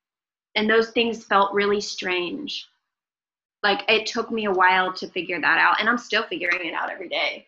And 0.54 0.70
those 0.70 0.90
things 0.90 1.24
felt 1.24 1.52
really 1.52 1.80
strange 1.80 2.66
like 3.66 3.84
it 3.88 4.06
took 4.06 4.30
me 4.30 4.44
a 4.44 4.52
while 4.52 4.92
to 4.92 5.08
figure 5.08 5.40
that 5.40 5.58
out 5.58 5.80
and 5.80 5.88
i'm 5.88 5.98
still 5.98 6.22
figuring 6.24 6.66
it 6.66 6.74
out 6.74 6.90
every 6.90 7.08
day. 7.08 7.46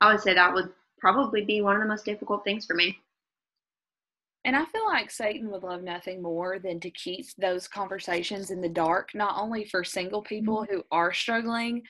I 0.00 0.12
would 0.12 0.20
say 0.20 0.34
that 0.34 0.52
would 0.52 0.70
probably 0.98 1.44
be 1.44 1.62
one 1.62 1.76
of 1.76 1.82
the 1.82 1.88
most 1.88 2.04
difficult 2.04 2.44
things 2.44 2.66
for 2.66 2.74
me. 2.74 2.98
And 4.44 4.54
I 4.56 4.64
feel 4.66 4.84
like 4.86 5.10
Satan 5.10 5.50
would 5.50 5.62
love 5.62 5.82
nothing 5.82 6.20
more 6.20 6.58
than 6.58 6.80
to 6.80 6.90
keep 6.90 7.26
those 7.38 7.66
conversations 7.66 8.50
in 8.50 8.60
the 8.60 8.68
dark, 8.68 9.14
not 9.14 9.40
only 9.40 9.64
for 9.64 9.84
single 9.84 10.20
people 10.20 10.62
mm-hmm. 10.62 10.74
who 10.74 10.84
are 10.90 11.12
struggling 11.12 11.82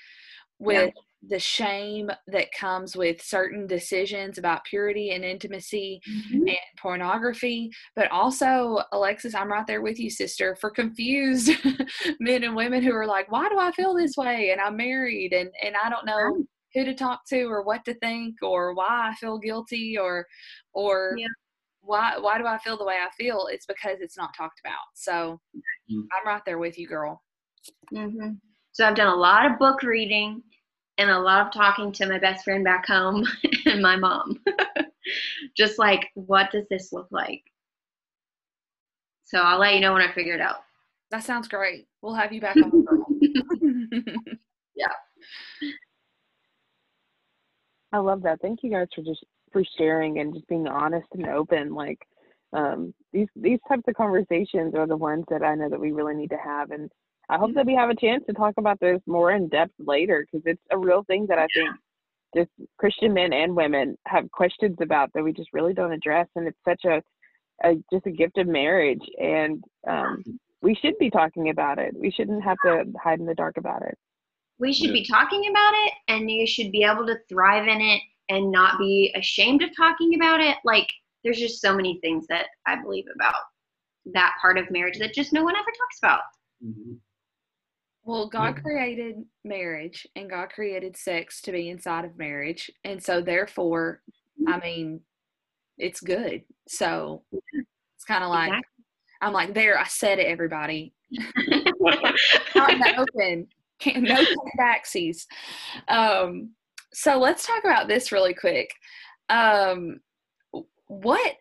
with 0.60 0.92
yeah 0.94 1.00
the 1.28 1.38
shame 1.38 2.10
that 2.26 2.52
comes 2.52 2.96
with 2.96 3.22
certain 3.22 3.66
decisions 3.66 4.38
about 4.38 4.64
purity 4.64 5.10
and 5.10 5.24
intimacy 5.24 6.00
mm-hmm. 6.08 6.48
and 6.48 6.58
pornography 6.78 7.70
but 7.96 8.10
also 8.10 8.80
alexis 8.92 9.34
i'm 9.34 9.50
right 9.50 9.66
there 9.66 9.82
with 9.82 9.98
you 9.98 10.10
sister 10.10 10.56
for 10.60 10.70
confused 10.70 11.50
men 12.20 12.44
and 12.44 12.54
women 12.54 12.82
who 12.82 12.94
are 12.94 13.06
like 13.06 13.30
why 13.30 13.48
do 13.48 13.58
i 13.58 13.70
feel 13.72 13.94
this 13.94 14.16
way 14.16 14.50
and 14.50 14.60
i'm 14.60 14.76
married 14.76 15.32
and 15.32 15.50
and 15.62 15.74
i 15.82 15.88
don't 15.88 16.06
know 16.06 16.44
who 16.74 16.84
to 16.84 16.94
talk 16.94 17.20
to 17.28 17.44
or 17.44 17.62
what 17.62 17.84
to 17.84 17.94
think 17.94 18.36
or 18.42 18.74
why 18.74 19.10
i 19.10 19.14
feel 19.14 19.38
guilty 19.38 19.96
or 19.96 20.26
or 20.72 21.14
yeah. 21.16 21.26
why 21.80 22.14
why 22.18 22.38
do 22.38 22.46
i 22.46 22.58
feel 22.58 22.76
the 22.76 22.84
way 22.84 22.96
i 22.96 23.10
feel 23.16 23.46
it's 23.50 23.66
because 23.66 24.00
it's 24.00 24.16
not 24.16 24.34
talked 24.36 24.60
about 24.60 24.84
so 24.94 25.40
mm-hmm. 25.56 26.00
i'm 26.12 26.26
right 26.26 26.42
there 26.44 26.58
with 26.58 26.78
you 26.78 26.86
girl 26.86 27.22
mm-hmm. 27.92 28.30
so 28.72 28.84
i've 28.84 28.96
done 28.96 29.12
a 29.12 29.16
lot 29.16 29.50
of 29.50 29.58
book 29.58 29.82
reading 29.82 30.42
and 30.98 31.10
a 31.10 31.18
lot 31.18 31.46
of 31.46 31.52
talking 31.52 31.92
to 31.92 32.06
my 32.06 32.18
best 32.18 32.44
friend 32.44 32.64
back 32.64 32.86
home 32.86 33.24
and 33.66 33.82
my 33.82 33.96
mom. 33.96 34.40
Just 35.56 35.78
like, 35.78 36.10
what 36.14 36.50
does 36.50 36.64
this 36.70 36.92
look 36.92 37.08
like? 37.10 37.42
So 39.24 39.38
I'll 39.38 39.58
let 39.58 39.74
you 39.74 39.80
know 39.80 39.92
when 39.92 40.02
I 40.02 40.12
figure 40.12 40.34
it 40.34 40.40
out. 40.40 40.62
That 41.10 41.24
sounds 41.24 41.48
great. 41.48 41.86
We'll 42.02 42.14
have 42.14 42.32
you 42.32 42.40
back 42.40 42.56
on. 42.56 42.84
yeah. 44.74 44.86
I 47.92 47.98
love 47.98 48.22
that. 48.22 48.40
Thank 48.40 48.60
you 48.62 48.70
guys 48.70 48.88
for 48.94 49.02
just 49.02 49.24
for 49.52 49.62
sharing 49.78 50.18
and 50.18 50.34
just 50.34 50.48
being 50.48 50.66
honest 50.66 51.06
and 51.12 51.26
open. 51.26 51.74
Like 51.74 51.98
um, 52.52 52.92
these 53.12 53.28
these 53.36 53.60
types 53.68 53.84
of 53.86 53.94
conversations 53.94 54.74
are 54.74 54.86
the 54.86 54.96
ones 54.96 55.24
that 55.28 55.42
I 55.42 55.54
know 55.54 55.68
that 55.68 55.80
we 55.80 55.92
really 55.92 56.14
need 56.14 56.30
to 56.30 56.38
have 56.42 56.70
and 56.70 56.90
I 57.28 57.38
hope 57.38 57.54
that 57.54 57.66
we 57.66 57.74
have 57.74 57.90
a 57.90 57.94
chance 57.94 58.24
to 58.26 58.34
talk 58.34 58.54
about 58.58 58.80
this 58.80 59.00
more 59.06 59.32
in 59.32 59.48
depth 59.48 59.72
later 59.78 60.26
because 60.26 60.44
it's 60.46 60.62
a 60.70 60.78
real 60.78 61.04
thing 61.04 61.26
that 61.28 61.38
I 61.38 61.46
think 61.54 61.70
just 62.34 62.50
Christian 62.78 63.14
men 63.14 63.32
and 63.32 63.54
women 63.54 63.96
have 64.06 64.30
questions 64.30 64.76
about 64.80 65.10
that 65.14 65.22
we 65.22 65.32
just 65.32 65.52
really 65.52 65.72
don't 65.72 65.92
address, 65.92 66.26
and 66.36 66.48
it's 66.48 66.58
such 66.66 66.84
a, 66.84 67.02
a 67.66 67.74
just 67.92 68.06
a 68.06 68.10
gift 68.10 68.38
of 68.38 68.46
marriage, 68.46 69.02
and 69.18 69.62
um, 69.88 70.22
we 70.60 70.74
should 70.74 70.98
be 70.98 71.10
talking 71.10 71.50
about 71.50 71.78
it. 71.78 71.94
We 71.94 72.10
shouldn't 72.10 72.42
have 72.42 72.56
to 72.64 72.84
hide 73.02 73.20
in 73.20 73.26
the 73.26 73.34
dark 73.34 73.56
about 73.56 73.82
it. 73.82 73.96
We 74.58 74.72
should 74.72 74.92
be 74.92 75.04
talking 75.04 75.48
about 75.50 75.72
it, 75.86 75.92
and 76.08 76.30
you 76.30 76.46
should 76.46 76.72
be 76.72 76.84
able 76.84 77.06
to 77.06 77.18
thrive 77.28 77.68
in 77.68 77.80
it 77.80 78.00
and 78.28 78.50
not 78.50 78.78
be 78.78 79.14
ashamed 79.16 79.62
of 79.62 79.70
talking 79.76 80.14
about 80.14 80.40
it. 80.40 80.56
Like 80.64 80.88
there's 81.22 81.38
just 81.38 81.60
so 81.60 81.74
many 81.74 81.98
things 82.00 82.26
that 82.28 82.46
I 82.66 82.80
believe 82.80 83.06
about 83.14 83.34
that 84.12 84.34
part 84.40 84.58
of 84.58 84.70
marriage 84.70 84.98
that 84.98 85.14
just 85.14 85.32
no 85.32 85.42
one 85.42 85.56
ever 85.56 85.64
talks 85.64 85.98
about. 86.02 86.20
Mm-hmm. 86.64 86.94
Well, 88.04 88.28
God 88.28 88.62
created 88.62 89.24
marriage 89.44 90.06
and 90.14 90.28
God 90.28 90.50
created 90.50 90.96
sex 90.96 91.40
to 91.42 91.52
be 91.52 91.70
inside 91.70 92.04
of 92.04 92.18
marriage. 92.18 92.70
And 92.84 93.02
so, 93.02 93.22
therefore, 93.22 94.02
I 94.46 94.52
mm-hmm. 94.52 94.60
mean, 94.60 95.00
it's 95.78 96.00
good. 96.00 96.42
So 96.68 97.22
it's 97.32 98.04
kind 98.06 98.22
of 98.22 98.30
like, 98.30 98.48
exactly. 98.48 98.84
I'm 99.22 99.32
like, 99.32 99.54
there, 99.54 99.78
I 99.78 99.84
said 99.84 100.18
it, 100.18 100.26
everybody. 100.26 100.92
Not 102.54 102.98
open. 102.98 103.48
Can't, 103.78 104.02
no 104.02 104.22
taxis. 104.56 105.26
Um, 105.88 106.50
so 106.92 107.18
let's 107.18 107.46
talk 107.46 107.64
about 107.64 107.88
this 107.88 108.12
really 108.12 108.34
quick. 108.34 108.70
Um, 109.30 110.00
what 110.88 111.36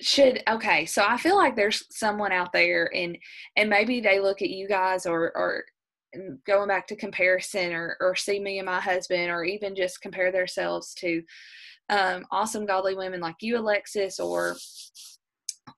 should 0.00 0.42
okay 0.50 0.84
so 0.84 1.04
i 1.06 1.16
feel 1.16 1.36
like 1.36 1.54
there's 1.54 1.84
someone 1.88 2.32
out 2.32 2.52
there 2.52 2.90
and 2.94 3.16
and 3.56 3.70
maybe 3.70 4.00
they 4.00 4.18
look 4.18 4.42
at 4.42 4.50
you 4.50 4.66
guys 4.66 5.06
or 5.06 5.32
or 5.36 5.64
going 6.46 6.68
back 6.68 6.86
to 6.88 6.96
comparison 6.96 7.72
or, 7.72 7.96
or 8.00 8.14
see 8.14 8.40
me 8.40 8.58
and 8.58 8.66
my 8.66 8.80
husband 8.80 9.30
or 9.30 9.44
even 9.44 9.74
just 9.74 10.00
compare 10.00 10.32
themselves 10.32 10.94
to 10.94 11.22
um, 11.90 12.24
awesome 12.30 12.66
godly 12.66 12.94
women 12.94 13.20
like 13.20 13.36
you 13.40 13.58
alexis 13.58 14.18
or 14.18 14.56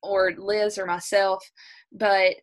or 0.03 0.33
liz 0.37 0.79
or 0.79 0.87
myself. 0.87 1.45
But 1.93 2.37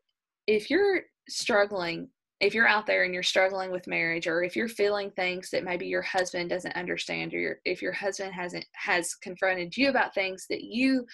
if 0.48 0.70
you're 0.70 1.02
struggling 1.30 2.10
if 2.44 2.54
you're 2.54 2.68
out 2.68 2.86
there 2.86 3.06
and 3.06 3.14
you're 3.14 3.24
struggling 3.24 3.72
with 3.72 3.88
marriage 3.88 4.28
or 4.28 4.44
if 4.44 4.54
you're 4.54 4.68
feeling 4.68 5.10
things 5.12 5.50
that 5.50 5.64
maybe 5.64 5.88
your 5.88 6.02
husband 6.02 6.50
doesn't 6.50 6.76
understand 6.76 7.34
or 7.34 7.40
your, 7.40 7.56
if 7.64 7.82
your 7.82 7.94
husband 7.94 8.34
hasn't 8.34 8.66
has 8.74 9.16
confronted 9.16 9.78
you 9.78 9.90
about 9.90 10.14
things 10.14 10.46
that 10.50 10.62
you 10.62 11.06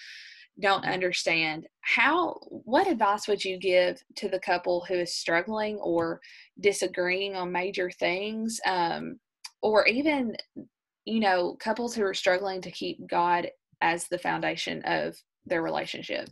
don't 0.60 0.84
understand 0.84 1.68
how 1.82 2.34
what 2.50 2.88
advice 2.88 3.28
would 3.28 3.44
you 3.44 3.56
give 3.58 4.02
to 4.16 4.28
the 4.28 4.40
couple 4.40 4.84
who 4.88 4.94
is 4.94 5.14
struggling 5.14 5.76
or 5.76 6.20
disagreeing 6.60 7.36
on 7.36 7.52
major 7.52 7.90
things 7.90 8.60
um, 8.66 9.18
or 9.62 9.86
even 9.86 10.36
you 11.04 11.20
know 11.20 11.56
couples 11.58 11.94
who 11.94 12.04
are 12.04 12.14
struggling 12.14 12.60
to 12.60 12.70
keep 12.70 13.08
god 13.08 13.48
as 13.80 14.06
the 14.08 14.18
foundation 14.18 14.82
of 14.84 15.16
their 15.46 15.62
relationship. 15.62 16.28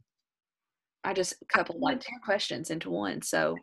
I 1.05 1.15
just 1.15 1.35
coupled 1.53 1.81
like 1.81 2.01
10 2.01 2.21
questions 2.25 2.71
into 2.71 2.91
one 2.91 3.23
so 3.23 3.57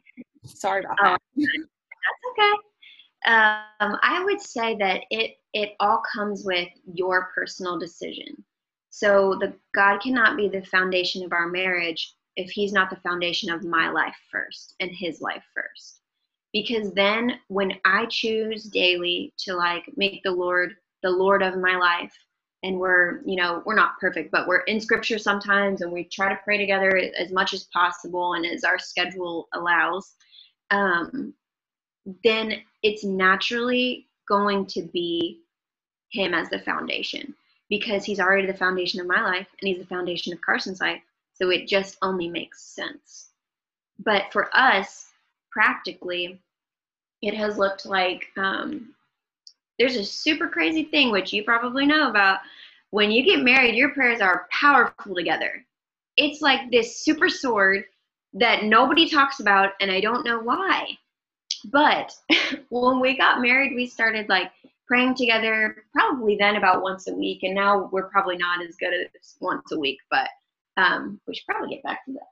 sorry 0.45 0.83
about 0.83 0.97
that. 1.01 1.21
that's 1.35 2.23
okay. 2.31 2.51
Um, 3.27 3.97
i 4.03 4.23
would 4.23 4.39
say 4.39 4.75
that 4.75 5.01
it 5.09 5.37
it 5.53 5.71
all 5.79 6.01
comes 6.13 6.43
with 6.45 6.69
your 6.93 7.31
personal 7.33 7.79
decision. 7.79 8.43
So 8.89 9.37
the 9.39 9.53
God 9.73 9.99
cannot 9.99 10.37
be 10.37 10.47
the 10.47 10.63
foundation 10.65 11.23
of 11.23 11.33
our 11.33 11.47
marriage 11.47 12.13
if 12.35 12.51
he's 12.51 12.73
not 12.73 12.89
the 12.89 12.97
foundation 12.97 13.49
of 13.49 13.63
my 13.63 13.89
life 13.89 14.15
first 14.31 14.75
and 14.79 14.91
his 14.91 15.21
life 15.21 15.43
first. 15.53 16.01
Because 16.55 16.93
then 16.93 17.41
when 17.49 17.73
I 17.83 18.05
choose 18.05 18.63
daily 18.63 19.33
to 19.39 19.55
like 19.55 19.83
make 19.97 20.23
the 20.23 20.31
Lord 20.31 20.77
the 21.03 21.09
Lord 21.09 21.43
of 21.43 21.57
my 21.57 21.75
life 21.75 22.13
and 22.63 22.79
we're, 22.79 23.19
you 23.25 23.35
know, 23.35 23.61
we're 23.65 23.75
not 23.75 23.99
perfect, 23.99 24.31
but 24.31 24.47
we're 24.47 24.61
in 24.61 24.79
scripture 24.79 25.19
sometimes 25.19 25.81
and 25.81 25.91
we 25.91 26.05
try 26.05 26.29
to 26.29 26.39
pray 26.45 26.57
together 26.57 26.97
as 27.19 27.33
much 27.33 27.53
as 27.53 27.65
possible 27.65 28.35
and 28.35 28.45
as 28.45 28.63
our 28.63 28.79
schedule 28.79 29.49
allows, 29.53 30.13
um, 30.71 31.33
then 32.23 32.61
it's 32.83 33.03
naturally 33.03 34.07
going 34.29 34.65
to 34.67 34.81
be 34.81 35.41
him 36.11 36.33
as 36.33 36.49
the 36.49 36.59
foundation 36.59 37.35
because 37.69 38.05
he's 38.05 38.21
already 38.21 38.47
the 38.47 38.57
foundation 38.57 39.01
of 39.01 39.07
my 39.07 39.21
life 39.21 39.47
and 39.59 39.67
he's 39.67 39.79
the 39.79 39.85
foundation 39.85 40.31
of 40.31 40.39
Carson's 40.39 40.79
life. 40.79 41.01
So 41.33 41.49
it 41.49 41.67
just 41.67 41.97
only 42.01 42.29
makes 42.29 42.63
sense. 42.63 43.31
But 43.99 44.31
for 44.31 44.49
us, 44.55 45.07
practically, 45.51 46.39
it 47.21 47.33
has 47.33 47.57
looked 47.57 47.85
like 47.85 48.25
um, 48.37 48.93
there's 49.79 49.95
a 49.95 50.05
super 50.05 50.47
crazy 50.47 50.83
thing, 50.83 51.11
which 51.11 51.33
you 51.33 51.43
probably 51.43 51.85
know 51.85 52.09
about. 52.09 52.39
When 52.91 53.11
you 53.11 53.23
get 53.23 53.43
married, 53.43 53.75
your 53.75 53.89
prayers 53.89 54.21
are 54.21 54.47
powerful 54.51 55.15
together. 55.15 55.65
It's 56.17 56.41
like 56.41 56.71
this 56.71 57.01
super 57.01 57.27
sword 57.29 57.85
that 58.33 58.63
nobody 58.63 59.09
talks 59.09 59.39
about, 59.39 59.71
and 59.81 59.91
I 59.91 59.99
don't 59.99 60.25
know 60.25 60.39
why. 60.39 60.97
But 61.65 62.13
when 62.69 62.99
we 62.99 63.17
got 63.17 63.41
married, 63.41 63.75
we 63.75 63.87
started 63.87 64.29
like 64.29 64.51
praying 64.87 65.15
together 65.15 65.83
probably 65.93 66.35
then 66.35 66.55
about 66.55 66.83
once 66.83 67.07
a 67.07 67.13
week 67.13 67.43
and 67.43 67.55
now 67.55 67.89
we're 67.91 68.09
probably 68.09 68.37
not 68.37 68.63
as 68.63 68.75
good 68.75 68.93
as 68.93 69.35
once 69.39 69.71
a 69.71 69.79
week 69.79 69.97
but 70.11 70.29
um, 70.77 71.19
we 71.27 71.33
should 71.33 71.45
probably 71.47 71.69
get 71.69 71.83
back 71.83 72.05
to 72.05 72.13
that 72.13 72.27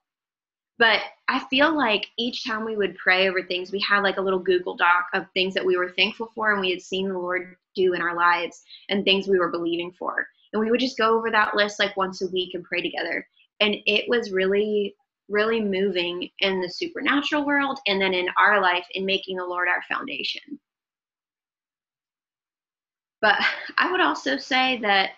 but 0.79 0.99
i 1.27 1.39
feel 1.49 1.75
like 1.75 2.07
each 2.17 2.45
time 2.45 2.65
we 2.65 2.75
would 2.75 2.95
pray 2.97 3.27
over 3.27 3.43
things 3.43 3.71
we 3.71 3.83
had 3.87 4.01
like 4.01 4.17
a 4.17 4.21
little 4.21 4.39
google 4.39 4.75
doc 4.75 5.05
of 5.13 5.25
things 5.33 5.53
that 5.53 5.65
we 5.65 5.77
were 5.77 5.91
thankful 5.91 6.29
for 6.33 6.51
and 6.51 6.61
we 6.61 6.71
had 6.71 6.81
seen 6.81 7.07
the 7.07 7.17
lord 7.17 7.55
do 7.75 7.93
in 7.93 8.01
our 8.01 8.15
lives 8.15 8.63
and 8.89 9.03
things 9.03 9.27
we 9.27 9.39
were 9.39 9.51
believing 9.51 9.91
for 9.97 10.27
and 10.53 10.61
we 10.61 10.69
would 10.69 10.79
just 10.79 10.97
go 10.97 11.17
over 11.17 11.31
that 11.31 11.55
list 11.55 11.79
like 11.79 11.95
once 11.97 12.21
a 12.21 12.27
week 12.27 12.53
and 12.53 12.63
pray 12.63 12.81
together 12.81 13.27
and 13.59 13.75
it 13.85 14.07
was 14.07 14.31
really 14.31 14.95
really 15.29 15.61
moving 15.61 16.29
in 16.39 16.61
the 16.61 16.69
supernatural 16.69 17.45
world 17.45 17.79
and 17.87 18.01
then 18.01 18.13
in 18.13 18.27
our 18.37 18.61
life 18.61 18.85
in 18.93 19.05
making 19.05 19.37
the 19.37 19.45
lord 19.45 19.67
our 19.67 19.81
foundation 19.89 20.59
but 23.23 23.39
I 23.77 23.89
would 23.89 24.01
also 24.01 24.37
say 24.37 24.77
that 24.81 25.11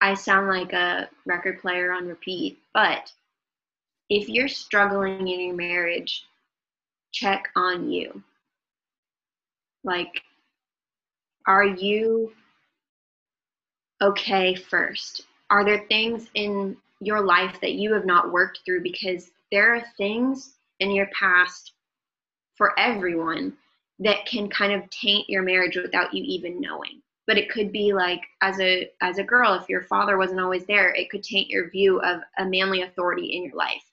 I 0.00 0.14
sound 0.14 0.48
like 0.48 0.72
a 0.72 1.08
record 1.24 1.60
player 1.60 1.92
on 1.92 2.06
repeat. 2.06 2.58
But 2.74 3.12
if 4.08 4.28
you're 4.28 4.48
struggling 4.48 5.28
in 5.28 5.40
your 5.40 5.54
marriage, 5.54 6.24
check 7.12 7.48
on 7.56 7.90
you. 7.90 8.22
Like, 9.84 10.22
are 11.46 11.66
you 11.66 12.32
okay 14.02 14.54
first? 14.54 15.26
Are 15.50 15.64
there 15.64 15.84
things 15.88 16.30
in 16.34 16.76
your 17.00 17.20
life 17.20 17.58
that 17.60 17.72
you 17.72 17.92
have 17.94 18.04
not 18.06 18.32
worked 18.32 18.60
through? 18.64 18.82
Because 18.82 19.30
there 19.50 19.74
are 19.74 19.84
things 19.96 20.54
in 20.80 20.90
your 20.90 21.08
past 21.18 21.72
for 22.56 22.78
everyone 22.78 23.56
that 24.00 24.26
can 24.26 24.48
kind 24.48 24.72
of 24.72 24.88
taint 24.90 25.28
your 25.28 25.42
marriage 25.42 25.76
without 25.76 26.12
you 26.12 26.22
even 26.24 26.60
knowing 26.60 27.02
but 27.28 27.36
it 27.36 27.50
could 27.50 27.70
be 27.70 27.92
like 27.92 28.22
as 28.40 28.58
a 28.58 28.90
as 29.02 29.18
a 29.18 29.22
girl 29.22 29.54
if 29.54 29.68
your 29.68 29.82
father 29.82 30.16
wasn't 30.16 30.40
always 30.40 30.64
there 30.66 30.92
it 30.94 31.10
could 31.10 31.22
taint 31.22 31.48
your 31.48 31.70
view 31.70 32.00
of 32.00 32.20
a 32.38 32.44
manly 32.44 32.82
authority 32.82 33.26
in 33.36 33.44
your 33.44 33.54
life. 33.54 33.87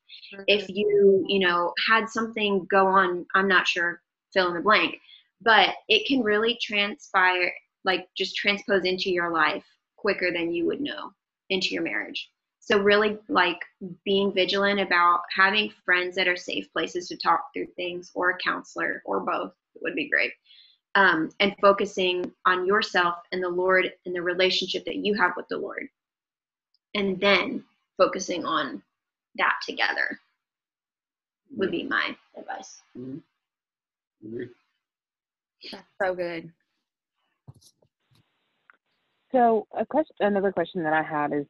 If 0.48 0.70
you 0.70 1.26
you 1.28 1.40
know 1.40 1.74
had 1.88 2.10
something 2.10 2.66
go 2.70 2.88
on 2.88 3.26
i'm 3.36 3.48
not 3.48 3.68
sure 3.68 4.02
fill 4.34 4.48
in 4.50 4.54
the 4.54 4.62
blank 4.62 4.98
but 5.42 5.70
it 5.88 6.08
can 6.08 6.22
really 6.22 6.58
transpire 6.62 7.52
like 7.84 8.08
just 8.18 8.36
transpose 8.36 8.86
into 8.86 9.12
your 9.12 9.32
life 9.32 9.64
quicker 9.96 10.32
than 10.32 10.52
you 10.52 10.66
would 10.66 10.82
know 10.82 11.12
into 11.50 11.70
your 11.70 11.84
marriage 11.84 12.30
so 12.66 12.80
really 12.80 13.20
like 13.30 13.60
being 14.06 14.34
vigilant 14.34 14.80
about 14.80 15.22
having 15.36 15.72
friends 15.86 16.16
that 16.16 16.28
are 16.28 16.36
safe 16.36 16.72
places 16.74 17.08
to 17.08 17.16
talk 17.16 17.42
through 17.54 17.68
things 17.76 18.10
or 18.16 18.32
a 18.32 18.38
counselor 18.40 19.04
or 19.06 19.20
both 19.20 19.54
would 19.84 19.94
be 19.94 20.10
great. 20.10 20.32
Um, 20.96 21.30
and 21.40 21.56
focusing 21.62 22.32
on 22.48 22.66
yourself 22.66 23.18
and 23.32 23.44
the 23.44 23.50
Lord 23.50 23.92
and 24.08 24.16
the 24.16 24.22
relationship 24.24 24.84
that 24.86 24.96
you 24.96 25.14
have 25.14 25.34
with 25.38 25.48
the 25.48 25.60
Lord. 25.60 25.88
And 26.96 27.20
then 27.20 27.64
focusing 28.00 28.46
on 28.46 28.82
that 29.38 29.56
together 29.68 30.20
would 31.56 31.72
be 31.72 31.84
my 31.84 32.16
advice. 32.38 32.82
Mm-hmm. 32.98 34.44
That's 35.72 35.84
so 36.02 36.16
good. 36.16 36.52
So 39.32 39.68
a 39.78 39.86
question, 39.86 40.16
another 40.20 40.52
question 40.52 40.84
that 40.84 40.94
I 40.94 41.04
had 41.04 41.34
is, 41.34 41.46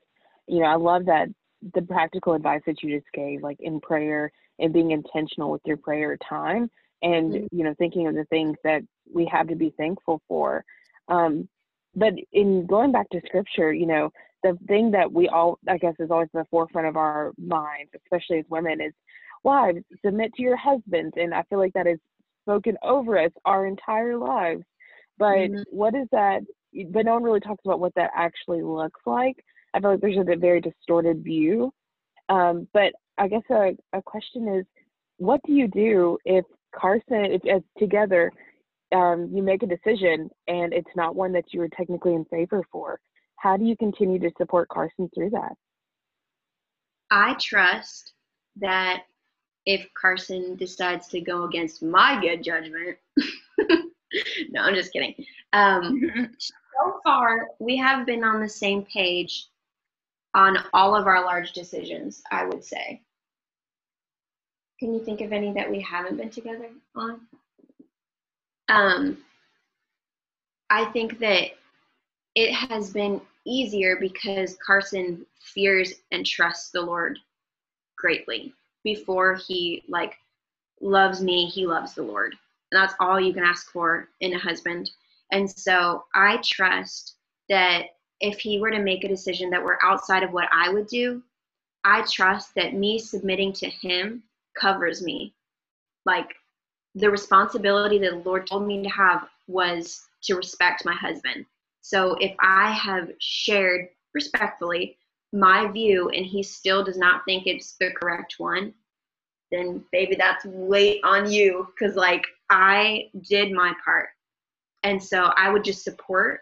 you 0.47 0.59
know, 0.59 0.65
I 0.65 0.75
love 0.75 1.05
that 1.05 1.27
the 1.73 1.81
practical 1.81 2.33
advice 2.33 2.61
that 2.65 2.81
you 2.83 2.95
just 2.95 3.11
gave, 3.13 3.41
like 3.41 3.57
in 3.59 3.79
prayer 3.79 4.31
and 4.59 4.73
being 4.73 4.91
intentional 4.91 5.51
with 5.51 5.61
your 5.65 5.77
prayer 5.77 6.17
time 6.27 6.69
and 7.01 7.33
mm-hmm. 7.33 7.55
you 7.55 7.63
know 7.63 7.73
thinking 7.77 8.07
of 8.07 8.15
the 8.15 8.25
things 8.25 8.57
that 8.63 8.81
we 9.13 9.25
have 9.31 9.47
to 9.47 9.55
be 9.55 9.73
thankful 9.77 10.21
for 10.27 10.63
um, 11.07 11.47
but 11.95 12.13
in 12.33 12.65
going 12.65 12.91
back 12.91 13.09
to 13.09 13.21
scripture 13.25 13.73
you 13.73 13.85
know 13.85 14.09
the 14.45 14.57
thing 14.67 14.91
that 14.91 15.11
we 15.11 15.27
all 15.27 15.57
i 15.67 15.77
guess 15.77 15.95
is 15.99 16.11
always 16.11 16.29
in 16.33 16.39
the 16.39 16.45
forefront 16.51 16.87
of 16.87 16.95
our 16.95 17.33
minds 17.37 17.91
especially 17.95 18.39
as 18.39 18.45
women 18.49 18.79
is 18.79 18.93
wives 19.43 19.79
submit 20.03 20.33
to 20.33 20.41
your 20.41 20.55
husbands 20.55 21.13
and 21.17 21.33
i 21.33 21.43
feel 21.49 21.59
like 21.59 21.73
that 21.73 21.87
is 21.87 21.99
spoken 22.45 22.77
over 22.83 23.17
us 23.17 23.31
our 23.45 23.65
entire 23.65 24.17
lives. 24.17 24.63
But 25.17 25.37
mm-hmm. 25.37 25.61
what 25.71 25.95
is 25.95 26.07
that 26.11 26.41
but 26.91 27.05
no 27.05 27.13
one 27.13 27.23
really 27.23 27.39
talks 27.39 27.63
about 27.63 27.79
what 27.79 27.95
that 27.95 28.11
actually 28.13 28.61
looks 28.61 28.99
like. 29.05 29.37
I 29.73 29.79
feel 29.79 29.91
like 29.91 30.01
there's 30.01 30.17
a 30.17 30.35
very 30.35 30.59
distorted 30.59 31.23
view. 31.23 31.71
Um, 32.27 32.67
but 32.73 32.91
i 33.17 33.27
guess 33.27 33.43
a, 33.51 33.77
a 33.93 34.01
question 34.01 34.47
is 34.47 34.65
what 35.17 35.39
do 35.45 35.53
you 35.53 35.67
do 35.67 36.17
if 36.25 36.43
Carson, 36.75 37.25
if, 37.25 37.41
if 37.45 37.63
together 37.77 38.31
um, 38.93 39.29
you 39.31 39.41
make 39.41 39.63
a 39.63 39.67
decision 39.67 40.29
and 40.47 40.73
it's 40.73 40.89
not 40.95 41.15
one 41.15 41.31
that 41.33 41.45
you 41.53 41.61
are 41.61 41.69
technically 41.69 42.13
in 42.13 42.25
favor 42.25 42.63
for, 42.71 42.99
how 43.45 43.55
do 43.55 43.63
you 43.63 43.77
continue 43.77 44.17
to 44.17 44.31
support 44.39 44.67
Carson 44.69 45.07
through 45.13 45.29
that? 45.29 45.53
I 47.11 47.35
trust 47.39 48.13
that 48.55 49.03
if 49.67 49.87
Carson 49.93 50.55
decides 50.55 51.07
to 51.09 51.21
go 51.21 51.43
against 51.43 51.83
my 51.83 52.19
good 52.19 52.43
judgment, 52.43 52.97
no, 54.49 54.61
I'm 54.61 54.73
just 54.73 54.91
kidding. 54.91 55.13
Um, 55.53 56.01
so 56.39 56.99
far, 57.03 57.49
we 57.59 57.77
have 57.77 58.07
been 58.07 58.23
on 58.23 58.41
the 58.41 58.49
same 58.49 58.83
page 58.85 59.47
on 60.33 60.57
all 60.73 60.95
of 60.95 61.05
our 61.05 61.23
large 61.23 61.51
decisions, 61.51 62.23
I 62.31 62.45
would 62.45 62.65
say. 62.65 63.03
Can 64.79 64.91
you 64.91 65.05
think 65.05 65.21
of 65.21 65.31
any 65.31 65.53
that 65.53 65.69
we 65.69 65.81
haven't 65.81 66.17
been 66.17 66.31
together 66.31 66.69
on? 66.95 67.21
Um, 68.69 69.19
I 70.71 70.85
think 70.85 71.19
that 71.19 71.51
it 72.33 72.51
has 72.51 72.89
been 72.89 73.21
easier 73.45 73.97
because 73.99 74.57
Carson 74.65 75.25
fears 75.39 75.93
and 76.11 76.25
trusts 76.25 76.71
the 76.71 76.81
Lord 76.81 77.19
greatly. 77.97 78.53
Before 78.83 79.35
he 79.47 79.83
like 79.87 80.15
loves 80.81 81.21
me, 81.21 81.47
he 81.47 81.65
loves 81.65 81.93
the 81.93 82.03
Lord. 82.03 82.35
And 82.71 82.81
that's 82.81 82.95
all 82.99 83.19
you 83.19 83.33
can 83.33 83.43
ask 83.43 83.71
for 83.71 84.09
in 84.21 84.33
a 84.33 84.39
husband. 84.39 84.91
And 85.31 85.49
so 85.49 86.05
I 86.13 86.39
trust 86.43 87.15
that 87.49 87.95
if 88.21 88.39
he 88.39 88.59
were 88.59 88.71
to 88.71 88.79
make 88.79 89.03
a 89.03 89.09
decision 89.09 89.49
that 89.49 89.63
were 89.63 89.83
outside 89.83 90.23
of 90.23 90.31
what 90.31 90.49
I 90.51 90.69
would 90.69 90.87
do, 90.87 91.21
I 91.83 92.03
trust 92.11 92.55
that 92.55 92.73
me 92.73 92.97
submitting 92.97 93.53
to 93.53 93.69
him 93.69 94.23
covers 94.59 95.03
me. 95.03 95.33
Like 96.05 96.33
the 96.95 97.09
responsibility 97.09 97.97
that 97.99 98.11
the 98.11 98.29
Lord 98.29 98.47
told 98.47 98.65
me 98.65 98.81
to 98.81 98.89
have 98.89 99.27
was 99.47 100.07
to 100.23 100.35
respect 100.35 100.85
my 100.85 100.93
husband. 100.95 101.45
So 101.85 102.15
if 102.19 102.35
I 102.39 102.71
have 102.71 103.11
shared 103.19 103.89
respectfully 104.15 104.97
my 105.31 105.67
view 105.67 106.09
and 106.09 106.25
he 106.25 106.41
still 106.41 106.83
does 106.83 106.97
not 106.97 107.23
think 107.25 107.45
it's 107.45 107.75
the 107.79 107.91
correct 107.91 108.37
one, 108.39 108.73
then 109.51 109.85
baby, 109.91 110.15
that's 110.15 110.43
weight 110.45 111.01
on 111.03 111.31
you 111.31 111.67
because 111.77 111.95
like 111.95 112.25
I 112.49 113.11
did 113.29 113.51
my 113.51 113.71
part. 113.85 114.09
And 114.81 115.01
so 115.01 115.25
I 115.37 115.51
would 115.51 115.63
just 115.63 115.83
support 115.83 116.39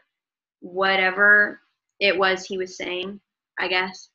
whatever 0.62 1.60
it 2.00 2.18
was 2.18 2.46
he 2.46 2.58
was 2.58 2.78
saying, 2.78 3.20
I 3.60 3.68
guess. 3.68 4.08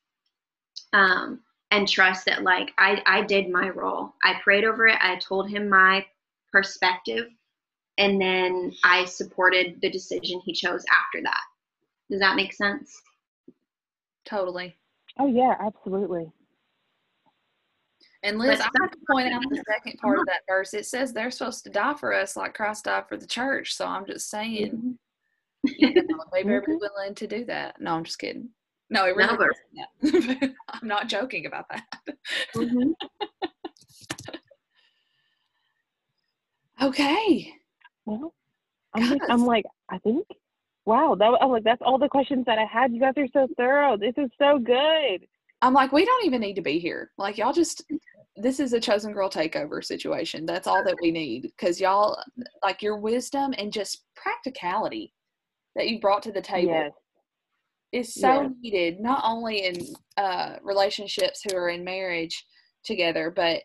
Um, 0.93 1.41
and 1.69 1.87
trust 1.87 2.25
that 2.25 2.41
like 2.41 2.71
I, 2.79 3.03
I 3.05 3.21
did 3.21 3.51
my 3.51 3.69
role. 3.69 4.15
I 4.23 4.41
prayed 4.43 4.63
over 4.63 4.87
it. 4.87 4.97
I 4.99 5.17
told 5.17 5.47
him 5.47 5.69
my 5.69 6.03
perspective 6.51 7.27
and 7.99 8.19
then 8.19 8.73
I 8.83 9.05
supported 9.05 9.79
the 9.81 9.91
decision 9.91 10.41
he 10.43 10.53
chose 10.53 10.83
after 10.89 11.21
that. 11.23 11.41
Does 12.09 12.21
that 12.21 12.37
make 12.37 12.53
sense? 12.53 12.99
Totally. 14.25 14.75
Oh 15.19 15.27
yeah, 15.27 15.55
absolutely. 15.59 16.31
And 18.23 18.39
Liz, 18.39 18.59
I 18.59 18.69
have 18.81 18.91
to 18.91 18.97
point 19.09 19.31
out 19.31 19.41
the 19.49 19.63
second 19.69 19.97
part 19.99 20.19
of 20.19 20.25
that 20.27 20.41
verse. 20.47 20.73
It 20.73 20.85
says 20.85 21.11
they're 21.11 21.29
supposed 21.29 21.65
to 21.65 21.69
die 21.69 21.93
for 21.93 22.13
us 22.13 22.37
like 22.37 22.53
Christ 22.53 22.85
died 22.85 23.03
for 23.07 23.17
the 23.17 23.27
church. 23.27 23.73
So 23.75 23.85
I'm 23.85 24.05
just 24.05 24.29
saying, 24.29 24.71
mm-hmm. 24.71 25.71
you 25.77 25.93
know, 25.93 26.23
maybe 26.31 26.49
mm-hmm. 26.53 26.71
willing 26.79 27.15
to 27.15 27.27
do 27.27 27.45
that. 27.45 27.81
No, 27.81 27.95
I'm 27.95 28.05
just 28.05 28.19
kidding. 28.19 28.49
No, 28.89 29.05
it 29.05 29.15
really 29.15 29.37
no, 29.73 30.49
I'm 30.69 30.87
not 30.87 31.09
joking 31.09 31.45
about 31.45 31.65
that. 31.69 31.83
Mm-hmm. 32.55 32.91
okay. 36.81 37.58
I'm, 38.93 39.03
just, 39.03 39.21
I'm 39.29 39.45
like, 39.45 39.65
I 39.89 39.99
think, 39.99 40.25
wow, 40.85 41.15
that 41.19 41.37
I'm 41.41 41.49
like, 41.49 41.63
that's 41.63 41.81
all 41.85 41.97
the 41.97 42.09
questions 42.09 42.45
that 42.45 42.57
I 42.57 42.65
had. 42.65 42.91
You 42.91 42.99
guys 42.99 43.13
are 43.17 43.27
so 43.31 43.47
thorough. 43.55 43.97
This 43.97 44.15
is 44.17 44.29
so 44.39 44.57
good. 44.57 45.27
I'm 45.61 45.73
like, 45.73 45.91
we 45.91 46.05
don't 46.05 46.25
even 46.25 46.41
need 46.41 46.55
to 46.55 46.61
be 46.61 46.79
here. 46.79 47.11
Like, 47.17 47.37
y'all 47.37 47.53
just, 47.53 47.83
this 48.35 48.59
is 48.59 48.73
a 48.73 48.79
chosen 48.79 49.13
girl 49.13 49.29
takeover 49.29 49.83
situation. 49.83 50.45
That's 50.45 50.67
all 50.67 50.83
that 50.83 50.95
we 51.01 51.11
need. 51.11 51.43
Because 51.43 51.81
y'all, 51.81 52.17
like, 52.63 52.81
your 52.81 52.97
wisdom 52.97 53.53
and 53.57 53.71
just 53.71 54.05
practicality 54.15 55.13
that 55.75 55.89
you 55.89 55.99
brought 55.99 56.23
to 56.23 56.31
the 56.31 56.41
table 56.41 56.71
yes. 56.71 56.91
is 57.91 58.13
so 58.15 58.43
yes. 58.43 58.51
needed, 58.61 58.99
not 58.99 59.21
only 59.25 59.65
in 59.65 59.75
uh, 60.17 60.55
relationships 60.63 61.43
who 61.43 61.55
are 61.57 61.69
in 61.69 61.83
marriage 61.83 62.45
together, 62.83 63.29
but 63.29 63.61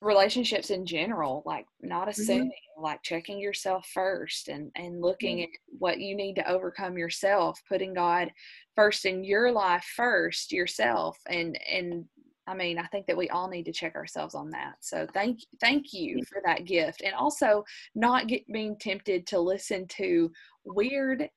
relationships 0.00 0.70
in 0.70 0.86
general 0.86 1.42
like 1.44 1.66
not 1.82 2.02
mm-hmm. 2.02 2.10
assuming 2.10 2.46
mm-hmm. 2.48 2.82
like 2.82 3.02
checking 3.02 3.40
yourself 3.40 3.84
first 3.92 4.48
and 4.48 4.70
and 4.76 5.00
looking 5.00 5.38
mm-hmm. 5.38 5.44
at 5.44 5.78
what 5.78 5.98
you 5.98 6.14
need 6.14 6.34
to 6.34 6.48
overcome 6.48 6.96
yourself 6.96 7.60
putting 7.68 7.92
god 7.92 8.30
first 8.76 9.04
in 9.06 9.24
your 9.24 9.50
life 9.50 9.84
first 9.96 10.52
yourself 10.52 11.18
and 11.28 11.58
and 11.70 12.04
I 12.48 12.54
mean, 12.54 12.78
I 12.78 12.86
think 12.86 13.06
that 13.06 13.16
we 13.16 13.28
all 13.28 13.46
need 13.46 13.64
to 13.64 13.72
check 13.72 13.94
ourselves 13.94 14.34
on 14.34 14.48
that. 14.52 14.76
So 14.80 15.06
thank 15.12 15.40
thank 15.60 15.92
you 15.92 16.22
for 16.24 16.40
that 16.46 16.64
gift, 16.64 17.02
and 17.02 17.14
also 17.14 17.62
not 17.94 18.26
get, 18.26 18.50
being 18.50 18.74
tempted 18.80 19.26
to 19.26 19.38
listen 19.38 19.86
to 19.98 20.32
weird 20.64 21.28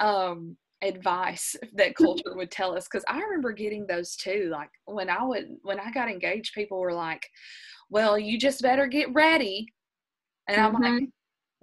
um, 0.00 0.56
advice 0.82 1.56
that 1.74 1.96
culture 1.96 2.34
would 2.34 2.50
tell 2.50 2.76
us. 2.76 2.86
Because 2.90 3.04
I 3.08 3.20
remember 3.20 3.52
getting 3.52 3.86
those 3.86 4.16
too. 4.16 4.48
Like 4.50 4.70
when 4.84 5.10
I 5.10 5.22
would 5.22 5.56
when 5.62 5.80
I 5.80 5.90
got 5.90 6.10
engaged, 6.10 6.54
people 6.54 6.78
were 6.78 6.94
like, 6.94 7.26
"Well, 7.90 8.18
you 8.18 8.38
just 8.38 8.62
better 8.62 8.86
get 8.86 9.12
ready," 9.12 9.66
and 10.48 10.60
I'm 10.60 10.74
mm-hmm. 10.74 10.82
like, 10.82 11.08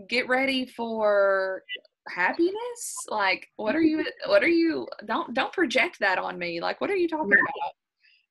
"Get 0.09 0.28
ready 0.28 0.66
for 0.66 1.64
happiness 2.09 2.95
like 3.09 3.47
what 3.55 3.76
are 3.76 3.82
you 3.82 4.05
what 4.28 4.43
are 4.43 4.47
you 4.47 4.88
don't 5.05 5.34
don't 5.34 5.53
project 5.53 5.97
that 5.99 6.18
on 6.18 6.38
me 6.38 6.59
like 6.59 6.80
what 6.82 6.89
are 6.89 6.95
you 6.95 7.07
talking 7.07 7.32
about 7.32 7.74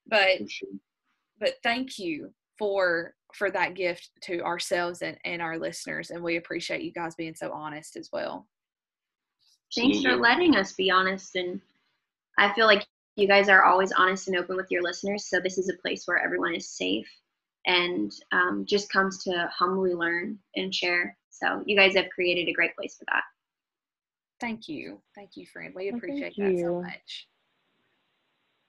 but 0.06 0.48
but 1.40 1.54
thank 1.62 1.98
you 1.98 2.30
for 2.58 3.14
for 3.34 3.50
that 3.50 3.74
gift 3.74 4.10
to 4.20 4.42
ourselves 4.42 5.00
and, 5.02 5.16
and 5.24 5.40
our 5.40 5.58
listeners 5.58 6.10
and 6.10 6.22
we 6.22 6.36
appreciate 6.36 6.82
you 6.82 6.92
guys 6.92 7.14
being 7.14 7.34
so 7.34 7.50
honest 7.52 7.96
as 7.96 8.10
well 8.12 8.46
thanks 9.74 10.02
for 10.02 10.16
letting 10.16 10.56
us 10.56 10.72
be 10.72 10.90
honest 10.90 11.36
and 11.36 11.60
i 12.38 12.52
feel 12.52 12.66
like 12.66 12.86
you 13.16 13.28
guys 13.28 13.48
are 13.48 13.64
always 13.64 13.92
honest 13.92 14.28
and 14.28 14.36
open 14.36 14.56
with 14.56 14.70
your 14.70 14.82
listeners 14.82 15.26
so 15.26 15.40
this 15.40 15.58
is 15.58 15.68
a 15.68 15.82
place 15.82 16.04
where 16.06 16.22
everyone 16.22 16.54
is 16.54 16.68
safe 16.68 17.08
and 17.66 18.12
um, 18.32 18.64
just 18.66 18.90
comes 18.90 19.22
to 19.22 19.48
humbly 19.56 19.94
learn 19.94 20.38
and 20.56 20.74
share 20.74 21.16
so 21.30 21.62
you 21.66 21.76
guys 21.76 21.94
have 21.94 22.08
created 22.10 22.48
a 22.48 22.52
great 22.52 22.74
place 22.76 22.96
for 22.96 23.04
that 23.06 23.22
Thank 24.42 24.68
you. 24.68 25.00
Thank 25.14 25.36
you, 25.36 25.46
friend. 25.46 25.72
We 25.72 25.88
appreciate 25.90 26.34
that 26.36 26.52
you. 26.52 26.58
so 26.58 26.82
much. 26.82 27.28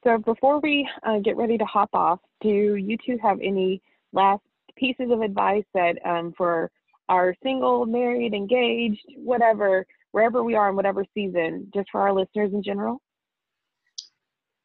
So 0.04 0.20
before 0.20 0.60
we 0.60 0.88
uh, 1.02 1.18
get 1.18 1.36
ready 1.36 1.58
to 1.58 1.66
hop 1.66 1.90
off, 1.94 2.20
do 2.42 2.76
you 2.76 2.96
two 3.04 3.18
have 3.24 3.40
any 3.42 3.82
last 4.12 4.44
pieces 4.76 5.10
of 5.10 5.22
advice 5.22 5.64
that 5.74 5.98
um, 6.06 6.32
for 6.38 6.70
our 7.10 7.34
single, 7.42 7.88
married, 7.88 8.36
engaged, 8.36 9.04
whatever, 9.18 9.84
wherever 10.14 10.44
we 10.44 10.56
are 10.56 10.70
in 10.70 10.76
whatever 10.76 11.04
season, 11.14 11.70
just 11.74 11.90
for 11.92 12.00
our 12.02 12.14
listeners 12.14 12.54
in 12.54 12.64
general? 12.64 13.02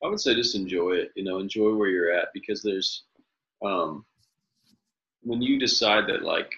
I 0.04 0.08
would 0.08 0.20
say 0.20 0.34
just 0.34 0.54
enjoy 0.54 0.92
it. 0.92 1.12
You 1.16 1.24
know, 1.24 1.38
enjoy 1.38 1.74
where 1.74 1.88
you're 1.88 2.12
at 2.12 2.28
because 2.32 2.62
there's 2.62 3.02
um, 3.64 4.04
when 5.22 5.42
you 5.42 5.58
decide 5.58 6.06
that 6.06 6.22
like 6.22 6.52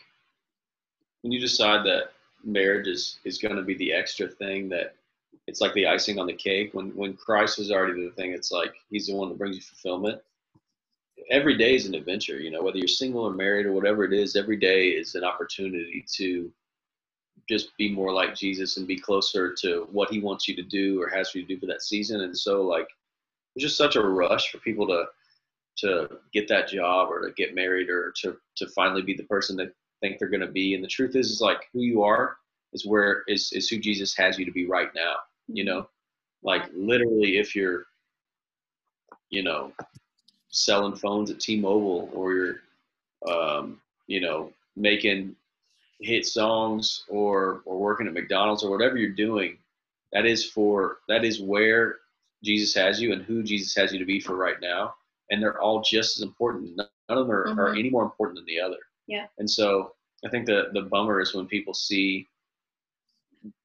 when 1.22 1.32
you 1.32 1.40
decide 1.40 1.86
that 1.86 2.12
marriage 2.44 2.86
is 2.86 3.18
is 3.24 3.38
going 3.38 3.56
to 3.56 3.62
be 3.62 3.76
the 3.76 3.92
extra 3.92 4.28
thing 4.28 4.68
that 4.68 4.94
it's 5.46 5.60
like 5.60 5.72
the 5.74 5.86
icing 5.86 6.18
on 6.18 6.26
the 6.26 6.32
cake 6.32 6.72
when 6.72 6.90
when 6.96 7.14
christ 7.14 7.58
is 7.58 7.70
already 7.70 8.04
the 8.04 8.12
thing 8.12 8.32
it's 8.32 8.50
like 8.50 8.72
he's 8.90 9.06
the 9.06 9.14
one 9.14 9.28
that 9.28 9.38
brings 9.38 9.56
you 9.56 9.62
fulfillment 9.62 10.20
every 11.30 11.56
day 11.56 11.74
is 11.74 11.86
an 11.86 11.94
adventure 11.94 12.40
you 12.40 12.50
know 12.50 12.62
whether 12.62 12.78
you're 12.78 12.88
single 12.88 13.22
or 13.22 13.32
married 13.32 13.66
or 13.66 13.72
whatever 13.72 14.04
it 14.04 14.12
is 14.12 14.36
every 14.36 14.56
day 14.56 14.88
is 14.88 15.14
an 15.14 15.24
opportunity 15.24 16.04
to 16.10 16.50
just 17.50 17.76
be 17.76 17.90
more 17.90 18.12
like 18.12 18.34
jesus 18.34 18.76
and 18.76 18.86
be 18.86 18.98
closer 18.98 19.52
to 19.52 19.86
what 19.92 20.10
he 20.10 20.20
wants 20.20 20.48
you 20.48 20.56
to 20.56 20.62
do 20.62 21.00
or 21.02 21.08
has 21.08 21.34
you 21.34 21.42
to 21.42 21.48
do 21.48 21.60
for 21.60 21.66
that 21.66 21.82
season 21.82 22.22
and 22.22 22.36
so 22.36 22.62
like 22.62 22.86
there's 23.54 23.64
just 23.64 23.76
such 23.76 23.96
a 23.96 24.00
rush 24.00 24.50
for 24.50 24.58
people 24.58 24.86
to 24.86 25.04
to 25.76 26.08
get 26.32 26.48
that 26.48 26.68
job 26.68 27.08
or 27.10 27.20
to 27.20 27.32
get 27.34 27.54
married 27.54 27.88
or 27.88 28.12
to 28.22 28.36
to 28.56 28.66
finally 28.68 29.02
be 29.02 29.14
the 29.14 29.24
person 29.24 29.56
that 29.56 29.74
think 30.00 30.18
they're 30.18 30.28
going 30.28 30.40
to 30.40 30.46
be. 30.46 30.74
And 30.74 30.82
the 30.82 30.88
truth 30.88 31.14
is, 31.14 31.30
is 31.30 31.40
like 31.40 31.68
who 31.72 31.80
you 31.80 32.02
are 32.02 32.36
is 32.72 32.86
where 32.86 33.22
is 33.28 33.52
is 33.52 33.68
who 33.68 33.78
Jesus 33.78 34.16
has 34.16 34.38
you 34.38 34.44
to 34.44 34.52
be 34.52 34.66
right 34.66 34.88
now. 34.94 35.16
You 35.48 35.64
know, 35.64 35.88
like 36.42 36.62
literally, 36.74 37.38
if 37.38 37.54
you're, 37.54 37.86
you 39.30 39.42
know, 39.42 39.72
selling 40.48 40.96
phones 40.96 41.30
at 41.30 41.40
T-Mobile 41.40 42.10
or 42.12 42.32
you're, 42.32 42.56
um, 43.28 43.80
you 44.06 44.20
know, 44.20 44.52
making 44.76 45.36
hit 46.00 46.26
songs 46.26 47.04
or 47.08 47.62
or 47.64 47.78
working 47.78 48.06
at 48.06 48.14
McDonald's 48.14 48.62
or 48.64 48.70
whatever 48.70 48.96
you're 48.96 49.10
doing, 49.10 49.58
that 50.12 50.26
is 50.26 50.44
for 50.44 50.98
that 51.08 51.24
is 51.24 51.40
where 51.40 51.96
Jesus 52.42 52.74
has 52.74 53.00
you 53.00 53.12
and 53.12 53.22
who 53.22 53.42
Jesus 53.42 53.74
has 53.76 53.92
you 53.92 53.98
to 53.98 54.04
be 54.04 54.20
for 54.20 54.36
right 54.36 54.60
now. 54.60 54.94
And 55.30 55.42
they're 55.42 55.60
all 55.60 55.80
just 55.82 56.18
as 56.18 56.22
important. 56.22 56.76
None 56.76 56.88
of 57.08 57.18
them 57.26 57.30
are, 57.30 57.46
mm-hmm. 57.46 57.60
are 57.60 57.74
any 57.74 57.90
more 57.90 58.02
important 58.02 58.36
than 58.36 58.46
the 58.46 58.60
other. 58.60 58.78
Yeah. 59.06 59.26
And 59.38 59.48
so 59.48 59.92
I 60.24 60.28
think 60.28 60.46
the 60.46 60.70
the 60.72 60.82
bummer 60.82 61.20
is 61.20 61.34
when 61.34 61.46
people 61.46 61.74
see 61.74 62.28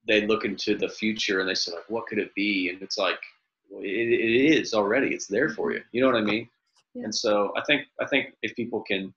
they 0.06 0.26
look 0.26 0.44
into 0.44 0.76
the 0.76 0.88
future 0.88 1.40
and 1.40 1.48
they 1.48 1.54
say 1.54 1.72
like, 1.72 1.88
what 1.88 2.06
could 2.06 2.18
it 2.18 2.34
be? 2.34 2.70
And 2.70 2.80
it's 2.80 2.96
like, 2.96 3.18
well, 3.68 3.82
it, 3.82 3.88
it 3.88 4.58
is 4.58 4.72
already. 4.72 5.08
It's 5.08 5.26
there 5.26 5.50
for 5.50 5.72
you. 5.72 5.82
You 5.92 6.00
know 6.00 6.06
what 6.06 6.16
I 6.16 6.22
mean? 6.22 6.48
Yeah. 6.94 7.04
And 7.04 7.14
so 7.14 7.52
I 7.56 7.62
think 7.66 7.86
I 8.00 8.06
think 8.06 8.34
if 8.42 8.54
people 8.54 8.82
can 8.82 9.12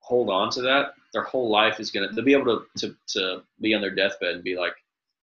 hold 0.00 0.30
on 0.30 0.50
to 0.50 0.62
that, 0.62 0.94
their 1.12 1.22
whole 1.22 1.50
life 1.50 1.80
is 1.80 1.90
gonna 1.90 2.08
they'll 2.12 2.24
be 2.24 2.34
able 2.34 2.46
to 2.46 2.64
to 2.78 2.96
to 3.08 3.42
be 3.60 3.74
on 3.74 3.80
their 3.80 3.94
deathbed 3.94 4.34
and 4.34 4.44
be 4.44 4.56
like, 4.56 4.74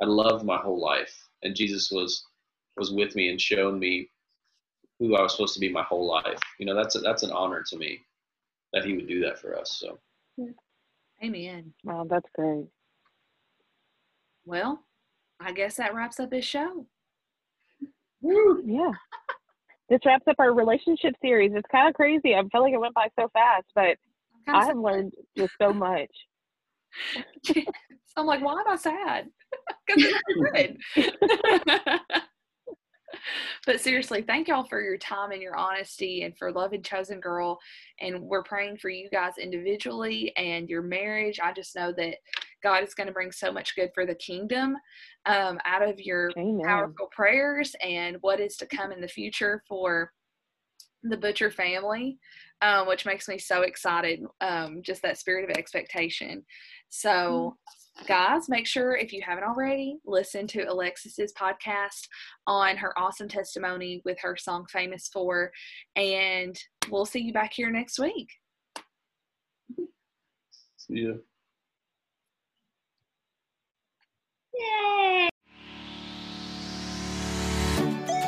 I 0.01 0.05
loved 0.05 0.45
my 0.45 0.57
whole 0.57 0.81
life, 0.81 1.13
and 1.43 1.55
Jesus 1.55 1.91
was 1.91 2.25
was 2.77 2.91
with 2.91 3.15
me 3.15 3.29
and 3.29 3.41
showed 3.41 3.79
me 3.79 4.09
who 4.99 5.15
I 5.15 5.21
was 5.21 5.33
supposed 5.33 5.53
to 5.55 5.59
be 5.59 5.69
my 5.69 5.83
whole 5.83 6.07
life. 6.07 6.39
You 6.59 6.65
know, 6.65 6.75
that's 6.75 6.95
a, 6.95 6.99
that's 6.99 7.23
an 7.23 7.31
honor 7.31 7.63
to 7.69 7.77
me 7.77 7.99
that 8.73 8.85
He 8.85 8.93
would 8.93 9.07
do 9.07 9.21
that 9.21 9.39
for 9.39 9.57
us. 9.57 9.77
So. 9.79 9.99
Yeah. 10.37 10.51
Amen. 11.23 11.73
Wow, 11.83 12.05
that's 12.09 12.29
great. 12.35 12.65
Well, 14.45 14.83
I 15.39 15.51
guess 15.51 15.75
that 15.77 15.93
wraps 15.95 16.19
up 16.19 16.29
this 16.29 16.45
show. 16.45 16.85
Woo, 18.21 18.63
yeah. 18.65 18.91
this 19.89 19.99
wraps 20.05 20.27
up 20.27 20.37
our 20.39 20.53
relationship 20.53 21.15
series. 21.21 21.51
It's 21.55 21.67
kind 21.71 21.87
of 21.87 21.95
crazy. 21.95 22.35
I 22.35 22.41
feel 22.51 22.61
like 22.61 22.73
it 22.73 22.79
went 22.79 22.93
by 22.93 23.07
so 23.19 23.29
fast, 23.33 23.65
but 23.75 23.97
I 24.47 24.65
have 24.65 24.77
learned 24.77 25.13
just 25.37 25.53
so 25.61 25.73
much. 25.73 26.09
so 27.43 27.53
I'm 28.17 28.25
like, 28.25 28.43
why 28.43 28.53
am 28.53 28.67
I 28.67 28.75
sad? 28.75 29.27
Because 29.87 30.03
it's 30.03 30.77
good. 30.95 32.01
but 33.65 33.79
seriously, 33.79 34.21
thank 34.21 34.49
y'all 34.49 34.65
for 34.65 34.81
your 34.81 34.97
time 34.97 35.31
and 35.31 35.41
your 35.41 35.55
honesty 35.55 36.23
and 36.23 36.37
for 36.37 36.51
loving 36.51 36.83
Chosen 36.83 37.21
Girl. 37.21 37.57
And 38.01 38.21
we're 38.21 38.43
praying 38.43 38.77
for 38.77 38.89
you 38.89 39.09
guys 39.09 39.37
individually 39.41 40.33
and 40.35 40.69
your 40.69 40.81
marriage. 40.81 41.39
I 41.41 41.53
just 41.53 41.73
know 41.73 41.93
that 41.93 42.15
God 42.61 42.83
is 42.83 42.93
going 42.93 43.07
to 43.07 43.13
bring 43.13 43.31
so 43.31 43.49
much 43.49 43.77
good 43.77 43.91
for 43.95 44.05
the 44.05 44.15
kingdom 44.15 44.75
um, 45.25 45.57
out 45.65 45.87
of 45.87 46.01
your 46.01 46.31
Amen. 46.37 46.65
powerful 46.65 47.07
prayers 47.15 47.75
and 47.81 48.17
what 48.21 48.41
is 48.41 48.57
to 48.57 48.65
come 48.65 48.91
in 48.91 48.99
the 48.99 49.07
future 49.07 49.63
for 49.69 50.11
the 51.03 51.17
Butcher 51.17 51.51
family, 51.51 52.17
um, 52.61 52.87
which 52.87 53.05
makes 53.05 53.27
me 53.27 53.37
so 53.37 53.61
excited. 53.61 54.23
Um, 54.41 54.81
just 54.81 55.01
that 55.03 55.17
spirit 55.17 55.49
of 55.49 55.55
expectation. 55.55 56.43
So, 56.89 57.57
guys, 58.07 58.49
make 58.49 58.67
sure 58.67 58.95
if 58.95 59.11
you 59.11 59.21
haven't 59.25 59.43
already, 59.43 59.97
listen 60.05 60.47
to 60.47 60.63
Alexis's 60.63 61.33
podcast 61.33 62.07
on 62.45 62.77
her 62.77 62.97
awesome 62.97 63.27
testimony 63.27 64.01
with 64.05 64.17
her 64.21 64.35
song 64.37 64.65
Famous 64.71 65.09
For. 65.11 65.51
And 65.95 66.57
we'll 66.89 67.05
see 67.05 67.19
you 67.21 67.33
back 67.33 67.53
here 67.53 67.69
next 67.69 67.99
week. 67.99 68.29
See 70.77 71.01
ya. 71.01 71.13
Yay! 74.53 75.29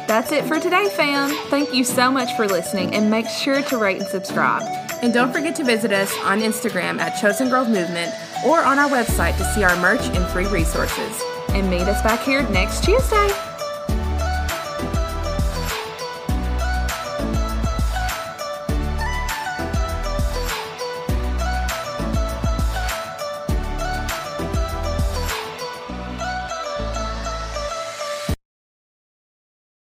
That's 0.10 0.32
it 0.32 0.46
for 0.46 0.60
today, 0.60 0.90
fam. 0.90 1.30
Thank 1.52 1.72
you 1.72 1.84
so 1.84 2.10
much 2.10 2.36
for 2.36 2.48
listening 2.48 2.96
and 2.96 3.12
make 3.12 3.28
sure 3.28 3.62
to 3.62 3.78
rate 3.78 4.00
and 4.02 4.08
subscribe. 4.10 4.64
And 5.04 5.14
don't 5.14 5.32
forget 5.32 5.56
to 5.58 5.64
visit 5.64 5.92
us 5.92 6.12
on 6.24 6.40
Instagram 6.40 6.98
at 6.98 7.22
Chosen 7.22 7.48
Girl 7.48 7.64
Movement 7.64 8.12
or 8.44 8.60
on 8.64 8.80
our 8.80 8.90
website 8.90 9.38
to 9.38 9.44
see 9.54 9.62
our 9.62 9.76
merch 9.76 10.02
and 10.02 10.28
free 10.30 10.48
resources. 10.48 11.22
And 11.50 11.70
meet 11.70 11.82
us 11.82 12.02
back 12.02 12.22
here 12.22 12.42
next 12.50 12.84
Tuesday. 12.84 13.49